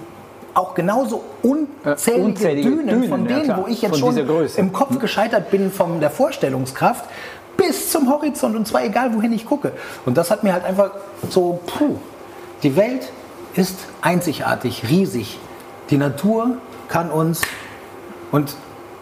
auch 0.54 0.74
genauso 0.74 1.24
unzählige, 1.42 2.22
Äh, 2.22 2.26
unzählige 2.26 2.70
Dünen, 2.70 2.88
Dünen, 2.88 3.10
von 3.10 3.22
ja, 3.24 3.36
denen, 3.36 3.44
klar. 3.44 3.64
wo 3.64 3.68
ich 3.68 3.82
jetzt 3.82 4.00
schon 4.00 4.18
im 4.56 4.74
Kopf 4.74 5.00
gescheitert 5.00 5.52
bin 5.52 5.70
von 5.72 6.00
der 6.00 6.10
Vorstellungskraft, 6.10 7.06
bis 7.58 7.92
zum 7.92 8.10
Horizont 8.10 8.56
und 8.56 8.68
zwar 8.68 8.84
egal, 8.84 9.14
wohin 9.14 9.34
ich 9.34 9.46
gucke. 9.46 9.74
Und 10.06 10.18
das 10.18 10.32
hat 10.32 10.44
mir 10.44 10.54
halt 10.54 10.66
einfach 10.66 10.92
so, 11.30 11.60
puh, 11.66 11.98
die 12.64 12.76
Welt 12.76 13.12
ist 13.56 13.78
einzigartig, 14.02 14.84
riesig. 14.90 15.40
Die 15.90 15.98
Natur 15.98 16.58
kann 16.90 17.10
uns 17.12 17.42
und 18.32 18.56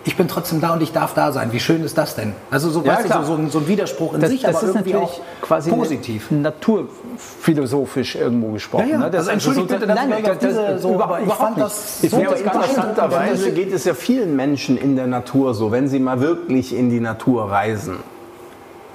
ich 0.06 0.18
bin 0.18 0.28
trotzdem 0.28 0.60
da 0.60 0.74
und 0.74 0.82
ich 0.84 0.92
darf 0.92 1.14
da 1.14 1.32
sein. 1.32 1.54
Wie 1.54 1.62
schön 1.62 1.82
ist 1.82 1.98
das 1.98 2.16
denn? 2.16 2.34
Also 2.52 2.70
so, 2.70 2.82
Ja, 2.84 2.98
weißt 2.98 3.06
du, 3.10 3.14
so, 3.20 3.24
so, 3.24 3.34
ein, 3.36 3.50
so 3.50 3.60
ein 3.60 3.68
Widerspruch 3.70 4.14
in 4.16 4.20
das, 4.20 4.30
sich, 4.32 4.42
das 4.42 4.56
aber 4.58 4.68
ist 4.68 4.76
irgendwie 4.76 4.94
natürlich 4.94 5.10
auch 5.18 5.42
quasi 5.42 5.70
positiv. 5.72 6.30
naturphilosophisch 6.30 8.16
irgendwo 8.16 8.52
gesprochen. 8.52 8.88
Ja, 8.90 8.92
ja. 8.94 8.98
ne? 9.00 9.10
Das 9.12 9.20
Also 9.22 9.32
entschuldigt 9.32 9.70
so- 9.70 9.74
bitte, 9.76 9.88
dass 9.88 9.96
nein, 9.96 10.24
das- 10.24 10.38
diese 10.40 10.54
das- 10.68 10.82
so- 10.82 10.94
überhaupt- 10.96 11.22
ich 11.26 11.34
fand 11.34 11.56
nicht. 11.58 11.66
das 11.66 12.02
so. 12.02 12.18
Interessanterweise 12.18 13.52
geht 13.54 13.72
es 13.74 13.86
ja 13.86 13.94
vielen 13.94 14.36
Menschen 14.36 14.78
in 14.78 14.98
der 14.98 15.08
Natur 15.08 15.54
so, 15.54 15.72
wenn 15.72 15.88
sie 15.88 16.00
mal 16.00 16.20
wirklich 16.20 16.76
in 16.76 16.90
die 16.90 17.00
Natur 17.00 17.50
reisen. 17.50 18.00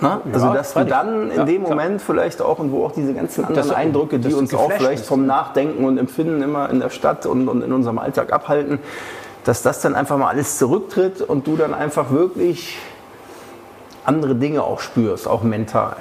Ne? 0.00 0.20
Also, 0.32 0.46
Ja, 0.46 0.52
dass 0.54 0.74
du 0.74 0.84
dann 0.84 1.30
in 1.30 1.36
Ja, 1.38 1.44
dem 1.44 1.64
klar. 1.64 1.76
Moment 1.76 2.00
vielleicht 2.02 2.40
auch 2.40 2.58
und 2.58 2.70
wo 2.70 2.84
auch 2.86 2.92
diese 2.92 3.14
ganzen 3.14 3.44
anderen 3.44 3.56
Dass 3.56 3.68
du- 3.68 3.76
Eindrücke, 3.76 4.18
die 4.18 4.32
uns 4.32 4.54
auch 4.54 4.70
vielleicht 4.72 5.04
vom 5.04 5.26
Nachdenken 5.26 5.84
und 5.84 5.98
Empfinden 5.98 6.40
immer 6.42 6.70
in 6.70 6.78
der 6.80 6.90
Stadt 6.90 7.26
und, 7.26 7.48
und 7.48 7.62
in 7.62 7.72
unserem 7.72 7.98
Alltag 7.98 8.32
abhalten, 8.32 8.78
dass 9.44 9.62
das 9.62 9.80
dann 9.80 9.94
einfach 9.96 10.16
mal 10.16 10.28
alles 10.28 10.58
zurücktritt 10.58 11.20
und 11.20 11.46
du 11.46 11.56
dann 11.56 11.74
einfach 11.74 12.10
wirklich 12.10 12.78
andere 14.04 14.34
Dinge 14.34 14.62
auch 14.62 14.80
spürst, 14.80 15.26
auch 15.26 15.42
mental. 15.42 15.96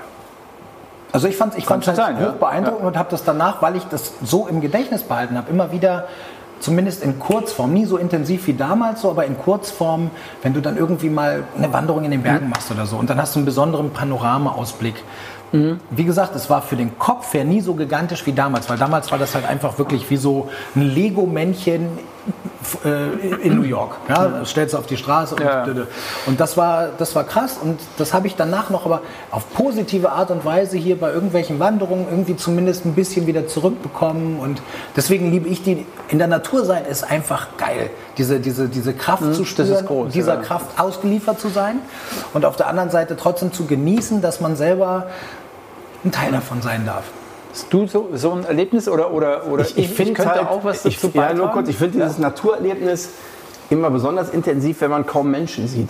Also 1.12 1.28
ich 1.28 1.38
fand 1.38 1.54
es 1.54 1.60
ich 1.60 1.66
fand's 1.66 1.88
halt 1.88 1.98
sein, 1.98 2.18
hoch 2.18 2.22
ja. 2.22 2.32
beeindruckend 2.40 2.86
und 2.86 2.98
habe 2.98 3.10
das 3.10 3.24
danach, 3.24 3.62
weil 3.62 3.76
ich 3.78 3.86
das 3.88 4.14
so 4.22 4.48
im 4.48 4.62
Gedächtnis 4.62 5.04
behalten 5.04 5.38
habe, 5.38 5.50
immer 5.50 5.72
wieder, 5.72 6.06
zumindest 6.60 7.04
in 7.04 7.20
Kurzform, 7.20 7.74
nie 7.74 7.86
so 7.86 7.98
intensiv 7.98 8.48
wie 8.48 8.54
damals, 8.54 9.02
so, 9.02 9.10
aber 9.10 9.26
in 9.26 9.38
Kurzform, 9.38 10.12
wenn 10.42 10.54
du 10.54 10.62
dann 10.62 10.78
irgendwie 10.78 11.10
mal 11.10 11.44
eine 11.58 11.72
Wanderung 11.74 12.04
in 12.04 12.12
den 12.12 12.24
Bergen 12.24 12.50
machst 12.50 12.72
oder 12.72 12.86
so 12.86 12.98
und 12.98 13.10
dann 13.10 13.22
hast 13.22 13.36
du 13.36 13.40
einen 13.40 13.46
besonderen 13.46 13.92
Panoramaausblick. 13.92 15.04
Wie 15.52 16.04
gesagt, 16.04 16.36
es 16.36 16.50
war 16.50 16.62
für 16.62 16.76
den 16.76 17.00
Kopf 17.00 17.34
her 17.34 17.46
nie 17.46 17.62
so 17.62 17.74
gigantisch 17.74 18.26
wie 18.26 18.34
damals, 18.34 18.70
weil 18.70 18.78
damals 18.78 19.12
war 19.12 19.18
das 19.18 19.34
halt 19.34 19.46
einfach 19.46 19.80
wirklich 19.80 20.10
wie 20.10 20.18
so 20.18 20.50
ein 20.76 20.82
Lego-Männchen 20.82 21.88
in 23.42 23.56
New 23.56 23.64
York. 23.64 23.96
Ja, 24.10 24.28
das 24.28 24.50
stellst 24.50 24.74
du 24.74 24.78
auf 24.78 24.88
die 24.88 24.98
Straße 24.98 25.36
und, 25.36 25.42
Ja. 25.42 25.66
und 26.26 26.40
das 26.40 26.58
war, 26.58 26.90
das 26.98 27.16
war 27.16 27.24
krass 27.24 27.58
und 27.62 27.80
das 27.98 28.14
habe 28.14 28.28
ich 28.28 28.36
danach 28.36 28.70
noch 28.70 28.86
aber 28.86 29.02
auf 29.32 29.54
positive 29.54 30.12
Art 30.12 30.32
und 30.32 30.44
Weise 30.44 30.78
hier 30.78 31.00
bei 31.00 31.12
irgendwelchen 31.12 31.60
Wanderungen 31.60 32.08
irgendwie 32.10 32.36
zumindest 32.36 32.86
ein 32.86 32.94
bisschen 32.94 33.26
wieder 33.28 33.48
zurückbekommen 33.48 34.40
und 34.40 34.62
deswegen 34.96 35.32
liebe 35.32 35.48
ich 35.48 35.64
die, 35.64 35.86
in 36.10 36.18
der 36.18 36.28
Natur 36.28 36.66
sein 36.66 36.86
ist 36.86 37.04
einfach 37.10 37.48
geil. 37.58 37.90
Diese, 38.18 38.40
diese, 38.40 38.68
diese 38.68 38.94
Kraft 38.94 39.24
zu 39.24 39.30
Mhm, 39.30 39.38
das 39.38 39.48
spüren, 39.48 39.86
groß, 39.86 40.14
dieser 40.14 40.36
ja. 40.36 40.42
Kraft 40.42 40.80
ausgeliefert 40.80 41.40
zu 41.40 41.50
sein 41.50 41.80
und 42.34 42.44
auf 42.44 42.56
der 42.58 42.68
anderen 42.68 42.90
Seite 42.90 43.16
trotzdem 43.16 43.54
zu 43.54 43.66
genießen, 43.66 44.22
dass 44.22 44.42
man 44.42 44.56
selber 44.56 45.08
ein 46.04 46.12
Teil 46.12 46.32
davon 46.32 46.62
sein 46.62 46.86
darf. 46.86 47.04
Hast 47.58 47.74
du 47.74 47.88
so, 47.88 48.10
so 48.14 48.34
ein 48.34 48.46
Erlebnis 48.46 48.88
oder, 48.88 49.12
oder, 49.12 49.48
oder 49.48 49.64
ich, 49.64 49.76
ich 49.80 49.90
finde 49.90 50.14
könnte 50.14 50.36
halt, 50.36 50.48
auch 50.48 50.64
was 50.64 50.86
ich, 50.86 50.96
dazu 50.96 51.08
ja, 51.08 51.22
beitragen? 51.22 51.40
nur 51.40 51.48
kurz, 51.48 51.70
ich 51.70 51.76
finde 51.78 51.98
dieses 51.98 52.20
Naturerlebnis 52.20 53.10
immer 53.72 53.90
besonders 53.90 54.30
intensiv, 54.30 54.80
wenn 54.82 54.92
man 54.92 55.08
kaum 55.08 55.32
Menschen 55.32 55.68
sieht. 55.68 55.90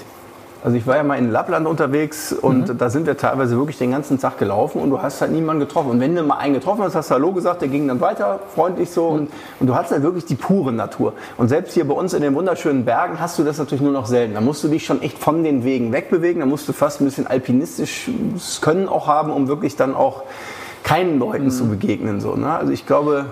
Also 0.64 0.78
ich 0.78 0.88
war 0.88 0.96
ja 0.96 1.04
mal 1.04 1.18
in 1.18 1.30
Lappland 1.30 1.68
unterwegs 1.68 2.32
und 2.32 2.70
Mhm. 2.70 2.78
da 2.78 2.90
sind 2.90 3.06
wir 3.06 3.18
teilweise 3.18 3.58
wirklich 3.58 3.78
den 3.78 3.92
ganzen 3.92 4.18
Tag 4.18 4.38
gelaufen 4.40 4.82
und 4.82 4.90
du 4.90 5.02
hast 5.02 5.20
halt 5.20 5.32
niemanden 5.34 5.60
getroffen. 5.60 5.92
Und 5.92 6.00
wenn 6.00 6.16
du 6.16 6.24
mal 6.24 6.38
einen 6.38 6.54
getroffen 6.54 6.84
hast, 6.84 6.96
hast 6.96 7.10
du 7.10 7.16
Hallo 7.16 7.34
gesagt, 7.34 7.62
der 7.62 7.68
ging 7.68 7.86
dann 7.88 8.00
weiter, 8.00 8.40
freundlich 8.56 8.90
so. 8.90 9.08
Und, 9.08 9.30
und 9.60 9.68
du 9.68 9.76
hast 9.76 9.92
halt 9.92 10.04
wirklich 10.04 10.24
die 10.24 10.36
pure 10.36 10.72
Natur. 10.72 11.14
Und 11.38 11.50
selbst 11.50 11.74
hier 11.74 11.86
bei 11.86 11.94
uns 11.94 12.14
in 12.14 12.22
den 12.22 12.34
wunderschönen 12.34 12.86
Bergen 12.86 13.20
hast 13.20 13.38
du 13.38 13.44
das 13.44 13.58
natürlich 13.58 13.82
nur 13.82 13.92
noch 13.92 14.06
selten. 14.08 14.36
Da 14.36 14.42
musst 14.42 14.64
du 14.64 14.70
dich 14.70 14.86
schon 14.86 15.02
echt 15.02 15.20
von 15.20 15.44
den 15.44 15.66
Wegen 15.66 15.92
wegbewegen. 15.92 16.40
Da 16.40 16.46
musst 16.46 16.68
du 16.70 16.72
fast 16.74 17.02
ein 17.02 17.06
bisschen 17.06 17.28
alpinistisches 17.28 18.62
Können 18.62 18.88
auch 18.88 19.08
haben, 19.08 19.32
um 19.32 19.50
wirklich 19.50 19.76
dann 19.76 19.94
auch 19.96 20.24
keinen 20.88 21.20
Leuten 21.20 21.52
zu 21.52 21.68
begegnen. 21.68 22.22
So, 22.22 22.36
ne? 22.36 22.50
Also 22.50 22.72
ich 22.72 22.86
glaube, 22.86 23.26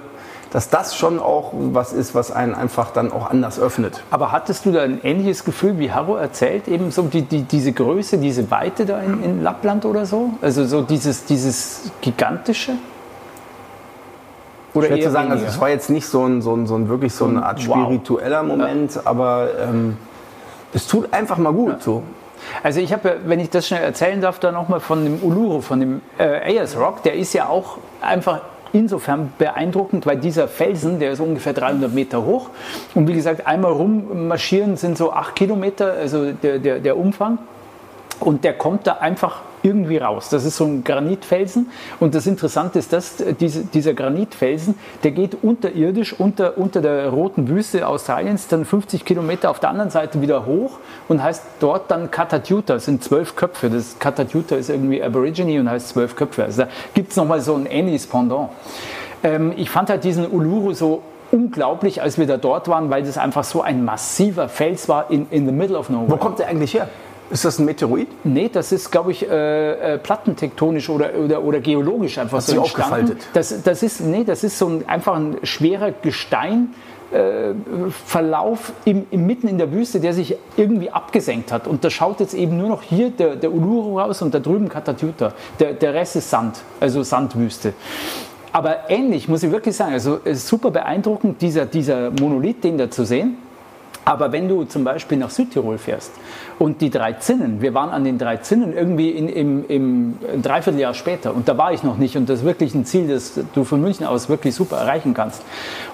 dass 0.51 0.69
das 0.69 0.95
schon 0.95 1.19
auch 1.19 1.53
was 1.53 1.93
ist, 1.93 2.13
was 2.15 2.31
einen 2.31 2.53
einfach 2.53 2.91
dann 2.91 3.11
auch 3.11 3.29
anders 3.29 3.59
öffnet. 3.59 4.03
Aber 4.11 4.31
hattest 4.31 4.65
du 4.65 4.71
da 4.71 4.83
ein 4.83 4.99
ähnliches 5.03 5.43
Gefühl, 5.43 5.79
wie 5.79 5.91
Harro 5.91 6.15
erzählt, 6.15 6.67
eben 6.67 6.91
so 6.91 7.03
die, 7.03 7.21
die, 7.23 7.43
diese 7.43 7.71
Größe, 7.71 8.17
diese 8.17 8.51
Weite 8.51 8.85
da 8.85 8.99
in, 9.01 9.23
in 9.23 9.43
Lappland 9.43 9.85
oder 9.85 10.05
so? 10.05 10.31
Also 10.41 10.65
so 10.65 10.81
dieses, 10.81 11.25
dieses 11.25 11.91
Gigantische? 12.01 12.73
Oder 14.73 14.87
Ich 14.87 14.91
würde 14.91 15.11
sagen, 15.11 15.31
also 15.31 15.45
es 15.45 15.59
war 15.59 15.69
jetzt 15.69 15.89
nicht 15.89 16.07
so 16.07 16.25
ein, 16.25 16.41
so 16.41 16.53
ein, 16.53 16.67
so 16.67 16.75
ein 16.75 16.89
wirklich 16.89 17.13
so 17.13 17.25
eine 17.25 17.45
Art 17.45 17.65
Wow. 17.67 17.75
spiritueller 17.77 18.43
Moment, 18.43 18.99
aber 19.05 19.47
ähm, 19.61 19.97
es 20.73 20.87
tut 20.87 21.13
einfach 21.13 21.37
mal 21.37 21.53
gut. 21.53 21.81
So. 21.81 22.03
Also 22.63 22.79
ich 22.79 22.93
habe, 22.93 23.17
wenn 23.25 23.39
ich 23.39 23.49
das 23.49 23.67
schnell 23.67 23.83
erzählen 23.83 24.21
darf, 24.21 24.39
da 24.39 24.51
nochmal 24.51 24.79
von 24.79 25.03
dem 25.03 25.23
Uluru, 25.23 25.61
von 25.61 25.79
dem 25.79 26.01
äh, 26.17 26.23
Ayers 26.23 26.77
Rock, 26.77 27.03
der 27.03 27.15
ist 27.15 27.33
ja 27.33 27.47
auch 27.47 27.77
einfach 28.01 28.41
insofern 28.73 29.31
beeindruckend, 29.37 30.05
weil 30.05 30.17
dieser 30.17 30.47
Felsen, 30.47 30.99
der 30.99 31.11
ist 31.11 31.19
ungefähr 31.19 31.53
300 31.53 31.93
Meter 31.93 32.25
hoch 32.25 32.49
und 32.93 33.07
wie 33.07 33.13
gesagt, 33.13 33.47
einmal 33.47 33.71
rummarschieren 33.71 34.75
sind 34.75 34.97
so 34.97 35.13
acht 35.13 35.35
Kilometer, 35.35 35.93
also 35.93 36.31
der, 36.31 36.59
der, 36.59 36.79
der 36.79 36.97
Umfang 36.97 37.39
und 38.19 38.43
der 38.43 38.53
kommt 38.53 38.87
da 38.87 38.93
einfach 38.93 39.41
irgendwie 39.65 39.97
raus. 39.97 40.29
Das 40.29 40.45
ist 40.45 40.57
so 40.57 40.65
ein 40.65 40.83
Granitfelsen. 40.83 41.71
Und 41.99 42.13
das 42.13 42.27
Interessante 42.27 42.77
ist, 42.79 42.93
dass 42.93 43.15
diese, 43.39 43.65
dieser 43.65 43.93
Granitfelsen, 43.93 44.75
der 45.03 45.11
geht 45.11 45.43
unterirdisch 45.43 46.13
unter, 46.13 46.57
unter 46.57 46.81
der 46.81 47.09
roten 47.09 47.47
Wüste 47.47 47.87
Australiens, 47.87 48.47
dann 48.47 48.63
50 48.63 49.03
Kilometer 49.05 49.49
auf 49.49 49.59
der 49.59 49.69
anderen 49.69 49.89
Seite 49.89 50.21
wieder 50.21 50.45
hoch 50.45 50.77
und 51.07 51.21
heißt 51.21 51.43
dort 51.59 51.91
dann 51.91 52.11
Katatyuta. 52.11 52.75
Das 52.75 52.85
sind 52.85 53.03
zwölf 53.03 53.35
Köpfe. 53.35 53.69
Das 53.69 53.97
Katatyuta 53.99 54.55
ist 54.55 54.69
irgendwie 54.69 55.01
Aborigine 55.03 55.59
und 55.59 55.69
heißt 55.69 55.89
zwölf 55.89 56.15
Köpfe. 56.15 56.43
Also 56.43 56.63
da 56.63 56.69
gibt 56.93 57.11
es 57.11 57.17
nochmal 57.17 57.41
so 57.41 57.55
ein 57.55 57.65
ähnliches 57.65 58.07
Pendant. 58.07 58.49
Ähm, 59.23 59.53
ich 59.55 59.69
fand 59.69 59.89
halt 59.89 60.03
diesen 60.03 60.27
Uluru 60.27 60.73
so 60.73 61.01
unglaublich, 61.31 62.01
als 62.01 62.17
wir 62.17 62.27
da 62.27 62.37
dort 62.37 62.67
waren, 62.67 62.89
weil 62.89 63.03
das 63.03 63.17
einfach 63.17 63.43
so 63.43 63.61
ein 63.61 63.83
massiver 63.83 64.47
Fels 64.49 64.87
war 64.87 65.11
in, 65.11 65.27
in 65.31 65.45
the 65.45 65.51
middle 65.51 65.77
of 65.77 65.89
nowhere. 65.89 66.11
Wo 66.11 66.17
kommt 66.17 66.39
der 66.39 66.47
eigentlich 66.47 66.73
her? 66.73 66.87
Ist 67.31 67.43
das 67.43 67.57
ein 67.57 67.65
Meteorit? 67.65 68.07
Nee, 68.23 68.49
das 68.53 68.71
ist, 68.71 68.91
glaube 68.91 69.11
ich, 69.11 69.27
äh, 69.27 69.93
äh, 69.95 69.97
plattentektonisch 69.97 70.89
oder, 70.89 71.09
oder, 71.15 71.43
oder 71.43 71.59
geologisch 71.59 72.19
einfach 72.19 72.37
Hat 72.37 72.43
so 72.43 72.51
sich 72.51 72.61
entstanden. 72.61 72.93
aufgefaltet? 72.93 73.27
Das, 73.33 73.63
das 73.63 73.81
ist, 73.81 74.01
nee, 74.01 74.23
das 74.23 74.43
ist 74.43 74.59
so 74.59 74.67
ein, 74.67 74.87
einfach 74.87 75.15
ein 75.15 75.37
schwerer 75.41 75.91
Gestein. 75.91 76.75
Äh, 77.11 77.53
Verlauf 78.05 78.73
im, 78.85 79.05
im, 79.11 79.25
mitten 79.25 79.47
in 79.47 79.57
der 79.57 79.71
Wüste, 79.71 79.99
der 79.99 80.13
sich 80.13 80.35
irgendwie 80.57 80.89
abgesenkt 80.89 81.51
hat. 81.51 81.67
Und 81.67 81.83
da 81.83 81.89
schaut 81.89 82.19
jetzt 82.19 82.33
eben 82.33 82.57
nur 82.57 82.69
noch 82.69 82.81
hier 82.81 83.09
der, 83.11 83.35
der 83.35 83.53
Uluru 83.53 83.99
raus 83.99 84.21
und 84.21 84.33
da 84.33 84.39
drüben 84.39 84.69
Katatyuta. 84.69 85.33
Der, 85.59 85.73
der 85.73 85.93
Rest 85.93 86.15
ist 86.15 86.29
Sand, 86.29 86.61
also 86.79 87.03
Sandwüste. 87.03 87.73
Aber 88.51 88.89
ähnlich, 88.89 89.27
muss 89.27 89.43
ich 89.43 89.51
wirklich 89.51 89.75
sagen, 89.75 89.93
also 89.93 90.19
super 90.33 90.71
beeindruckend, 90.71 91.41
dieser, 91.41 91.65
dieser 91.65 92.11
Monolith, 92.11 92.63
den 92.63 92.77
da 92.77 92.89
zu 92.89 93.05
sehen. 93.05 93.37
Aber 94.05 94.31
wenn 94.31 94.47
du 94.47 94.63
zum 94.65 94.83
Beispiel 94.83 95.17
nach 95.17 95.31
Südtirol 95.31 95.77
fährst 95.79 96.11
und 96.57 96.81
die 96.81 96.89
drei 96.89 97.13
Zinnen, 97.13 97.61
wir 97.61 97.73
waren 97.73 97.89
an 97.89 98.03
den 98.03 98.17
drei 98.17 98.37
Zinnen 98.37 98.73
irgendwie 98.73 99.09
in, 99.09 99.27
im, 99.27 99.65
im 99.67 100.17
ein 100.33 100.41
Dreivierteljahr 100.41 100.93
später 100.93 101.35
und 101.35 101.47
da 101.49 101.57
war 101.57 101.73
ich 101.73 101.83
noch 101.83 101.97
nicht 101.97 102.15
und 102.15 102.29
das 102.29 102.39
ist 102.39 102.45
wirklich 102.45 102.73
ein 102.73 102.85
Ziel, 102.85 103.07
das 103.07 103.39
du 103.53 103.63
von 103.63 103.81
München 103.81 104.05
aus 104.05 104.29
wirklich 104.29 104.55
super 104.55 104.77
erreichen 104.77 105.13
kannst. 105.13 105.43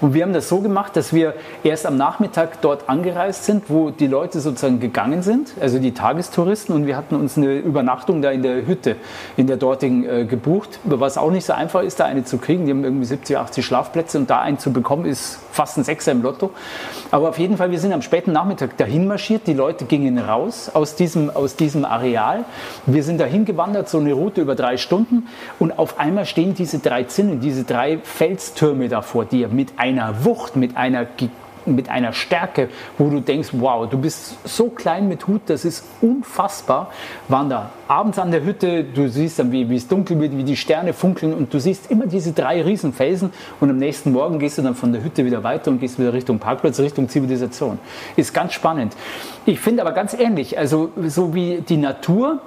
Und 0.00 0.14
wir 0.14 0.22
haben 0.22 0.32
das 0.32 0.48
so 0.48 0.60
gemacht, 0.60 0.96
dass 0.96 1.12
wir 1.12 1.34
erst 1.64 1.86
am 1.86 1.96
Nachmittag 1.96 2.60
dort 2.60 2.88
angereist 2.88 3.44
sind, 3.44 3.64
wo 3.68 3.90
die 3.90 4.06
Leute 4.06 4.40
sozusagen 4.40 4.78
gegangen 4.78 5.22
sind, 5.22 5.52
also 5.60 5.78
die 5.78 5.92
Tagestouristen 5.92 6.74
und 6.74 6.86
wir 6.86 6.96
hatten 6.96 7.16
uns 7.16 7.36
eine 7.36 7.56
Übernachtung 7.58 8.22
da 8.22 8.30
in 8.30 8.42
der 8.42 8.66
Hütte, 8.66 8.96
in 9.36 9.48
der 9.48 9.56
dortigen 9.56 10.08
äh, 10.08 10.24
gebucht, 10.24 10.78
was 10.84 11.18
auch 11.18 11.30
nicht 11.30 11.44
so 11.44 11.52
einfach 11.52 11.82
ist, 11.82 11.98
da 11.98 12.04
eine 12.04 12.24
zu 12.24 12.38
kriegen. 12.38 12.66
Die 12.66 12.70
haben 12.70 12.84
irgendwie 12.84 13.06
70, 13.06 13.36
80 13.36 13.66
Schlafplätze 13.66 14.18
und 14.18 14.30
da 14.30 14.40
einen 14.40 14.58
zu 14.58 14.72
bekommen 14.72 15.06
ist 15.06 15.40
fast 15.50 15.76
ein 15.76 15.84
Sechser 15.84 16.12
im 16.12 16.22
Lotto. 16.22 16.50
Aber 17.10 17.28
auf 17.28 17.38
jeden 17.38 17.56
Fall, 17.56 17.70
wir 17.70 17.78
sind 17.78 17.92
am 17.92 18.02
späten 18.02 18.32
Nachmittag 18.32 18.76
dahin 18.76 19.06
marschiert. 19.06 19.46
Die 19.46 19.52
Leute 19.52 19.84
gingen 19.84 20.18
raus 20.18 20.51
aus 20.74 20.94
diesem, 20.94 21.30
aus 21.30 21.56
diesem 21.56 21.84
Areal. 21.84 22.44
Wir 22.86 23.02
sind 23.02 23.20
dahin 23.20 23.44
gewandert, 23.44 23.88
so 23.88 23.98
eine 23.98 24.12
Route 24.12 24.40
über 24.40 24.54
drei 24.54 24.76
Stunden. 24.76 25.28
Und 25.58 25.78
auf 25.78 25.98
einmal 25.98 26.26
stehen 26.26 26.54
diese 26.54 26.78
drei 26.78 27.04
Zinnen, 27.04 27.40
diese 27.40 27.64
drei 27.64 27.98
Felstürme 27.98 28.88
da 28.88 29.02
vor 29.02 29.24
dir 29.24 29.48
mit 29.48 29.78
einer 29.78 30.24
Wucht, 30.24 30.56
mit 30.56 30.76
einer 30.76 31.06
mit 31.66 31.88
einer 31.88 32.12
Stärke, 32.12 32.68
wo 32.98 33.08
du 33.08 33.20
denkst, 33.20 33.50
wow, 33.52 33.88
du 33.88 33.98
bist 33.98 34.36
so 34.44 34.68
klein 34.68 35.08
mit 35.08 35.26
Hut, 35.26 35.42
das 35.46 35.64
ist 35.64 35.84
unfassbar. 36.00 36.90
Waren 37.28 37.50
da 37.50 37.70
abends 37.88 38.18
an 38.18 38.30
der 38.30 38.44
Hütte, 38.44 38.84
du 38.84 39.08
siehst 39.08 39.38
dann, 39.38 39.52
wie, 39.52 39.68
wie 39.68 39.76
es 39.76 39.88
dunkel 39.88 40.20
wird, 40.20 40.36
wie 40.36 40.44
die 40.44 40.56
Sterne 40.56 40.92
funkeln 40.92 41.34
und 41.34 41.52
du 41.52 41.60
siehst 41.60 41.90
immer 41.90 42.06
diese 42.06 42.32
drei 42.32 42.62
Riesenfelsen 42.62 43.32
und 43.60 43.70
am 43.70 43.78
nächsten 43.78 44.12
Morgen 44.12 44.38
gehst 44.38 44.58
du 44.58 44.62
dann 44.62 44.74
von 44.74 44.92
der 44.92 45.04
Hütte 45.04 45.24
wieder 45.24 45.42
weiter 45.42 45.70
und 45.70 45.80
gehst 45.80 45.98
wieder 45.98 46.12
Richtung 46.12 46.38
Parkplatz, 46.38 46.78
Richtung 46.80 47.08
Zivilisation. 47.08 47.78
Ist 48.16 48.32
ganz 48.32 48.52
spannend. 48.52 48.96
Ich 49.46 49.60
finde 49.60 49.82
aber 49.82 49.92
ganz 49.92 50.14
ähnlich, 50.14 50.58
also 50.58 50.90
so 51.06 51.34
wie 51.34 51.60
die 51.60 51.76
Natur, 51.76 52.40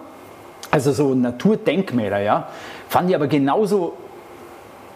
also 0.71 0.91
so 0.91 1.13
Naturdenkmäler, 1.13 2.21
ja, 2.21 2.47
fand 2.89 3.09
ich 3.09 3.15
aber 3.15 3.27
genauso 3.27 3.93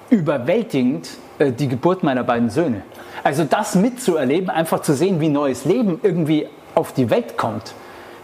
überwältigend 0.10 1.10
äh, 1.38 1.52
die 1.52 1.68
Geburt 1.68 2.04
meiner 2.04 2.24
beiden 2.24 2.50
Söhne. 2.50 2.82
Also 3.24 3.44
das 3.44 3.76
mitzuerleben, 3.76 4.50
einfach 4.50 4.82
zu 4.82 4.94
sehen, 4.94 5.20
wie 5.20 5.30
neues 5.30 5.66
Leben 5.66 6.00
irgendwie 6.04 6.48
auf 6.76 6.94
die 6.94 7.10
Welt 7.10 7.38
kommt, 7.38 7.74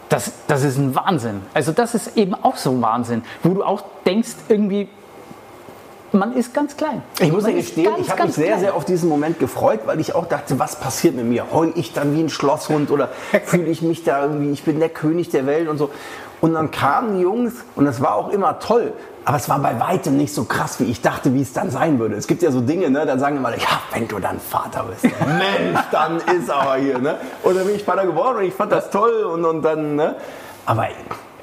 das, 0.09 0.31
das 0.47 0.63
ist 0.63 0.77
ein 0.77 0.95
Wahnsinn. 0.95 1.41
Also 1.53 1.71
das 1.71 1.95
ist 1.95 2.15
eben 2.15 2.35
auch 2.35 2.57
so 2.57 2.71
ein 2.71 2.81
Wahnsinn, 2.81 3.23
wo 3.43 3.53
du 3.53 3.63
auch 3.63 3.83
denkst, 4.05 4.35
irgendwie, 4.49 4.87
man 6.11 6.33
ist 6.33 6.53
ganz 6.53 6.77
klein. 6.77 7.01
Ich 7.19 7.31
muss 7.31 7.45
ja 7.45 7.51
gestehen, 7.51 7.85
ganz, 7.85 7.99
ich 7.99 8.09
habe 8.09 8.23
mich 8.23 8.35
sehr, 8.35 8.47
klein. 8.47 8.59
sehr 8.59 8.75
auf 8.75 8.85
diesen 8.85 9.09
Moment 9.09 9.39
gefreut, 9.39 9.81
weil 9.85 9.99
ich 9.99 10.15
auch 10.15 10.27
dachte, 10.27 10.59
was 10.59 10.79
passiert 10.79 11.15
mit 11.15 11.25
mir? 11.25 11.51
Heul 11.51 11.73
ich 11.75 11.93
dann 11.93 12.15
wie 12.15 12.21
ein 12.21 12.29
Schlosshund 12.29 12.91
oder 12.91 13.09
fühle 13.43 13.65
ich 13.65 13.81
mich 13.81 14.03
da 14.03 14.23
irgendwie, 14.23 14.51
ich 14.51 14.63
bin 14.63 14.79
der 14.79 14.89
König 14.89 15.29
der 15.29 15.45
Welt 15.45 15.67
und 15.67 15.77
so. 15.77 15.89
Und 16.41 16.53
dann 16.53 16.71
kamen 16.71 17.17
die 17.17 17.21
Jungs 17.21 17.53
und 17.75 17.85
das 17.85 18.01
war 18.01 18.15
auch 18.15 18.29
immer 18.29 18.59
toll. 18.59 18.93
Aber 19.25 19.37
es 19.37 19.49
war 19.49 19.57
bei 19.57 19.79
weitem 19.79 20.17
nicht 20.17 20.33
so 20.33 20.43
krass, 20.43 20.79
wie 20.79 20.83
ich 20.83 21.01
dachte, 21.01 21.33
wie 21.33 21.41
es 21.41 21.51
dann 21.51 21.71
sein 21.71 21.97
würde. 21.97 22.15
Es 22.15 22.27
gibt 22.27 22.43
ja 22.43 22.51
so 22.51 22.61
Dinge, 22.61 22.91
ne, 22.91 23.07
dann 23.07 23.19
sagen 23.19 23.37
immer, 23.37 23.49
ja, 23.57 23.81
wenn 23.91 24.07
du 24.07 24.19
dann 24.19 24.39
Vater 24.39 24.83
bist. 24.83 25.03
Mensch, 25.25 25.79
dann 25.91 26.17
ist 26.17 26.49
aber 26.49 26.75
hier, 26.75 26.99
ne? 26.99 27.17
Und 27.41 27.57
dann 27.57 27.65
bin 27.65 27.75
ich 27.75 27.83
Vater 27.83 28.05
geworden 28.05 28.37
und 28.37 28.43
ich 28.43 28.53
fand 28.53 28.71
das 28.71 28.91
toll 28.91 29.23
und, 29.23 29.43
und 29.43 29.63
dann, 29.63 29.95
ne? 29.95 30.15
Aber 30.67 30.87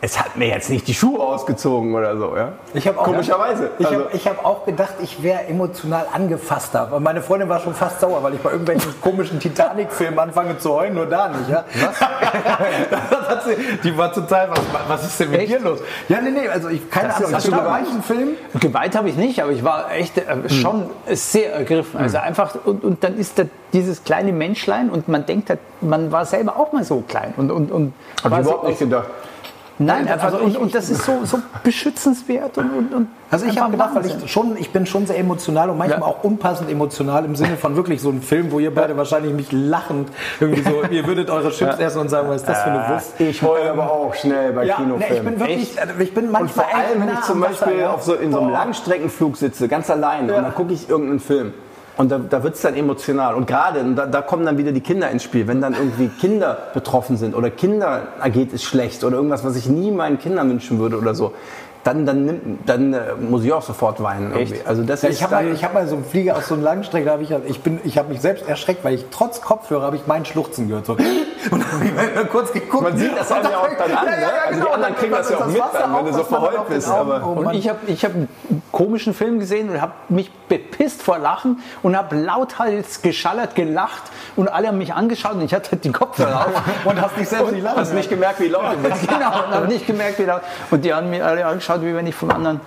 es 0.04 0.18
hat 0.18 0.36
mir 0.36 0.48
jetzt 0.48 0.68
nicht 0.68 0.88
die 0.88 0.94
Schuhe 0.94 1.20
ausgezogen 1.20 1.94
oder 1.94 2.18
so, 2.18 2.36
ja? 2.36 2.54
Ich 2.74 2.88
habe 2.88 2.98
auch, 2.98 3.04
Komischerweise. 3.04 3.70
Ich 3.78 3.86
Also- 3.86 4.06
habe 4.06 4.18
hab 4.24 4.44
auch 4.44 4.64
gedacht, 4.66 4.94
ich 5.00 5.22
wäre 5.22 5.46
emotional 5.46 6.06
angefasster. 6.12 6.80
Aber 6.80 6.98
meine 6.98 7.22
Freundin 7.22 7.48
war 7.48 7.60
schon 7.60 7.72
fast 7.72 8.00
sauer, 8.00 8.20
weil 8.20 8.34
ich 8.34 8.40
bei 8.40 8.50
irgendwelchen 8.50 8.92
komischen 9.00 9.38
Titanic-Filmen 9.38 10.18
anfange 10.18 10.58
zu 10.58 10.72
heulen, 10.72 10.94
nur 10.94 11.06
da 11.06 11.28
nicht. 11.28 11.48
Ja? 11.48 11.64
Was? 11.80 13.44
sie, 13.44 13.54
die 13.84 13.96
war 13.96 14.12
total, 14.12 14.50
was, 14.50 14.60
was 14.88 15.04
ist 15.04 15.20
denn 15.20 15.30
mit 15.30 15.42
Echt? 15.42 15.52
dir 15.52 15.60
los? 15.60 15.78
Ja, 16.08 16.20
nee, 16.20 16.30
nee, 16.32 16.48
also 16.48 16.68
ich, 16.68 16.90
keine 16.90 17.14
Ahnung. 17.14 17.32
Hast 17.32 17.46
du 17.46 17.52
geweint 17.52 18.04
Film? 18.04 18.30
Geweiht 18.58 18.96
habe 18.96 19.08
ich 19.08 19.14
nicht, 19.14 19.40
aber 19.40 19.52
ich 19.52 19.62
war 19.62 19.92
echt 19.92 20.18
äh, 20.18 20.50
schon 20.50 20.90
sehr 21.06 21.54
ergriffen. 21.54 22.00
Also 22.00 22.18
einfach, 22.18 22.56
und, 22.64 22.82
und 22.82 23.04
dann 23.04 23.16
ist 23.16 23.38
da 23.38 23.44
dieses 23.72 24.02
kleine 24.02 24.32
Menschlein 24.32 24.90
und 24.90 25.06
man 25.06 25.26
denkt, 25.26 25.48
halt, 25.48 25.60
man 25.80 26.10
war 26.10 26.26
selber 26.26 26.56
auch 26.56 26.72
mal 26.72 26.82
so 26.82 27.04
klein. 27.06 27.34
Und, 27.36 27.52
und, 27.52 27.70
und 27.70 27.94
Hab 28.24 28.32
ich 28.32 28.38
so 28.38 28.42
überhaupt 28.50 28.66
nicht 28.66 28.80
gedacht. 28.80 29.06
Nein, 29.78 30.04
Nein, 30.04 30.12
einfach, 30.12 30.26
also 30.26 30.38
und, 30.38 30.50
ich- 30.50 30.58
und 30.58 30.74
das 30.74 30.90
ist 30.90 31.04
so, 31.04 31.24
so 31.24 31.38
beschützenswert. 31.64 32.58
Und, 32.58 32.70
und, 32.72 32.94
und 32.94 33.06
Also 33.30 33.46
ich 33.46 33.58
habe 33.58 33.72
gedacht, 33.72 33.90
weil 33.94 34.06
ich 34.06 34.30
schon, 34.30 34.56
ich 34.58 34.70
bin 34.70 34.87
schon 34.87 35.06
sehr 35.06 35.18
emotional 35.18 35.70
und 35.70 35.78
manchmal 35.78 36.00
Ja. 36.00 36.06
auch 36.06 36.22
unpassend 36.22 36.70
emotional 36.70 37.24
im 37.24 37.35
Sinne 37.35 37.56
von 37.56 37.74
wirklich 37.74 38.00
so 38.00 38.11
einem 38.11 38.22
Film, 38.22 38.52
wo 38.52 38.58
ihr 38.61 38.72
beide 38.74 38.96
wahrscheinlich 38.96 39.32
mich 39.32 39.50
lachend 39.50 40.08
irgendwie 40.40 40.62
so, 40.62 40.82
ihr 40.90 41.06
würdet 41.06 41.30
eure 41.30 41.50
Chips 41.50 41.78
essen 41.78 42.00
und 42.02 42.08
sagen, 42.11 42.28
was 42.28 42.37
ist 42.42 42.48
das 42.48 42.62
für 42.62 42.70
eine 42.70 42.88
Wurst? 42.90 43.20
Ich 43.20 43.42
heule 43.42 43.70
aber 43.72 43.90
auch 43.90 44.14
schnell 44.14 44.52
bei 44.52 44.64
Ja, 44.64 44.76
Kinofilmen. 44.76 45.16
ich 45.16 45.22
bin 45.24 45.40
wirklich, 45.40 45.80
also 45.80 45.92
ich 45.98 46.14
bin 46.14 46.26
Und 46.26 46.32
manchmal 46.32 46.66
vor 46.66 46.74
allem, 46.78 46.87
echt 46.90 47.00
wenn 47.08 47.14
ich 47.14 47.20
zum 47.22 47.40
Wasser, 47.40 47.50
Beispiel 47.66 47.80
ja. 47.80 47.90
auf 47.92 48.02
so, 48.02 48.14
in 48.14 48.30
so 48.32 48.40
einem. 48.40 48.50
Langstreckenflug 48.50 49.37
sitze, 49.37 49.68
ganz 49.68 49.88
allein, 49.90 50.22
und 50.22 50.28
dann 50.28 50.54
gucke 50.54 50.72
ich 50.74 50.88
irgendeinen 50.88 51.20
Film. 51.20 51.54
Und 51.96 52.11
da, 52.11 52.18
da 52.18 52.42
wird 52.42 52.55
es 52.55 52.62
dann 52.62 52.74
emotional. 52.74 53.35
Und 53.35 53.46
gerade, 53.46 53.85
da, 53.94 54.07
da 54.07 54.22
kommen 54.22 54.46
dann 54.46 54.57
wieder 54.59 54.72
die 54.72 54.81
Kinder 54.81 55.11
ins 55.11 55.22
Spiel. 55.22 55.46
Wenn 55.46 55.61
dann 55.61 55.74
irgendwie 55.74 56.09
Kinder 56.09 56.57
betroffen 56.72 57.16
sind 57.16 57.35
oder 57.35 57.50
Kinder 57.50 58.02
geht 58.33 58.52
es 58.52 58.62
schlecht 58.62 59.05
oder 59.05 59.16
irgendwas, 59.16 59.44
was 59.44 59.57
ich 59.57 59.66
nie 59.68 59.90
meinen 59.90 60.18
Kindern 60.18 60.48
wünschen 60.48 60.78
würde 60.78 60.96
oder 60.96 61.14
so, 61.14 61.33
dann, 61.85 62.07
dann, 62.07 62.24
nimmt, 62.24 62.42
dann 62.68 62.94
äh, 62.94 63.00
muss 63.18 63.42
ich 63.44 63.52
auch 63.52 63.62
sofort 63.62 64.00
weinen. 64.02 64.33
Also 64.64 64.85
das 64.85 65.02
Ja, 65.02 65.09
ich 65.11 65.22
habe 65.22 65.35
mal, 65.35 65.44
dann- 65.44 65.55
ich 65.55 65.64
hab 65.64 65.74
mal 65.74 65.87
so 65.88 65.96
einen 65.96 66.05
Flieger 66.05 66.37
aus 66.37 66.46
so 66.46 66.55
einer 66.55 66.62
Langstrecke, 66.62 67.07
da 67.07 67.12
hab 67.12 67.20
ich, 67.20 67.31
ich, 67.48 67.61
bin, 67.61 67.81
ich 67.85 67.98
habe 67.98 68.09
mich 68.11 68.20
selbst 68.20 68.48
erschreckt, 68.48 68.85
weil 68.85 68.94
ich 68.94 69.07
trotz 69.11 69.40
Kopfhörer 69.40 69.83
habe 69.83 69.96
ich 69.96 70.07
meinen 70.07 70.24
Schluchzen 70.24 70.68
gehört. 70.68 70.87
So. 70.87 70.96
Und 71.50 71.61
dann 71.62 71.72
habe 71.72 71.85
ich 71.85 71.92
mal 71.94 72.24
kurz 72.26 72.52
geguckt. 72.52 72.83
Man 72.83 72.96
sieht 72.96 73.16
das 73.16 73.31
einem 73.33 73.50
ja 73.50 73.59
auch 73.59 73.68
dann 73.76 73.92
an, 73.96 74.05
ne? 74.07 74.12
Also 74.46 74.61
die 74.64 74.70
anderen 74.70 74.94
kriegen 74.96 75.12
das 75.12 75.31
ja 75.31 75.38
auch 75.38 75.46
mit, 75.46 75.62
dann, 75.72 75.94
wenn 75.96 76.05
du 76.07 76.12
so 76.12 76.24
verheult 76.24 76.68
bist, 76.68 76.88
aber- 76.88 77.26
Und 77.26 77.55
ich 77.55 77.68
habe 77.68 77.78
ich 77.87 78.05
hab 78.05 78.12
einen 78.14 78.28
komischen 78.70 79.12
Film 79.14 79.38
gesehen 79.38 79.68
und 79.70 79.81
habe 79.81 79.92
mich 80.09 80.31
bepisst 80.48 81.02
vor 81.02 81.18
Lachen 81.18 81.61
und 81.83 81.96
habe 81.96 82.16
lauthals 82.16 83.02
geschallert, 83.02 83.55
gelacht 83.55 84.02
und 84.37 84.48
alle 84.48 84.68
haben 84.68 84.78
mich 84.78 84.94
angeschaut 84.94 85.35
und 85.35 85.42
ich 85.42 85.55
hatte 85.55 85.76
die 85.76 85.90
Kopfhörer 85.92 86.40
auf. 86.46 86.62
und 86.87 87.00
hast 87.00 87.16
dich 87.16 87.28
selbst 87.28 87.52
nicht 87.52 87.62
lachen 87.64 87.78
hast 87.78 87.92
nicht 87.94 88.09
gemerkt, 88.11 88.40
wie 88.40 88.48
laut 88.48 88.72
du 88.74 88.88
bist. 88.88 89.02
genau, 89.09 89.44
und 89.46 89.55
habe 89.55 89.66
nicht 89.66 89.87
gemerkt, 89.87 90.18
wie 90.18 90.24
laut. 90.24 90.42
Und 90.70 90.85
die 90.85 90.92
haben 90.94 91.11
mir 91.11 91.24
alle 91.26 91.44
angeschaut, 91.46 91.83
wie 91.83 91.94
wenn 91.94 92.07
ich 92.07 92.14
vom 92.14 92.31
anderen. 92.31 92.61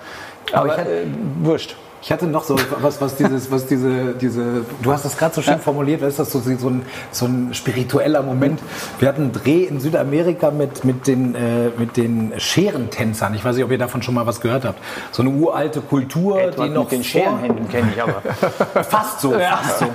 Aber, 0.53 0.67
ich 0.67 0.71
hatte- 0.77 0.91
äh, 0.91 1.05
wurscht. 1.41 1.75
Ich 2.05 2.11
hatte 2.11 2.27
noch 2.27 2.43
so 2.43 2.55
was, 2.81 3.01
was 3.01 3.15
dieses, 3.15 3.49
was 3.49 3.65
diese, 3.65 4.13
diese, 4.13 4.63
du 4.83 4.93
hast 4.93 5.05
das 5.05 5.17
gerade 5.17 5.33
so 5.33 5.41
schön 5.41 5.57
formuliert, 5.57 6.03
ist 6.03 6.19
das 6.19 6.31
so, 6.31 6.39
so, 6.39 6.69
ein, 6.69 6.85
so 7.09 7.25
ein 7.25 7.51
spiritueller 7.55 8.21
Moment. 8.21 8.59
Wir 8.99 9.07
hatten 9.07 9.23
einen 9.23 9.31
Dreh 9.31 9.63
in 9.63 9.79
Südamerika 9.79 10.51
mit, 10.51 10.85
mit, 10.85 11.07
den, 11.07 11.33
äh, 11.33 11.71
mit 11.75 11.97
den 11.97 12.33
Scherentänzern. 12.37 13.33
Ich 13.33 13.43
weiß 13.43 13.55
nicht, 13.55 13.65
ob 13.65 13.71
ihr 13.71 13.79
davon 13.79 14.03
schon 14.03 14.13
mal 14.13 14.27
was 14.27 14.39
gehört 14.39 14.65
habt. 14.65 14.77
So 15.11 15.23
eine 15.23 15.31
uralte 15.31 15.81
Kultur, 15.81 16.51
die 16.51 16.69
noch 16.69 16.83
mit 16.83 16.91
den 16.91 17.03
Scherenhänden 17.03 17.67
kenne 17.69 17.87
ich 17.95 17.99
aber. 17.99 18.21
Fast 18.83 19.21
so, 19.21 19.31
fast 19.31 19.79
so. 19.79 19.85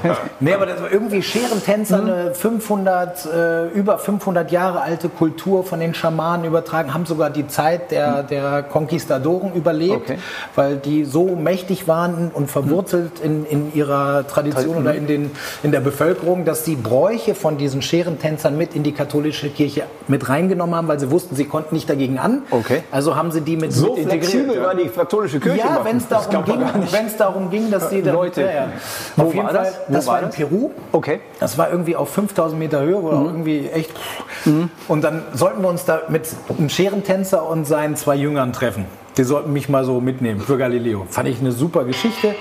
Nee, 0.40 0.54
aber 0.54 0.66
das 0.66 0.82
war 0.82 0.90
irgendwie 0.90 1.22
Scherentänzer, 1.22 2.00
eine 2.00 2.34
500, 2.34 3.24
äh, 3.26 3.68
über 3.68 4.00
500 4.00 4.50
Jahre 4.50 4.80
alte 4.80 5.10
Kultur 5.10 5.62
von 5.62 5.78
den 5.78 5.94
Schamanen 5.94 6.44
übertragen, 6.44 6.92
haben 6.92 7.06
sogar 7.06 7.30
die 7.30 7.46
Zeit 7.46 7.92
der, 7.92 8.24
der 8.24 8.64
Konquistadoren 8.64 9.54
überlebt, 9.54 10.10
Okay. 10.10 10.18
weil 10.56 10.76
die 10.76 11.04
so 11.04 11.36
mächtig 11.36 11.86
waren 11.86 11.99
und 12.34 12.50
verwurzelt 12.50 13.20
in, 13.22 13.44
in 13.46 13.74
ihrer 13.74 14.26
Tradition 14.26 14.76
oder 14.78 14.94
in, 14.94 15.06
den, 15.06 15.30
in 15.62 15.70
der 15.72 15.80
Bevölkerung, 15.80 16.44
dass 16.44 16.64
sie 16.64 16.74
Bräuche 16.76 17.34
von 17.34 17.58
diesen 17.58 17.82
Scherentänzern 17.82 18.56
mit 18.56 18.74
in 18.74 18.82
die 18.82 18.92
katholische 18.92 19.48
Kirche 19.50 19.82
mit 20.08 20.28
reingenommen 20.28 20.74
haben, 20.74 20.88
weil 20.88 20.98
sie 20.98 21.10
wussten, 21.10 21.36
sie 21.36 21.44
konnten 21.44 21.74
nicht 21.74 21.88
dagegen 21.88 22.18
an. 22.18 22.42
Okay. 22.50 22.82
Also 22.90 23.16
haben 23.16 23.30
sie 23.30 23.40
die 23.42 23.56
mit, 23.56 23.72
So 23.72 23.90
mit 23.94 24.04
integriert. 24.04 24.30
flexibel 24.30 24.62
war 24.62 24.74
die 24.74 24.88
katholische 24.88 25.40
Kirche. 25.40 25.58
Ja, 25.58 25.80
wenn 25.84 25.98
es 25.98 26.08
darum, 26.08 26.44
ging, 26.44 26.60
darum 27.18 27.50
ging, 27.50 27.70
dass 27.70 27.88
die 27.90 28.02
dann, 28.02 28.14
Leute. 28.14 28.42
Ja, 28.42 28.50
ja. 28.50 28.68
Wo 29.16 29.24
Auf 29.24 29.34
jeden 29.34 29.46
war 29.46 29.54
Fall, 29.54 29.64
das? 29.64 29.74
Wo 29.88 29.92
das 29.94 30.06
war 30.06 30.12
war 30.14 30.20
in 30.20 30.26
das? 30.26 30.36
Peru. 30.36 30.70
Okay. 30.92 31.20
Das 31.38 31.58
war 31.58 31.70
irgendwie 31.70 31.96
auf 31.96 32.08
5000 32.10 32.58
Meter 32.58 32.80
Höhe, 32.82 32.96
oder 32.96 33.16
irgendwie 33.18 33.68
echt. 33.68 33.90
Und 34.88 35.02
dann 35.04 35.22
sollten 35.34 35.62
wir 35.62 35.68
uns 35.68 35.84
da 35.84 36.02
mit 36.08 36.28
einem 36.58 36.68
Scherentänzer 36.68 37.48
und 37.48 37.66
seinen 37.66 37.96
zwei 37.96 38.16
Jüngern 38.16 38.52
treffen. 38.52 38.84
Die 39.16 39.24
sollten 39.24 39.52
mich 39.52 39.68
mal 39.68 39.84
so 39.84 40.00
mitnehmen 40.00 40.40
für 40.40 40.56
Galileo. 40.56 41.06
Fand 41.10 41.28
ich 41.28 41.40
eine 41.40 41.52
super 41.52 41.84
Geschichte. 41.84 42.34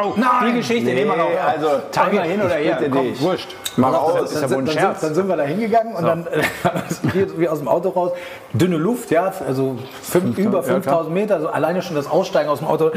Oh, 0.00 0.12
die 0.46 0.52
Geschichte 0.52 0.84
Nee, 0.84 0.94
nehmen 0.94 1.10
wir 1.10 1.16
noch. 1.16 1.28
also, 1.44 1.68
Timer 1.90 2.22
hin 2.22 2.40
oder 2.40 2.54
her. 2.54 2.78
Komm, 2.90 3.02
dich. 3.08 3.20
wurscht. 3.20 3.48
Mach 3.76 3.92
Das 3.92 4.00
aus. 4.00 4.32
ist 4.32 4.42
ja 4.42 4.50
wohl 4.50 4.58
ein 4.58 4.66
dann, 4.66 4.74
Scherz. 4.74 5.00
sind, 5.00 5.08
dann 5.10 5.14
sind 5.14 5.28
wir 5.28 5.36
da 5.36 5.42
hingegangen 5.44 5.94
und 5.94 6.04
dann 6.04 6.26
äh, 6.26 6.42
hier, 7.12 7.38
wie 7.38 7.48
aus 7.48 7.58
dem 7.58 7.68
Auto 7.68 7.90
raus, 7.90 8.12
dünne 8.52 8.76
Luft, 8.76 9.10
ja, 9.12 9.32
also 9.46 9.76
fünf, 10.02 10.36
über 10.36 10.58
ja, 10.58 10.62
5000 10.62 11.14
Meter, 11.14 11.34
also 11.36 11.48
alleine 11.48 11.82
schon 11.82 11.94
das 11.94 12.08
Aussteigen 12.08 12.48
aus 12.48 12.58
dem 12.58 12.66
Auto. 12.68 12.90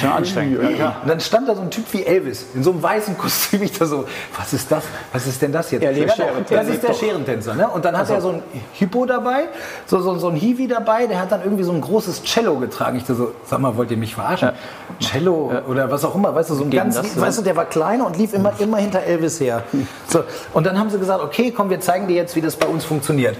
Schon 0.00 0.10
anstrengend. 0.10 0.60
Ja, 0.62 0.68
klar. 0.70 0.96
Und 1.02 1.08
dann 1.08 1.20
stand 1.20 1.48
da 1.48 1.54
so 1.54 1.62
ein 1.62 1.70
Typ 1.70 1.84
wie 1.92 2.04
Elvis 2.04 2.46
in 2.54 2.62
so 2.64 2.70
einem 2.72 2.82
weißen 2.82 3.16
Kostüm. 3.16 3.62
Ich 3.62 3.78
da 3.78 3.86
so, 3.86 4.04
was 4.36 4.52
ist 4.52 4.70
das? 4.72 4.82
Was 5.12 5.26
ist 5.26 5.40
denn 5.40 5.52
das 5.52 5.70
jetzt? 5.70 5.82
Lebt 5.82 6.10
das 6.10 6.18
das 6.50 6.68
ist 6.68 6.82
der 6.82 6.94
Scherentänzer. 6.94 7.54
Ne? 7.54 7.68
Und 7.68 7.84
dann 7.84 7.96
hat 7.96 8.10
er 8.10 8.20
so 8.20 8.30
ein 8.30 8.42
Hippo 8.72 9.06
dabei, 9.06 9.44
so, 9.86 10.00
so, 10.00 10.16
so 10.18 10.28
ein 10.28 10.36
Hiwi 10.36 10.66
dabei, 10.68 11.06
der 11.06 11.20
hat 11.20 11.30
dann 11.30 11.42
irgendwie 11.44 11.64
so 11.64 11.72
ein 11.72 11.80
großes 11.80 12.22
Cello 12.32 12.56
getragen. 12.56 12.96
Ich 12.96 13.04
da 13.04 13.14
so, 13.14 13.32
sag 13.44 13.60
mal, 13.60 13.76
wollt 13.76 13.90
ihr 13.90 13.96
mich 13.96 14.14
verarschen? 14.14 14.52
Cello 15.00 15.52
oder 15.68 15.90
was 15.90 16.04
auch 16.04 16.14
immer, 16.14 16.34
weißt 16.34 16.50
du, 16.50 16.54
so 16.54 16.64
ein 16.64 16.70
Gegen 16.70 16.82
ganz, 16.84 16.96
das, 16.96 17.20
weißt 17.20 17.38
du, 17.38 17.42
der 17.42 17.56
war 17.56 17.66
kleiner 17.66 18.06
und 18.06 18.16
lief 18.16 18.32
immer, 18.32 18.52
immer 18.58 18.78
hinter 18.78 19.02
Elvis 19.02 19.40
her. 19.40 19.64
So, 20.08 20.24
und 20.54 20.66
dann 20.66 20.78
haben 20.78 20.88
sie 20.88 20.98
gesagt, 20.98 21.22
okay, 21.22 21.52
komm, 21.54 21.68
wir 21.68 21.80
zeigen 21.80 22.08
dir 22.08 22.16
jetzt, 22.16 22.34
wie 22.36 22.40
das 22.40 22.56
bei 22.56 22.66
uns 22.66 22.84
funktioniert. 22.84 23.36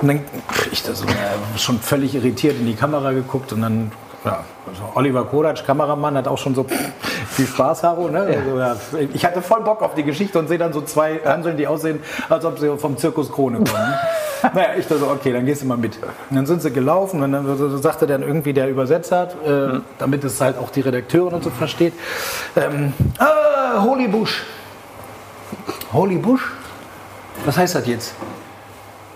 Und 0.00 0.08
dann 0.08 0.20
ich 0.70 0.82
da 0.82 0.94
so 0.94 1.04
äh, 1.06 1.58
schon 1.58 1.80
völlig 1.80 2.14
irritiert 2.14 2.56
in 2.58 2.66
die 2.66 2.74
Kamera 2.74 3.12
geguckt 3.12 3.52
und 3.52 3.62
dann 3.62 3.90
ja, 4.24 4.44
also 4.66 4.82
Oliver 4.94 5.24
Kodatsch, 5.24 5.64
Kameramann, 5.64 6.16
hat 6.16 6.26
auch 6.26 6.38
schon 6.38 6.54
so 6.54 6.66
viel 7.30 7.46
Spaß, 7.46 7.84
Haro. 7.84 8.08
Ne? 8.08 8.20
Also, 8.20 8.58
ja, 8.58 8.76
ich 9.14 9.24
hatte 9.24 9.40
voll 9.40 9.62
Bock 9.62 9.82
auf 9.82 9.94
die 9.94 10.02
Geschichte 10.02 10.38
und 10.38 10.48
sehe 10.48 10.58
dann 10.58 10.72
so 10.72 10.80
zwei 10.80 11.20
Hanseln, 11.24 11.56
die 11.56 11.66
aussehen, 11.66 12.00
als 12.28 12.44
ob 12.44 12.58
sie 12.58 12.76
vom 12.76 12.96
Zirkus 12.96 13.30
Krone 13.30 13.58
kommen. 13.58 13.94
naja, 14.54 14.68
ich 14.78 14.86
dachte 14.86 15.00
so, 15.00 15.08
okay, 15.08 15.32
dann 15.32 15.46
gehst 15.46 15.62
du 15.62 15.66
mal 15.66 15.76
mit. 15.76 15.96
Und 16.30 16.36
dann 16.36 16.46
sind 16.46 16.62
sie 16.62 16.70
gelaufen 16.70 17.22
und 17.22 17.32
dann 17.32 17.80
sagte 17.82 18.06
dann 18.06 18.22
irgendwie 18.22 18.52
der 18.52 18.68
Übersetzer, 18.68 19.28
äh, 19.44 19.80
damit 19.98 20.24
es 20.24 20.40
halt 20.40 20.58
auch 20.58 20.70
die 20.70 20.80
Redakteurin 20.80 21.34
und 21.34 21.44
so 21.44 21.50
versteht, 21.50 21.94
ähm, 22.56 22.92
ah, 23.18 23.82
Holy 23.82 24.08
Bush. 24.08 24.42
Holy 25.92 26.16
Bush? 26.16 26.42
Was 27.44 27.56
heißt 27.56 27.74
das 27.74 27.86
jetzt? 27.86 28.14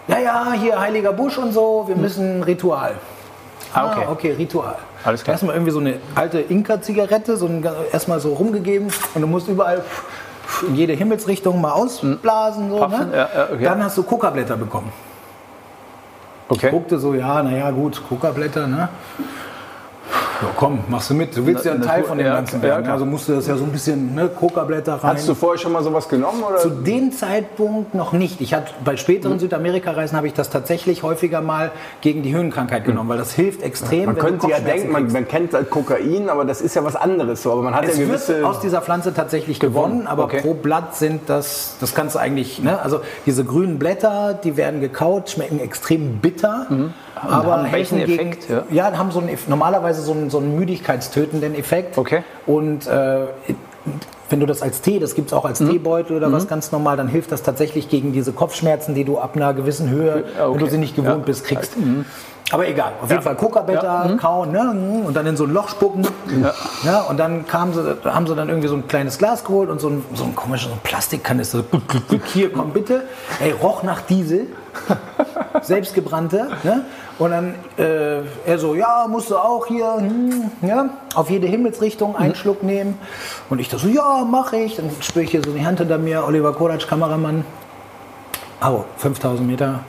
Ja, 0.09 0.18
ja, 0.18 0.53
hier 0.53 0.81
heiliger 0.81 1.12
Busch 1.12 1.39
und 1.39 1.53
so, 1.53 1.85
wir 1.87 1.97
müssen 1.97 2.39
ein 2.39 2.43
Ritual. 2.43 2.95
Ah, 3.72 3.87
okay. 3.87 4.07
okay, 4.11 4.33
Ritual. 4.33 4.76
Alles 5.05 5.22
klar. 5.22 5.35
Erstmal 5.35 5.55
irgendwie 5.55 5.72
so 5.72 5.78
eine 5.78 6.01
alte 6.14 6.41
Inka-Zigarette, 6.41 7.37
so 7.37 7.47
ein, 7.47 7.66
erstmal 7.93 8.18
so 8.20 8.33
rumgegeben 8.35 8.89
und 9.14 9.20
du 9.20 9.26
musst 9.26 9.49
überall 9.49 9.85
in 10.66 10.74
jede 10.74 10.95
Himmelsrichtung 10.95 11.61
mal 11.61 11.72
ausblasen. 11.72 12.70
So, 12.70 12.78
Puffen, 12.78 13.11
ne? 13.11 13.16
ja, 13.16 13.28
ja, 13.35 13.49
okay. 13.53 13.64
Dann 13.64 13.85
hast 13.85 13.97
du 13.97 14.03
Kokablätter 14.03 14.57
bekommen. 14.57 14.93
Okay. 16.51 16.70
Guckte 16.72 16.98
so, 16.98 17.14
ja, 17.14 17.42
naja, 17.44 17.70
gut, 17.70 18.03
Kokablätter, 18.09 18.66
ne? 18.66 18.88
Ja, 20.43 20.49
komm, 20.57 20.78
machst 20.88 21.11
du 21.11 21.14
mit. 21.14 21.36
Du 21.36 21.45
willst 21.45 21.64
ja 21.66 21.72
ein 21.72 21.82
Teil 21.82 22.03
von 22.05 22.16
dem 22.16 22.26
Ganzen 22.26 22.62
werden. 22.62 22.88
also 22.88 23.05
musst 23.05 23.28
du 23.28 23.34
das 23.34 23.47
ja 23.47 23.57
so 23.57 23.64
ein 23.64 23.72
bisschen, 23.72 24.14
ne, 24.14 24.28
Kokablätter 24.28 24.95
rein. 24.95 25.16
Hast 25.16 25.28
du 25.28 25.34
vorher 25.34 25.59
schon 25.59 25.72
mal 25.72 25.82
sowas 25.82 26.09
genommen? 26.09 26.43
Oder? 26.43 26.57
Zu 26.57 26.70
dem 26.70 27.12
Zeitpunkt 27.12 27.95
noch 27.95 28.12
nicht. 28.12 28.41
Ich 28.41 28.55
hatte 28.55 28.72
bei 28.84 28.97
späteren 28.97 29.38
Südamerika-Reisen 29.38 30.16
habe 30.16 30.28
ich 30.28 30.32
das 30.32 30.49
tatsächlich 30.49 31.03
häufiger 31.03 31.43
mal 31.43 31.72
gegen 32.01 32.22
die 32.22 32.34
Höhenkrankheit 32.34 32.84
genommen, 32.84 33.09
weil 33.11 33.18
das 33.18 33.32
hilft 33.32 33.62
extrem. 33.62 34.07
man 34.07 34.16
könnte 34.16 34.49
ja 34.49 34.61
denken, 34.61 34.93
man, 34.93 35.12
man 35.12 35.28
kennt 35.28 35.53
halt 35.53 35.68
Kokain, 35.68 36.30
aber 36.30 36.45
das 36.45 36.62
ist 36.62 36.74
ja 36.74 36.84
was 36.84 36.97
anderes. 36.97 37.43
So. 37.43 37.53
Aber 37.53 37.62
man 37.62 37.74
hat 37.74 37.84
es 37.84 37.99
ja 37.99 38.07
gewisse. 38.07 38.36
wird 38.36 38.45
aus 38.45 38.61
dieser 38.61 38.80
Pflanze 38.80 39.12
tatsächlich 39.12 39.61
gewonnen, 39.61 40.07
aber 40.07 40.24
okay. 40.24 40.41
pro 40.41 40.55
Blatt 40.55 40.97
sind 40.97 41.28
das, 41.28 41.76
das 41.80 41.95
kannst 41.95 42.14
du 42.14 42.18
eigentlich, 42.18 42.62
ne? 42.62 42.80
also 42.80 43.01
diese 43.26 43.45
grünen 43.45 43.78
Blätter, 43.78 44.38
die 44.43 44.57
werden 44.57 44.80
gekaut, 44.80 45.30
schmecken 45.30 45.61
extrem 45.61 46.18
bitter, 46.18 46.66
aber 47.23 47.45
Mhm. 47.45 47.51
haben 47.64 47.73
welchen 47.73 47.99
gegen, 47.99 48.12
Effekt, 48.12 48.49
ja? 48.51 48.62
ja, 48.71 48.99
haben 48.99 49.11
so 49.11 49.21
einen, 49.21 49.37
normalerweise 49.49 50.03
so 50.03 50.12
einen, 50.12 50.31
so 50.31 50.39
einen 50.39 50.57
müdigkeitstötenden 50.57 51.55
Effekt. 51.55 51.97
Okay. 51.99 52.23
Und 52.47 52.87
äh, 52.87 53.27
wenn 54.29 54.41
du 54.41 54.47
das 54.47 54.62
als 54.62 54.81
Tee, 54.81 54.99
das 55.01 55.14
gibt 55.14 55.29
es 55.29 55.33
auch 55.33 55.45
als 55.45 55.61
Mhm. 55.61 55.71
Teebeutel 55.71 56.16
oder 56.16 56.31
was 56.33 56.47
ganz 56.47 56.71
normal, 56.73 56.97
dann 56.97 57.09
hilft 57.09 57.33
das 57.33 57.43
tatsächlich 57.43 57.89
gegen 57.89 58.12
diese 58.12 58.33
Kopfschmerzen, 58.33 58.95
die 58.95 59.05
du 59.05 59.18
ab 59.18 59.33
einer 59.35 59.55
gewissen 59.55 59.89
Höhe, 59.91 60.25
wenn 60.37 60.47
okay. 60.47 60.59
du 60.59 60.66
sie 60.66 60.79
nicht 60.79 60.95
gewohnt 60.97 61.18
Ja. 61.21 61.25
bist, 61.25 61.45
kriegst. 61.45 61.73
Aber 62.53 62.66
egal, 62.66 62.93
auf 63.01 63.09
jeden 63.11 63.23
Fall 63.23 63.37
Kokablätter 63.37 64.09
Mhm. 64.09 64.16
kauen 64.16 64.51
ne? 64.51 65.03
und 65.07 65.14
dann 65.16 65.25
in 65.27 65.37
so 65.37 65.45
ein 65.45 65.53
Loch 65.53 65.68
spucken. 65.68 66.05
Ja. 66.85 67.03
und 67.03 67.16
dann 67.16 67.47
kamen 67.47 67.73
sie, 67.73 67.97
haben 68.05 68.27
sie 68.27 68.35
dann 68.35 68.49
irgendwie 68.49 68.66
so 68.68 68.75
ein 68.75 68.89
kleines 68.89 69.18
Glas 69.18 69.45
geholt 69.45 69.71
und 69.71 69.81
so 69.81 69.89
ein, 69.89 70.05
so 70.14 70.25
ein 70.25 70.35
komisches 70.35 70.68
so 70.68 70.75
ein 70.75 70.81
Plastikkanister. 70.83 71.62
Hier, 72.33 72.53
komm 72.53 72.71
bitte. 72.73 73.03
Ey, 73.41 73.53
roch 73.53 73.83
nach 73.85 74.01
Diesel. 74.03 74.47
Selbstgebrannte. 75.62 76.48
Ne? 76.62 76.84
Und 77.18 77.30
dann 77.30 77.55
äh, 77.76 78.22
er 78.46 78.59
so, 78.59 78.74
ja, 78.74 79.07
musst 79.09 79.30
du 79.30 79.36
auch 79.36 79.66
hier 79.66 79.96
hm, 79.96 80.51
ja, 80.62 80.90
auf 81.14 81.30
jede 81.30 81.46
Himmelsrichtung 81.46 82.16
einen 82.16 82.34
Schluck 82.34 82.62
nehmen. 82.62 82.98
Und 83.48 83.59
ich 83.61 83.68
da 83.68 83.78
so, 83.78 83.88
ja, 83.88 84.24
mache 84.24 84.57
ich. 84.57 84.76
Dann 84.76 84.90
spüre 85.01 85.24
ich 85.24 85.30
hier 85.30 85.42
so 85.42 85.53
die 85.53 85.64
Hand 85.64 85.78
hinter 85.78 85.98
mir, 85.98 86.24
Oliver 86.24 86.53
Kodatsch, 86.53 86.86
Kameramann. 86.86 87.44
Au, 88.61 88.84
5000 88.98 89.46
Meter 89.46 89.80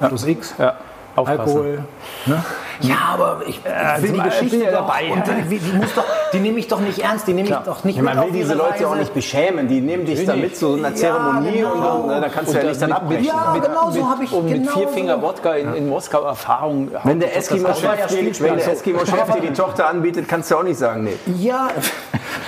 plus 0.00 0.26
X. 0.26 0.54
Ja, 0.58 0.76
aufpassen. 1.16 1.40
Alkohol. 1.40 1.78
Ne? 2.26 2.44
Ja, 2.80 2.96
aber 3.14 3.40
ich 3.46 3.60
will 3.64 4.10
die 4.10 4.16
zum- 4.16 4.22
Geschichte 4.24 4.56
ich 4.56 4.62
ja 4.64 4.70
dabei. 4.70 5.10
und 5.10 5.22
die, 5.50 5.58
die, 5.58 5.72
muss 5.78 5.94
doch, 5.94 6.04
die 6.34 6.38
nehme 6.40 6.58
ich 6.58 6.68
doch 6.68 6.80
nicht 6.80 6.98
ernst, 6.98 7.26
die 7.26 7.32
nehme 7.32 7.48
ich 7.48 7.54
doch 7.56 7.84
nicht 7.84 7.96
Ja, 7.96 8.02
mit 8.02 8.14
man 8.14 8.22
will 8.24 8.30
auf 8.30 8.36
diese 8.36 8.54
Leute 8.54 8.70
Reise. 8.74 8.88
auch 8.88 8.94
nicht 8.96 9.14
beschämen. 9.14 9.66
Die 9.68 9.80
nehmen 9.80 10.04
dich 10.04 10.26
da 10.26 10.36
mit 10.36 10.56
zu 10.56 10.72
so 10.72 10.74
einer 10.74 10.90
Ja, 10.90 10.94
Zeremonie 10.94 11.52
genau. 11.52 11.72
und, 11.96 12.00
und 12.02 12.06
ne, 12.08 12.20
da 12.20 12.28
kannst 12.28 12.52
du 12.52 12.56
Und 12.58 12.62
ja 12.64 12.68
nicht 12.68 12.82
dann 12.82 12.92
abbrechen. 12.92 13.24
Ja, 13.24 13.56
genau 13.62 13.90
so 13.90 14.08
habe 14.10 14.24
ich 14.24 14.32
Und 14.32 14.44
mit 14.44 14.54
genau 14.62 14.72
vier. 14.72 14.88
Finger 14.88 15.22
Wodka 15.22 15.54
in, 15.54 15.74
in 15.74 15.88
Moskau 15.88 16.22
Erfahrung. 16.22 16.90
Wenn 17.04 17.18
der 17.20 17.34
Eskimo-Chef 17.34 17.82
ja 17.98 18.06
dir, 18.06 18.68
Eskimo-Chef 18.70 19.34
dir 19.34 19.40
die 19.40 19.52
Tochter 19.54 19.88
anbietet, 19.88 20.28
kannst 20.28 20.50
du 20.50 20.56
auch 20.56 20.62
nicht 20.62 20.78
sagen, 20.78 21.04
nee. 21.04 21.16
Ja, 21.38 21.68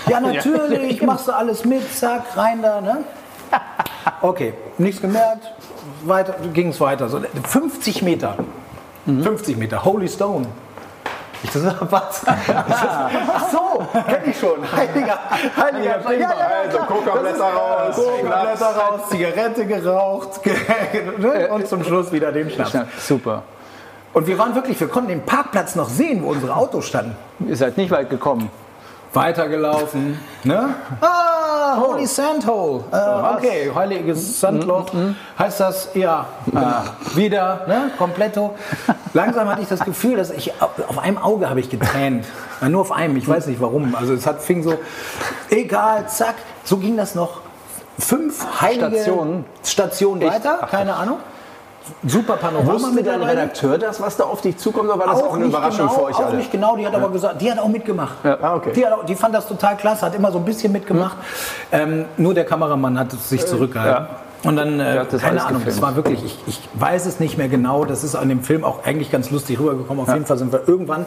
ja 0.09 0.21
natürlich, 0.21 1.01
machst 1.03 1.27
du 1.29 1.33
alles 1.33 1.65
mit, 1.65 1.91
zack, 1.95 2.37
rein 2.37 2.61
da, 2.61 2.81
ne? 2.83 2.99
Okay, 4.21 4.53
nichts 4.79 5.01
gemerkt, 5.01 5.53
weiter, 6.05 6.35
ging 6.53 6.69
es 6.71 6.81
weiter. 6.81 7.09
So, 7.09 7.21
50 7.45 8.03
Meter, 8.03 8.37
50 9.09 9.57
Meter, 9.57 9.85
Holy 9.85 10.09
Stone. 10.09 10.47
Ich 11.43 11.51
so, 11.53 11.61
was? 11.91 12.23
Ach 12.27 13.49
so, 13.51 13.87
kenn 14.09 14.31
ich 14.31 14.39
schon. 14.39 14.61
Heiliger, 14.77 15.19
heiliger 15.57 15.85
ja, 15.85 16.01
ja, 16.11 16.21
ja, 16.21 16.47
Also, 16.65 16.79
klar. 16.79 16.87
Kokablätter 16.89 17.45
raus, 17.45 17.97
Kokablätter 17.97 18.67
raus, 18.67 19.01
Zigarette 19.11 19.67
geraucht 19.67 20.41
ne? 21.19 21.49
und 21.49 21.69
zum 21.69 21.85
Schluss 21.85 22.11
wieder 22.11 22.33
den 22.33 22.51
Schnaps. 22.51 22.77
Super. 23.07 23.43
Und 24.13 24.27
wir 24.27 24.37
waren 24.39 24.55
wirklich, 24.55 24.81
wir 24.81 24.89
konnten 24.89 25.11
den 25.11 25.23
Parkplatz 25.23 25.77
noch 25.77 25.89
sehen, 25.89 26.25
wo 26.25 26.31
unsere 26.31 26.57
Autos 26.57 26.87
standen. 26.87 27.15
Ihr 27.47 27.57
seid 27.57 27.77
nicht 27.77 27.91
weit 27.91 28.11
gekommen. 28.11 28.51
Weitergelaufen. 29.13 30.19
Ne? 30.45 30.75
Ah, 31.01 31.77
Holy 31.81 32.07
Sandhole. 32.07 32.85
Äh, 32.93 33.37
okay, 33.37 33.73
heiliges 33.75 34.41
Sandloch. 34.41 34.87
Heißt 35.39 35.61
das, 35.61 35.89
ja, 35.95 36.27
äh, 36.55 37.17
wieder, 37.17 37.65
ne? 37.67 37.91
Kompletto. 37.97 38.55
Langsam 39.15 39.49
hatte 39.49 39.63
ich 39.63 39.69
das 39.69 39.81
Gefühl, 39.81 40.17
dass 40.17 40.31
ich, 40.31 40.53
auf 40.61 40.99
einem 40.99 41.19
Auge 41.19 41.49
habe 41.49 41.61
ich 41.61 41.71
getränt. 41.71 42.27
Ja, 42.61 42.69
nur 42.69 42.83
auf 42.83 42.93
einem, 42.93 43.17
ich 43.17 43.29
weiß 43.29 43.47
nicht 43.47 43.61
warum. 43.61 43.95
Also 43.95 44.15
es 44.15 44.27
hat, 44.27 44.43
fing 44.43 44.63
so, 44.63 44.75
egal, 45.51 46.07
zack. 46.09 46.35
So 46.65 46.77
ging 46.77 46.97
das 46.97 47.15
noch 47.15 47.41
fünf 47.99 48.61
heilige 48.61 48.97
Stationen. 48.97 49.45
Stationen 49.65 50.23
weiter, 50.23 50.69
keine 50.71 50.95
Ahnung. 50.95 51.19
Super 52.07 52.37
Panorama 52.37 52.73
Wusste 52.73 52.87
dein 52.89 52.95
mittlerweile. 52.95 53.33
Redakteur 53.33 53.79
das, 53.79 54.01
was 54.01 54.17
da 54.17 54.25
auf 54.25 54.41
dich 54.41 54.57
zukommt, 54.57 54.89
oder 54.89 54.99
war 54.99 55.07
das 55.07 55.23
auch, 55.23 55.35
eine 55.35 55.45
nicht 55.47 55.55
Überraschung 55.55 55.89
genau, 55.89 55.99
für 55.99 56.05
euch 56.05 56.17
auch 56.17 56.27
alle? 56.27 56.37
nicht 56.37 56.53
genau, 56.53 56.77
die 56.77 56.87
hat 56.87 56.95
aber 56.95 57.11
gesagt, 57.11 57.41
die 57.41 57.51
hat 57.51 57.59
auch 57.59 57.69
mitgemacht. 57.69 58.17
Ah, 58.25 58.55
okay. 58.57 58.73
die, 58.75 58.87
hat 58.87 58.93
auch, 58.93 59.05
die 59.05 59.15
fand 59.15 59.35
das 59.35 59.47
total 59.47 59.77
klasse, 59.77 60.07
hat 60.07 60.15
immer 60.15 60.33
so 60.33 60.39
ein 60.39 60.45
bisschen 60.45 60.73
mitgemacht. 60.73 61.17
Ähm, 61.73 62.07
nur 62.17 62.35
der 62.35 62.45
Kameramann 62.45 62.99
hat 62.99 63.13
sich 63.13 63.47
zurückgehalten. 63.47 64.07
ja. 64.07 64.21
Und 64.45 64.57
dann, 64.57 64.79
äh, 64.79 65.05
keine 65.21 65.45
Ahnung, 65.45 65.63
das 65.65 65.75
gefilmt. 65.75 65.83
war 65.83 65.97
wirklich, 65.97 66.25
ich, 66.25 66.39
ich 66.47 66.61
weiß 66.75 67.07
es 67.07 67.19
nicht 67.19 67.39
mehr 67.39 67.49
genau, 67.49 67.85
das 67.85 68.05
ist 68.05 68.15
an 68.15 68.29
dem 68.29 68.43
Film 68.43 68.63
auch 68.63 68.85
eigentlich 68.85 69.11
ganz 69.11 69.31
lustig 69.31 69.59
rübergekommen. 69.59 70.03
Auf 70.05 70.13
jeden 70.13 70.27
Fall 70.27 70.39
sind 70.39 70.53
wir 70.53 70.69
irgendwann 70.69 71.07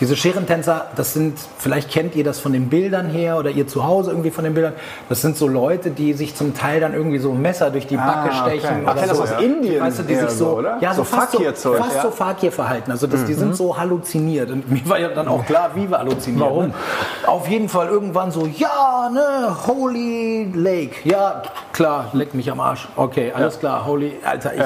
diese 0.00 0.16
Scherentänzer, 0.16 0.86
das 0.94 1.12
sind, 1.12 1.38
vielleicht 1.58 1.90
kennt 1.90 2.14
ihr 2.14 2.22
das 2.24 2.38
von 2.38 2.52
den 2.52 2.68
Bildern 2.68 3.08
her 3.08 3.36
oder 3.36 3.50
ihr 3.50 3.66
zu 3.66 3.84
Hause 3.84 4.10
irgendwie 4.10 4.30
von 4.30 4.44
den 4.44 4.54
Bildern, 4.54 4.74
das 5.08 5.20
sind 5.22 5.36
so 5.36 5.48
Leute, 5.48 5.90
die 5.90 6.12
sich 6.12 6.36
zum 6.36 6.54
Teil 6.54 6.80
dann 6.80 6.94
irgendwie 6.94 7.18
so 7.18 7.32
ein 7.32 7.42
Messer 7.42 7.70
durch 7.70 7.86
die 7.86 7.96
Backe 7.96 8.30
Ah, 8.32 8.46
okay. 8.46 8.58
stechen. 8.60 8.82
Ach, 8.86 8.92
oder 8.96 9.06
das 9.06 9.16
so. 9.16 9.22
aus 9.24 9.32
Indien 9.42 9.80
Weißt 9.82 9.98
du, 9.98 10.02
die 10.04 10.14
sich 10.14 10.30
so, 10.30 10.50
oder? 10.58 10.78
ja, 10.80 10.94
so, 10.94 11.02
So 11.02 11.16
fast, 11.16 11.32
so, 11.32 11.72
fast 11.74 11.96
ja. 11.96 12.02
so 12.02 12.10
Fakir-Verhalten. 12.10 12.90
Also 12.92 13.06
das, 13.06 13.24
die 13.24 13.34
sind 13.34 13.56
so 13.56 13.76
halluziniert. 13.76 14.50
Und 14.50 14.70
mir 14.70 14.88
war 14.88 14.98
ja 15.00 15.08
dann 15.08 15.26
auch 15.28 15.44
klar, 15.44 15.70
wie 15.74 15.90
wir 15.90 15.98
halluzinieren. 15.98 16.48
Warum? 16.48 16.66
Ne? 16.68 16.74
Auf 17.26 17.48
jeden 17.48 17.68
Fall 17.68 17.88
irgendwann 17.88 18.30
so, 18.30 18.46
ja, 18.46 19.10
ne, 19.12 19.56
Holy 19.66 20.50
Lake. 20.54 20.96
Ja, 21.08 21.42
klar, 21.72 22.06
leck 22.12 22.34
mich 22.34 22.50
am 22.50 22.60
Arsch. 22.60 22.86
Okay, 22.96 23.32
alles 23.34 23.58
klar, 23.58 23.84
Holy, 23.84 24.12
Alter, 24.24 24.54
ich. 24.54 24.62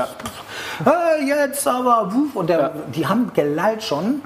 Äh, 0.85 1.25
jetzt 1.25 1.67
aber, 1.67 2.13
wuff, 2.13 2.35
und 2.35 2.49
der, 2.49 2.73
die 2.95 3.07
haben 3.07 3.31
gelallt 3.35 3.83
schon. 3.83 4.23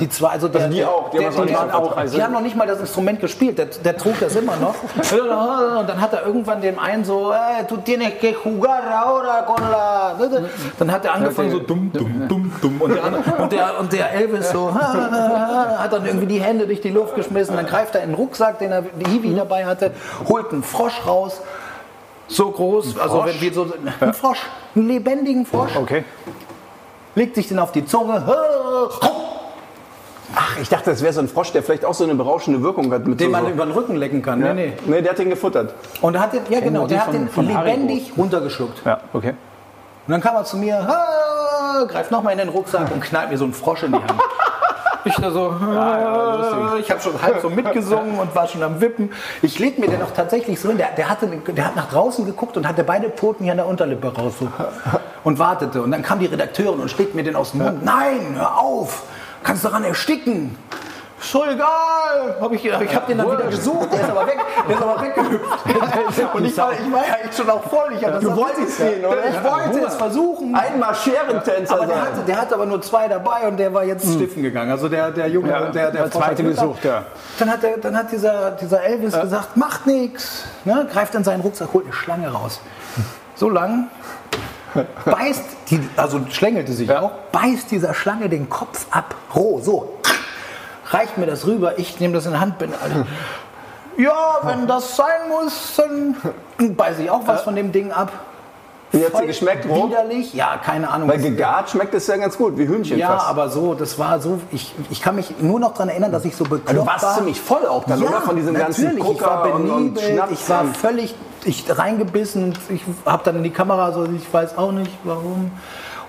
Die 0.00 0.08
zwei, 0.08 0.28
also 0.28 0.48
der, 0.48 0.62
Also 0.62 0.74
die 0.74 0.84
auch, 0.84 1.10
die 1.10 1.18
der, 1.18 1.34
haben 1.34 1.46
die, 1.46 1.56
auch, 1.56 2.04
die 2.04 2.22
haben 2.22 2.32
noch 2.32 2.40
nicht 2.40 2.56
mal 2.56 2.66
das 2.66 2.80
Instrument 2.80 3.20
gespielt, 3.20 3.58
der, 3.58 3.66
der 3.66 3.96
trug 3.96 4.18
das 4.20 4.36
immer 4.36 4.56
noch. 4.56 4.74
Und 5.78 5.88
dann 5.88 6.00
hat 6.00 6.12
er 6.12 6.26
irgendwann 6.26 6.60
dem 6.60 6.78
einen 6.78 7.04
so, 7.04 7.32
äh, 7.32 7.64
du 7.68 7.76
tienes 7.78 8.18
que 8.20 8.34
jugar 8.44 8.82
ahora 8.82 9.42
con 9.42 9.62
la. 9.70 10.14
Dann 10.78 10.92
hat 10.92 11.04
er 11.04 11.14
angefangen 11.14 11.50
so 11.50 11.58
dumm, 11.58 11.90
dumm, 11.92 12.28
dumm, 12.28 12.52
dumm. 12.60 12.80
Und 12.80 12.94
der, 12.94 13.04
und 13.38 13.52
der, 13.52 13.80
und 13.80 13.92
der 13.92 14.12
Elvis 14.12 14.50
so, 14.50 14.74
hat 14.74 15.92
dann 15.92 16.06
irgendwie 16.06 16.26
die 16.26 16.40
Hände 16.40 16.66
durch 16.66 16.80
die 16.80 16.90
Luft 16.90 17.14
geschmissen. 17.14 17.56
Dann 17.56 17.66
greift 17.66 17.94
er 17.94 18.02
in 18.02 18.10
den 18.10 18.14
Rucksack, 18.16 18.58
den 18.58 18.72
er 18.72 18.82
die 18.82 19.10
Hiwi 19.10 19.34
dabei 19.34 19.66
hatte, 19.66 19.92
holt 20.28 20.52
einen 20.52 20.62
Frosch 20.62 21.06
raus. 21.06 21.40
So 22.28 22.50
groß, 22.50 22.98
also 22.98 23.24
wenn 23.24 23.40
wir 23.40 23.52
so 23.52 23.66
einen 24.00 24.12
Frosch, 24.14 24.38
einen 24.74 24.86
lebendigen 24.88 25.46
Frosch, 25.46 25.74
Okay. 25.76 26.04
legt 27.14 27.34
sich 27.34 27.48
den 27.48 27.58
auf 27.58 27.72
die 27.72 27.84
Zunge. 27.86 28.22
Ach, 30.34 30.58
ich 30.60 30.68
dachte, 30.68 30.90
das 30.90 31.00
wäre 31.02 31.12
so 31.14 31.20
ein 31.20 31.28
Frosch, 31.28 31.52
der 31.52 31.62
vielleicht 31.62 31.84
auch 31.86 31.94
so 31.94 32.04
eine 32.04 32.14
berauschende 32.14 32.62
Wirkung 32.62 32.92
hat. 32.92 33.06
Mit 33.06 33.18
Den 33.18 33.28
so, 33.28 33.32
man 33.32 33.44
so. 33.46 33.50
über 33.50 33.64
den 33.64 33.72
Rücken 33.72 33.96
lecken 33.96 34.20
kann. 34.20 34.44
Ja. 34.44 34.52
Nee, 34.52 34.66
nee. 34.86 34.92
Nee, 34.96 35.00
der 35.02 35.12
hat 35.12 35.18
den 35.18 35.30
gefuttert. 35.30 35.72
Und 36.02 36.14
er 36.14 36.20
hat 36.20 36.34
den, 36.34 36.42
ja 36.50 36.60
genau, 36.60 36.86
der 36.86 37.06
hat 37.06 37.14
den 37.14 37.28
von 37.30 37.48
Haribo. 37.52 37.64
lebendig 37.76 38.12
runtergeschluckt. 38.16 38.82
Ja, 38.84 39.00
okay. 39.14 39.30
Und 40.06 40.12
dann 40.12 40.20
kam 40.20 40.36
er 40.36 40.44
zu 40.44 40.58
mir, 40.58 40.86
greift 41.88 42.10
nochmal 42.10 42.32
in 42.32 42.38
den 42.40 42.50
Rucksack 42.50 42.90
und 42.92 43.00
knallt 43.00 43.30
mir 43.30 43.38
so 43.38 43.44
einen 43.44 43.54
Frosch 43.54 43.82
in 43.84 43.92
die 43.92 43.98
Hand. 43.98 44.12
Ich 45.08 45.16
da 45.16 45.30
so, 45.30 45.50
"Ah", 45.50 46.76
ich 46.78 46.90
habe 46.90 47.00
schon 47.00 47.20
halb 47.20 47.40
so 47.40 47.50
mitgesungen 47.50 48.18
und 48.18 48.34
war 48.34 48.46
schon 48.46 48.62
am 48.62 48.80
Wippen. 48.80 49.10
Ich 49.42 49.58
leg 49.58 49.78
mir 49.78 49.88
den 49.88 50.02
auch 50.02 50.10
tatsächlich 50.10 50.60
so 50.60 50.68
hin. 50.68 50.78
Der, 50.78 50.90
der, 50.96 51.08
hatte, 51.08 51.26
der 51.26 51.64
hat 51.66 51.76
nach 51.76 51.88
draußen 51.90 52.24
geguckt 52.26 52.56
und 52.56 52.66
hatte 52.68 52.84
beide 52.84 53.10
Pfoten 53.10 53.44
hier 53.44 53.52
an 53.52 53.58
der 53.58 53.66
Unterlippe 53.66 54.14
raus 54.14 54.34
so, 54.40 54.48
und 55.24 55.38
wartete. 55.38 55.82
Und 55.82 55.90
dann 55.90 56.02
kam 56.02 56.18
die 56.18 56.26
Redakteurin 56.26 56.80
und 56.80 56.90
schlägt 56.90 57.14
mir 57.14 57.22
den 57.24 57.36
aus 57.36 57.52
dem 57.52 57.62
Mund. 57.62 57.84
Nein, 57.84 58.34
hör 58.36 58.58
auf, 58.58 59.02
kannst 59.42 59.64
daran 59.64 59.84
ersticken. 59.84 60.56
So 61.20 61.44
egal. 61.44 62.36
Hab 62.40 62.52
ich 62.52 62.64
ich 62.64 62.72
habe 62.72 63.06
den 63.08 63.18
dann 63.18 63.30
wieder 63.32 63.44
gesucht, 63.48 63.92
der 63.92 64.00
ist 64.00 64.10
aber 64.10 64.26
weg, 64.26 64.38
der 64.68 64.76
ist 64.76 64.82
aber 64.82 65.02
weggehüpft. 65.02 66.34
Und 66.34 66.44
ich 66.44 66.56
war, 66.56 66.72
ich 66.72 66.92
war 66.92 67.06
ja 67.06 67.14
eigentlich 67.14 67.36
schon 67.36 67.50
auch 67.50 67.62
voll. 67.64 67.92
Ich 67.96 68.04
hatte 68.04 68.20
Du 68.20 68.28
das- 68.28 68.36
wolltest 68.38 68.78
den, 68.80 69.04
oder? 69.04 69.24
Ich 69.28 69.44
wollte 69.44 69.86
es 69.86 69.94
versuchen. 69.96 70.54
Einmal 70.54 70.94
Scherentänzer 70.94 71.74
Aber 71.74 71.86
der 71.86 72.00
hatte, 72.00 72.20
der 72.26 72.40
hatte 72.40 72.54
aber 72.54 72.66
nur 72.66 72.80
zwei 72.82 73.08
dabei 73.08 73.48
und 73.48 73.56
der 73.56 73.74
war 73.74 73.84
jetzt 73.84 74.04
stiften 74.14 74.42
gegangen. 74.42 74.70
Also 74.70 74.88
der, 74.88 75.10
der 75.10 75.28
Junge, 75.28 75.50
Ja, 75.50 75.60
der, 75.70 75.90
der 75.90 76.02
der 76.02 76.10
zweite 76.10 76.44
gesucht, 76.44 76.84
ja. 76.84 77.04
Dann 77.38 77.50
hat, 77.50 77.62
der, 77.62 77.78
dann 77.78 77.96
hat 77.96 78.12
dieser, 78.12 78.52
dieser 78.52 78.82
Elvis 78.82 79.18
gesagt, 79.20 79.56
macht 79.56 79.86
nichts. 79.86 80.44
Ne? 80.64 80.86
Greift 80.92 81.14
in 81.14 81.24
seinen 81.24 81.40
Rucksack, 81.40 81.68
holt 81.72 81.84
eine 81.84 81.92
Schlange 81.94 82.28
raus. 82.32 82.60
So 83.34 83.50
lang. 83.50 83.88
Beißt, 85.04 85.42
die, 85.70 85.80
also 85.96 86.20
schlängelte 86.30 86.72
sich 86.72 86.92
auch, 86.94 87.10
beißt 87.32 87.70
dieser 87.70 87.94
Schlange 87.94 88.28
den 88.28 88.48
Kopf 88.48 88.86
ab. 88.90 89.14
Roh, 89.34 89.58
so. 89.60 89.94
Reicht 90.90 91.18
mir 91.18 91.26
das 91.26 91.46
rüber, 91.46 91.78
ich 91.78 92.00
nehme 92.00 92.14
das 92.14 92.26
in 92.26 92.32
die 92.32 92.38
Hand, 92.38 92.58
bin 92.58 92.72
alle. 92.82 93.06
Ja, 93.96 94.38
wenn 94.42 94.66
das 94.66 94.96
sein 94.96 95.28
muss, 95.28 95.74
dann 95.76 96.16
beiße 96.76 97.02
ich 97.02 97.10
auch 97.10 97.26
was 97.26 97.42
von 97.42 97.56
dem 97.56 97.72
Ding 97.72 97.90
ab. 97.92 98.12
Wie 98.90 99.04
hat 99.04 99.14
sie 99.18 99.26
geschmeckt, 99.26 99.68
roh? 99.68 99.88
Widerlich, 99.88 100.32
ja, 100.32 100.56
keine 100.64 100.88
Ahnung. 100.88 101.10
Weil 101.10 101.18
gegart 101.18 101.68
schmeckt 101.68 101.92
es 101.94 102.06
ja 102.06 102.16
ganz 102.16 102.38
gut, 102.38 102.56
wie 102.56 102.66
Hühnchen 102.66 102.96
Ja, 102.98 103.08
fast. 103.18 103.28
aber 103.28 103.50
so, 103.50 103.74
das 103.74 103.98
war 103.98 104.18
so, 104.18 104.40
ich, 104.50 104.74
ich 104.88 105.02
kann 105.02 105.16
mich 105.16 105.34
nur 105.40 105.60
noch 105.60 105.72
daran 105.72 105.90
erinnern, 105.90 106.10
dass 106.10 106.24
ich 106.24 106.34
so 106.34 106.44
bekloppt 106.44 106.72
du 106.74 106.86
warst 106.86 107.04
war. 107.04 107.16
ziemlich 107.16 107.38
voll 107.38 107.66
auch 107.66 107.84
dann, 107.84 108.02
oder? 108.02 108.22
Von 108.22 108.36
diesem 108.36 108.54
ganzen 108.54 108.84
natürlich. 108.84 109.04
ich 109.04 109.20
war 109.20 109.42
Coca 109.42 109.56
und- 109.56 109.70
und 109.70 109.94
benebelt, 109.94 110.14
Schnaps 110.14 110.32
ich 110.32 110.48
war 110.48 110.64
völlig 110.64 111.14
ich 111.44 111.64
reingebissen 111.68 112.56
ich 112.70 112.82
habe 113.04 113.22
dann 113.24 113.36
in 113.36 113.42
die 113.42 113.50
Kamera 113.50 113.92
so, 113.92 114.04
ich 114.06 114.32
weiß 114.32 114.56
auch 114.56 114.72
nicht 114.72 114.90
warum. 115.04 115.50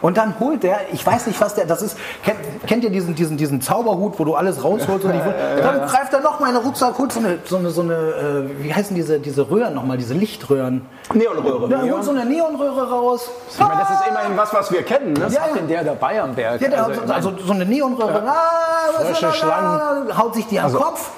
Und 0.02 0.18
dann 0.18 0.40
holt 0.40 0.64
der, 0.64 0.80
ich 0.94 1.06
weiß 1.06 1.28
nicht, 1.28 1.40
was 1.42 1.56
der, 1.56 1.66
das 1.66 1.82
ist, 1.82 1.98
kennt, 2.24 2.40
kennt 2.66 2.84
ihr 2.84 2.90
diesen, 2.90 3.16
diesen, 3.16 3.36
diesen 3.36 3.62
Zauberhut, 3.62 4.18
wo 4.18 4.24
du 4.24 4.36
alles 4.36 4.64
rausholst 4.64 5.06
und 5.06 5.14
ich, 5.14 5.22
dann 5.62 5.86
greift 5.88 6.14
er 6.14 6.22
noch 6.22 6.40
mal 6.40 6.50
in 6.50 6.56
den 6.56 6.64
Rucksack, 6.64 6.98
holt 6.98 7.12
so 7.12 7.20
eine, 7.20 7.40
so 7.46 7.58
eine, 7.58 7.70
so 7.70 7.82
eine 7.82 7.94
äh, 7.94 8.64
wie 8.64 8.74
heißen 8.74 8.96
diese, 8.96 9.20
diese 9.20 9.50
Röhren 9.50 9.74
nochmal, 9.74 9.98
diese 9.98 10.14
Lichtröhren. 10.14 10.86
Neonröhre. 11.14 11.70
Ja, 11.70 11.82
holt 11.82 12.04
so 12.04 12.12
eine 12.12 12.26
Neonröhre 12.26 12.90
raus. 12.90 13.30
Ich 13.52 13.60
meine, 13.60 13.82
das 13.82 13.90
ist 13.90 14.08
immerhin 14.08 14.38
was, 14.38 14.54
was 14.54 14.72
wir 14.72 14.84
kennen. 14.84 15.14
Ne? 15.14 15.28
Ja, 15.30 15.48
ja. 15.48 15.54
Denn 15.54 15.68
der 15.68 15.84
dabei 15.84 16.22
am 16.22 16.34
Berg. 16.34 16.62
Ja, 16.62 16.70
der 16.70 16.86
Also, 16.86 17.02
hat 17.02 17.08
so, 17.08 17.14
also 17.14 17.34
so 17.46 17.54
eine 17.54 17.66
Neonröhre. 17.66 18.24
Ah, 18.26 18.90
was 18.98 19.20
da? 19.20 19.34
Schlangen. 19.34 20.18
Haut 20.18 20.36
sich 20.36 20.48
die 20.48 20.60
an 20.60 20.72
den 20.72 20.80
Kopf 20.80 21.12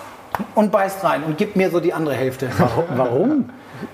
und 0.56 0.72
beißt 0.72 1.04
rein 1.04 1.24
und 1.24 1.38
gibt 1.38 1.56
mir 1.56 1.70
so 1.70 1.80
die 1.80 1.94
andere 1.94 2.16
Hälfte. 2.16 2.50
Warum? 2.96 3.50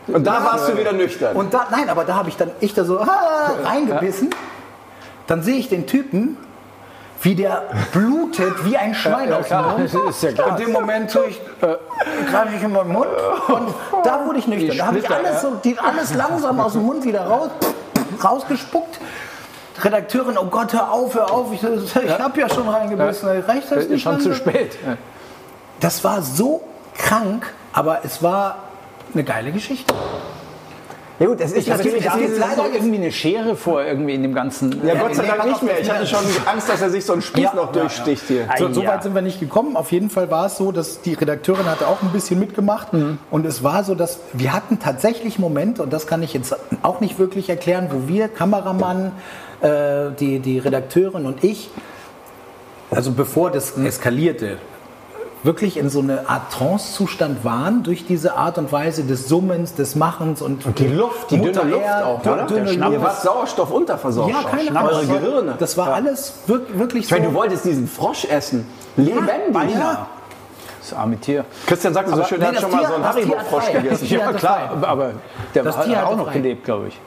Und 0.07 0.25
da 0.25 0.43
warst 0.43 0.69
du 0.69 0.77
wieder 0.77 0.93
nüchtern. 0.93 1.35
Und 1.35 1.53
da, 1.53 1.67
nein, 1.71 1.89
aber 1.89 2.03
da 2.03 2.15
habe 2.15 2.29
ich 2.29 2.37
dann, 2.37 2.51
ich 2.59 2.73
da 2.73 2.83
so 2.83 2.99
ah, 3.01 3.51
reingebissen. 3.63 4.29
Dann 5.27 5.43
sehe 5.43 5.55
ich 5.55 5.69
den 5.69 5.85
Typen, 5.85 6.37
wie 7.21 7.35
der 7.35 7.63
blutet 7.91 8.63
wie 8.65 8.77
ein 8.77 8.93
Schwein 8.93 9.31
aus 9.33 9.47
dem 9.47 9.61
Mund. 9.61 10.09
Ist 10.09 10.23
ja 10.23 10.31
klar. 10.31 10.49
In 10.49 10.65
dem 10.65 10.71
Moment 10.71 11.11
tue 11.11 11.27
ich, 11.27 11.41
äh, 11.61 11.75
greife 12.31 12.55
ich 12.55 12.63
in 12.63 12.71
meinen 12.71 12.91
Mund 12.91 13.07
und 13.47 13.73
da 14.03 14.25
wurde 14.25 14.39
ich 14.39 14.47
nüchtern. 14.47 14.77
Da 14.77 14.85
habe 14.87 14.99
ich 14.99 15.09
alles, 15.09 15.41
so, 15.41 15.55
die, 15.63 15.77
alles 15.77 16.13
langsam 16.13 16.59
aus 16.59 16.73
dem 16.73 16.83
Mund 16.83 17.03
wieder 17.03 17.25
raus, 17.25 17.49
rausgespuckt. 18.23 18.99
Redakteurin, 19.83 20.37
oh 20.37 20.45
Gott, 20.45 20.73
hör 20.73 20.91
auf, 20.91 21.13
hör 21.13 21.31
auf, 21.31 21.53
ich, 21.53 21.61
ich 21.63 22.19
habe 22.19 22.39
ja 22.39 22.49
schon 22.49 22.67
reingebissen, 22.67 23.29
reicht 23.29 23.71
das 23.71 23.83
Ist 23.83 23.89
nicht? 23.91 24.01
schon 24.03 24.19
zu 24.19 24.29
langsam? 24.29 24.53
spät. 24.53 24.77
Das 25.79 26.03
war 26.03 26.21
so 26.23 26.61
krank, 26.97 27.53
aber 27.73 27.99
es 28.03 28.23
war 28.23 28.55
eine 29.13 29.23
geile 29.23 29.51
Geschichte. 29.51 29.93
Ja 31.19 31.25
gut, 31.25 31.39
das 31.39 31.51
ist 31.51 31.67
natürlich 31.67 32.03
mir 32.03 32.11
dieses- 32.17 32.39
leider 32.39 32.65
irgendwie 32.73 32.97
eine 32.97 33.11
Schere 33.11 33.55
vor, 33.55 33.83
irgendwie 33.83 34.13
in 34.13 34.21
dem 34.21 34.33
ganzen. 34.35 34.85
Ja, 34.85 34.95
Gott 34.95 35.15
sei 35.15 35.25
Dank 35.25 35.45
nicht 35.45 35.63
mehr. 35.63 35.79
Ich 35.79 35.89
hatte 35.89 36.03
ist 36.03 36.09
schon 36.09 36.19
Angst, 36.45 36.69
dass 36.69 36.81
er 36.81 36.89
sich 36.89 37.05
so 37.05 37.13
einen 37.13 37.21
Spieß 37.21 37.43
Ja, 37.43 37.55
noch 37.55 37.73
ja, 37.73 37.81
durchsticht 37.81 38.23
hier. 38.27 38.47
So, 38.57 38.71
so 38.71 38.85
weit 38.85 39.03
sind 39.03 39.15
wir 39.15 39.21
nicht 39.21 39.39
gekommen. 39.39 39.75
Auf 39.75 39.91
jeden 39.91 40.09
Fall 40.09 40.29
war 40.29 40.45
es 40.45 40.57
so, 40.57 40.71
dass 40.71 41.01
die 41.01 41.13
Redakteurin 41.13 41.65
hatte 41.65 41.87
auch 41.87 42.01
ein 42.01 42.09
bisschen 42.09 42.39
mitgemacht. 42.39 42.89
Und 43.31 43.45
es 43.45 43.63
war 43.63 43.83
so, 43.83 43.95
dass 43.95 44.19
wir 44.33 44.53
hatten 44.53 44.79
tatsächlich 44.79 45.39
Momente, 45.39 45.83
und 45.83 45.91
das 45.93 46.07
kann 46.07 46.21
ich 46.23 46.33
jetzt 46.33 46.55
auch 46.83 46.99
nicht 47.01 47.17
wirklich 47.19 47.49
erklären, 47.49 47.87
wo 47.91 48.07
wir, 48.07 48.27
Kameramann, 48.27 49.11
äh, 49.61 50.11
die, 50.19 50.39
die 50.39 50.59
Redakteurin 50.59 51.25
und 51.25 51.43
ich, 51.43 51.69
also 52.91 53.11
bevor 53.11 53.51
das 53.51 53.77
eskalierte, 53.77 54.57
wirklich 55.43 55.77
in 55.77 55.89
so 55.89 55.99
eine 55.99 56.27
Art 56.29 56.51
Trance-Zustand 56.51 57.43
waren 57.45 57.83
durch 57.83 58.05
diese 58.05 58.35
Art 58.35 58.57
und 58.57 58.71
Weise 58.71 59.03
des 59.03 59.27
Summens, 59.27 59.75
des 59.75 59.95
Machens 59.95 60.41
und, 60.41 60.63
Die 60.79 60.87
Luft, 60.87 61.31
die 61.31 61.37
Mutter 61.37 61.61
dünne 61.61 61.71
Luft 61.73 61.85
Erd, 61.85 62.03
auch, 62.05 62.21
dünne 62.21 62.43
oder? 62.43 62.59
Luft. 62.73 62.91
Ihr 62.93 63.01
wart 63.01 63.21
Sauerstoff 63.21 63.71
unterversorgt. 63.71 64.31
Ja, 64.31 64.43
keine 64.49 64.69
Eure 64.69 64.79
Ahnung. 64.79 64.89
Das 64.99 65.07
war- 65.09 65.19
Gehirne. 65.19 65.55
Das 65.59 65.77
war 65.77 65.93
alles 65.93 66.33
wirk 66.47 66.77
wirklich 66.79 67.03
Ich 67.03 67.09
so. 67.09 67.15
meine, 67.15 67.27
du 67.27 67.33
wolltest 67.33 67.65
diesen 67.65 67.87
Frosch 67.87 68.25
essen. 68.25 68.67
Lebendig. 68.97 69.75
Ja. 69.75 70.07
Das 70.81 70.93
arme 70.97 71.17
Tier. 71.17 71.43
Christian 71.65 71.93
sagte 71.93 72.15
so 72.15 72.23
schön, 72.23 72.39
nee, 72.39 72.45
er 72.45 72.47
hat 72.49 72.55
das 72.55 72.61
schon 72.61 72.71
mal 72.71 72.77
Tier- 72.79 72.87
so 72.87 72.93
einen 72.95 73.03
hat 73.03 73.13
Haribo-Frosch 73.15 73.71
gegessen. 73.71 74.25
Hat 74.25 74.39
frei. 74.39 74.69
Aber, 74.83 75.11
der 75.53 75.63
Das 75.63 75.77
hat 75.77 75.85
Tier 75.85 75.97
auch 76.01 76.05
hatte 76.07 76.17
noch 76.17 76.25
frei. 76.25 76.33
gelebt, 76.33 76.63
glaube 76.65 76.87
ich. 76.87 76.99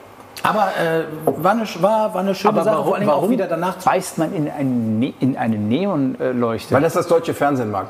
Aber 0.43 0.69
äh, 0.79 1.03
war, 1.43 1.51
eine, 1.51 1.63
war, 1.81 2.13
war 2.13 2.21
eine 2.21 2.33
schöne 2.33 2.53
Aber 2.53 2.63
Sache, 2.63 2.75
warum, 2.75 2.87
vor 2.87 2.95
allem 2.95 3.09
auch 3.09 3.13
warum 3.17 3.29
wieder 3.29 3.45
danach 3.47 3.75
beißt 3.77 4.17
man 4.17 4.33
in 4.33 4.49
eine, 4.49 4.63
Ne- 4.69 5.13
in 5.19 5.37
eine 5.37 5.57
Neonleuchte? 5.57 6.73
Weil 6.73 6.81
das 6.81 6.93
das 6.93 7.07
deutsche 7.07 7.33
Fernsehen 7.33 7.69
mag. 7.69 7.87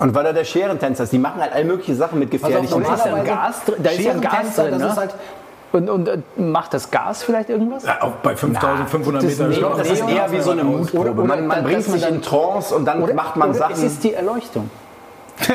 Und 0.00 0.14
weil 0.14 0.26
er 0.26 0.32
der 0.32 0.44
Scherentänzer 0.44 1.04
ist. 1.04 1.12
Die 1.12 1.18
machen 1.18 1.40
halt 1.40 1.52
all 1.52 1.64
mögliche 1.64 1.94
Sachen 1.94 2.18
mit 2.18 2.30
gefährlichen 2.30 2.82
da 2.84 2.94
ist 2.94 3.04
ja 3.04 3.14
ein 3.14 3.14
Dingen. 3.24 3.26
Gas 3.26 3.64
drin- 3.64 3.74
da 3.82 3.90
ist 3.90 4.00
ja 4.00 4.12
ein 4.12 4.20
Gas 4.20 4.30
Scherentänzer, 4.32 4.62
drin, 4.62 4.72
das 4.72 4.82
ne? 4.82 4.88
ist 4.88 4.96
halt 4.96 5.14
Und, 5.72 5.90
und 5.90 6.08
äh, 6.08 6.18
macht 6.36 6.72
das 6.74 6.90
Gas 6.90 7.22
vielleicht 7.24 7.50
irgendwas? 7.50 7.84
auch 8.00 8.12
bei 8.22 8.34
5500 8.36 9.22
das 9.22 9.30
Metern. 9.38 9.52
glaube, 9.52 9.78
das 9.78 9.90
ist 9.90 10.08
eher 10.08 10.30
wie 10.32 10.40
so 10.40 10.50
eine 10.52 10.64
Mutprobe. 10.64 11.10
Oder- 11.10 11.24
Man, 11.24 11.46
man 11.46 11.62
bringt 11.64 11.88
man 11.88 11.98
sich 11.98 12.08
in 12.08 12.22
Trance 12.22 12.74
und 12.74 12.84
dann 12.84 13.00
macht 13.14 13.36
man 13.36 13.50
oder 13.50 13.58
Sachen. 13.58 13.72
es 13.74 13.82
ist 13.82 14.04
die 14.04 14.14
Erleuchtung. 14.14 14.70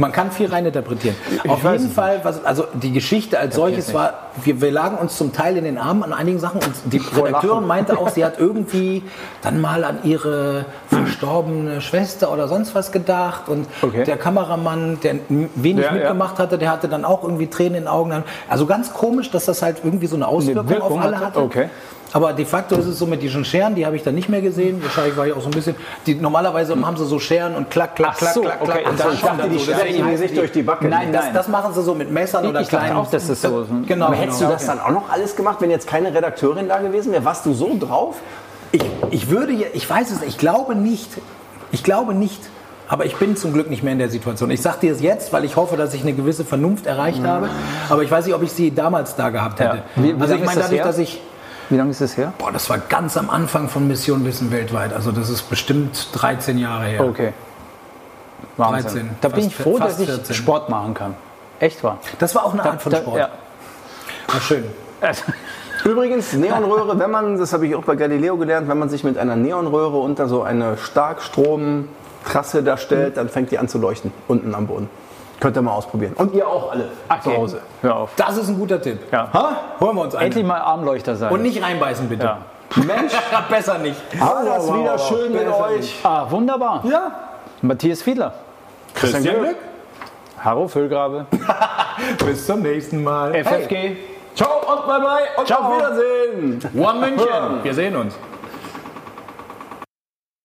Man 0.00 0.12
kann 0.12 0.30
viel 0.30 0.48
reininterpretieren. 0.48 1.14
Auf 1.46 1.62
weiß 1.62 1.82
jeden 1.82 1.92
Fall, 1.92 2.20
was, 2.22 2.42
also 2.42 2.64
die 2.72 2.90
Geschichte 2.90 3.38
als 3.38 3.54
solches 3.54 3.92
war, 3.92 4.14
wir, 4.42 4.58
wir 4.62 4.72
lagen 4.72 4.96
uns 4.96 5.16
zum 5.18 5.34
Teil 5.34 5.58
in 5.58 5.64
den 5.64 5.76
Armen 5.76 6.02
an 6.02 6.14
einigen 6.14 6.38
Sachen 6.38 6.62
und 6.62 6.72
die 6.86 6.96
Redakteurin 6.98 7.66
meinte 7.66 7.98
auch, 7.98 8.08
sie 8.08 8.24
hat 8.24 8.38
irgendwie 8.38 9.02
dann 9.42 9.60
mal 9.60 9.84
an 9.84 9.98
ihre 10.04 10.64
verstorbene 10.88 11.82
Schwester 11.82 12.32
oder 12.32 12.48
sonst 12.48 12.74
was 12.74 12.92
gedacht 12.92 13.48
und 13.48 13.66
Okay. 13.82 14.04
der 14.04 14.16
Kameramann, 14.16 15.00
der 15.02 15.16
wenig 15.28 15.84
Ja, 15.84 15.90
ja. 15.90 15.98
mitgemacht 15.98 16.38
hatte, 16.38 16.56
der 16.56 16.70
hatte 16.70 16.88
dann 16.88 17.04
auch 17.04 17.22
irgendwie 17.22 17.48
Tränen 17.48 17.74
in 17.74 17.82
den 17.82 17.88
Augen. 17.88 18.24
Also 18.48 18.64
ganz 18.64 18.94
komisch, 18.94 19.30
dass 19.30 19.44
das 19.44 19.60
halt 19.60 19.78
irgendwie 19.84 20.06
so 20.06 20.16
eine 20.16 20.26
Auswirkung 20.26 20.68
Wirkung 20.68 20.98
auf 20.98 21.04
alle 21.04 21.16
hatte? 21.16 21.26
hatte. 21.26 21.40
Okay. 21.40 21.68
Aber 22.12 22.32
de 22.32 22.44
facto 22.44 22.74
ist 22.76 22.86
es 22.86 22.98
so 22.98 23.06
mit 23.06 23.22
diesen 23.22 23.44
Scheren, 23.44 23.74
die 23.76 23.86
habe 23.86 23.94
ich 23.94 24.02
dann 24.02 24.14
nicht 24.16 24.28
mehr 24.28 24.40
gesehen. 24.40 24.82
Wahrscheinlich 24.82 25.16
war 25.16 25.26
ich 25.28 25.32
auch 25.32 25.40
so 25.40 25.46
ein 25.46 25.52
bisschen. 25.52 25.76
Die, 26.06 26.14
normalerweise 26.16 26.74
haben 26.84 26.96
sie 26.96 27.06
so 27.06 27.18
Scheren 27.20 27.54
und 27.54 27.70
klack, 27.70 27.94
klack, 27.94 28.16
klack, 28.16 28.34
so, 28.34 28.40
klack, 28.42 28.58
okay. 28.60 28.70
klack. 28.82 28.86
Und 28.88 28.94
Ich 28.94 28.98
dann 29.00 29.10
dachte, 29.12 29.26
kommt 29.26 29.40
dann 29.40 29.50
die 29.50 29.58
so. 29.58 29.64
Scheren 29.72 30.04
heißen 30.04 30.18
sich 30.28 30.34
durch 30.36 30.50
die 30.52 30.62
Backe. 30.62 30.88
Nein, 30.88 31.12
Das, 31.12 31.24
nein. 31.26 31.34
das 31.34 31.48
machen 31.48 31.72
sie 31.72 31.82
so 31.82 31.94
mit 31.94 32.10
Messern 32.10 32.46
oder 32.46 32.60
Ich 32.62 32.68
dachte 32.68 32.84
kleinen. 32.86 32.96
auch, 32.98 33.10
das 33.10 33.26
so- 33.28 33.66
Genau. 33.86 34.06
Aber 34.06 34.16
hättest 34.16 34.38
genau. 34.38 34.50
du 34.50 34.56
das 34.56 34.66
dann 34.66 34.80
auch 34.80 34.90
noch 34.90 35.08
alles 35.10 35.36
gemacht, 35.36 35.58
wenn 35.60 35.70
jetzt 35.70 35.86
keine 35.86 36.12
Redakteurin 36.12 36.68
da 36.68 36.78
gewesen 36.78 37.12
wäre? 37.12 37.24
Warst 37.24 37.46
du 37.46 37.52
so 37.54 37.76
drauf? 37.78 38.16
Ich, 38.72 38.82
ich 39.10 39.30
würde, 39.30 39.52
ja- 39.52 39.68
ich 39.72 39.88
weiß 39.88 40.10
es, 40.10 40.22
ich 40.22 40.36
glaube 40.38 40.74
nicht. 40.74 41.10
Ich 41.72 41.84
glaube 41.84 42.14
nicht. 42.14 42.40
Aber 42.88 43.04
ich 43.04 43.14
bin 43.16 43.36
zum 43.36 43.52
Glück 43.52 43.70
nicht 43.70 43.84
mehr 43.84 43.92
in 43.92 44.00
der 44.00 44.08
Situation. 44.10 44.50
Ich 44.50 44.62
sage 44.62 44.78
dir 44.80 44.92
es 44.92 45.00
jetzt, 45.00 45.32
weil 45.32 45.44
ich 45.44 45.54
hoffe, 45.54 45.76
dass 45.76 45.94
ich 45.94 46.02
eine 46.02 46.12
gewisse 46.12 46.44
Vernunft 46.44 46.86
erreicht 46.86 47.22
habe. 47.22 47.48
Aber 47.88 48.02
ich 48.02 48.10
weiß 48.10 48.26
nicht, 48.26 48.34
ob 48.34 48.42
ich 48.42 48.50
sie 48.50 48.74
damals 48.74 49.14
da 49.14 49.30
gehabt 49.30 49.60
hätte. 49.60 49.76
Ja. 49.76 50.02
Wie- 50.02 50.16
wie 50.18 50.20
also 50.20 50.34
ich 50.34 50.40
meine, 50.40 50.50
ist 50.58 50.64
dadurch, 50.64 50.72
her? 50.80 50.84
dass 50.84 50.98
ich 50.98 51.20
Wie 51.70 51.76
lange 51.76 51.90
ist 51.90 52.00
das 52.00 52.16
her? 52.16 52.32
Boah, 52.38 52.52
das 52.52 52.68
war 52.68 52.78
ganz 52.78 53.16
am 53.16 53.30
Anfang 53.30 53.68
von 53.68 53.86
Mission 53.88 54.24
Wissen 54.24 54.50
weltweit. 54.50 54.92
Also 54.92 55.12
das 55.12 55.30
ist 55.30 55.42
bestimmt 55.48 56.08
13 56.12 56.58
Jahre 56.58 56.84
her. 56.84 57.04
Okay. 57.04 57.32
Wahnsinn. 58.56 58.82
13, 58.82 59.10
da 59.20 59.28
bin 59.28 59.46
ich 59.46 59.54
froh, 59.56 59.78
dass 59.78 59.98
ich 60.00 60.08
14. 60.08 60.34
Sport 60.34 60.68
machen 60.68 60.94
kann. 60.94 61.14
Echt 61.60 61.82
wahr. 61.84 61.98
Das 62.18 62.34
war 62.34 62.44
auch 62.44 62.52
eine 62.52 62.62
Da- 62.62 62.70
Art 62.70 62.82
von 62.82 62.92
da- 62.92 62.98
Sport. 62.98 63.18
Ja. 63.18 63.28
War 64.28 64.40
schön. 64.40 64.64
Also, 65.00 65.22
Übrigens, 65.84 66.32
Neonröhre, 66.34 66.98
wenn 66.98 67.10
man, 67.10 67.38
das 67.38 67.54
habe 67.54 67.66
ich 67.66 67.74
auch 67.74 67.84
bei 67.84 67.96
Galileo 67.96 68.36
gelernt, 68.36 68.68
wenn 68.68 68.78
man 68.78 68.90
sich 68.90 69.02
mit 69.02 69.16
einer 69.16 69.34
Neonröhre 69.36 69.96
unter 69.96 70.28
so 70.28 70.42
eine 70.42 70.76
Starkstromtrasse 70.76 72.62
da 72.62 72.76
stellt, 72.76 73.16
dann 73.16 73.28
fängt 73.30 73.50
die 73.50 73.58
an 73.58 73.66
zu 73.68 73.78
leuchten, 73.78 74.12
unten 74.28 74.54
am 74.54 74.66
Boden. 74.66 74.90
Könnt 75.40 75.56
ihr 75.56 75.62
mal 75.62 75.72
ausprobieren. 75.72 76.12
Und 76.16 76.34
ihr 76.34 76.46
auch 76.46 76.70
alle 76.70 76.84
zu 77.22 77.28
okay. 77.28 77.38
Hause. 77.38 77.60
Hör 77.80 77.96
auf. 77.96 78.10
Das 78.16 78.36
ist 78.36 78.48
ein 78.48 78.58
guter 78.58 78.80
Tipp. 78.80 78.98
Ja. 79.10 79.28
Ha? 79.32 79.56
Holen 79.80 79.96
wir 79.96 80.02
uns 80.02 80.14
einen. 80.14 80.26
Endlich 80.26 80.44
mal 80.44 80.60
Armleuchter 80.60 81.16
sein. 81.16 81.32
Und 81.32 81.42
nicht 81.42 81.62
reinbeißen, 81.62 82.08
bitte. 82.08 82.24
Ja. 82.24 82.38
Mensch, 82.76 83.12
Besser 83.48 83.78
nicht. 83.78 83.98
war 84.20 84.44
das 84.44 84.68
wow, 84.68 84.78
wieder 84.78 84.92
wow. 84.92 85.08
schön 85.08 85.32
mit 85.32 85.44
Besser 85.44 85.64
euch. 85.64 85.98
Ah, 86.04 86.30
wunderbar. 86.30 86.84
Ja. 86.84 87.10
Matthias 87.62 88.02
Fiedler. 88.02 88.34
Christian 88.94 89.22
Glück. 89.22 89.56
Harro 90.38 90.68
Füllgrabe. 90.68 91.26
Bis 92.24 92.46
zum 92.46 92.62
nächsten 92.62 93.02
Mal. 93.02 93.34
FFG. 93.34 93.96
Ciao 94.34 94.48
und 94.72 94.86
bye 94.86 95.00
bye 95.00 95.22
und 95.36 95.46
Ciao. 95.46 95.60
auf 95.60 95.76
Wiedersehen. 95.76 96.60
One 96.78 97.00
München. 97.00 97.28
Wir 97.62 97.74
sehen 97.74 97.96
uns. 97.96 98.14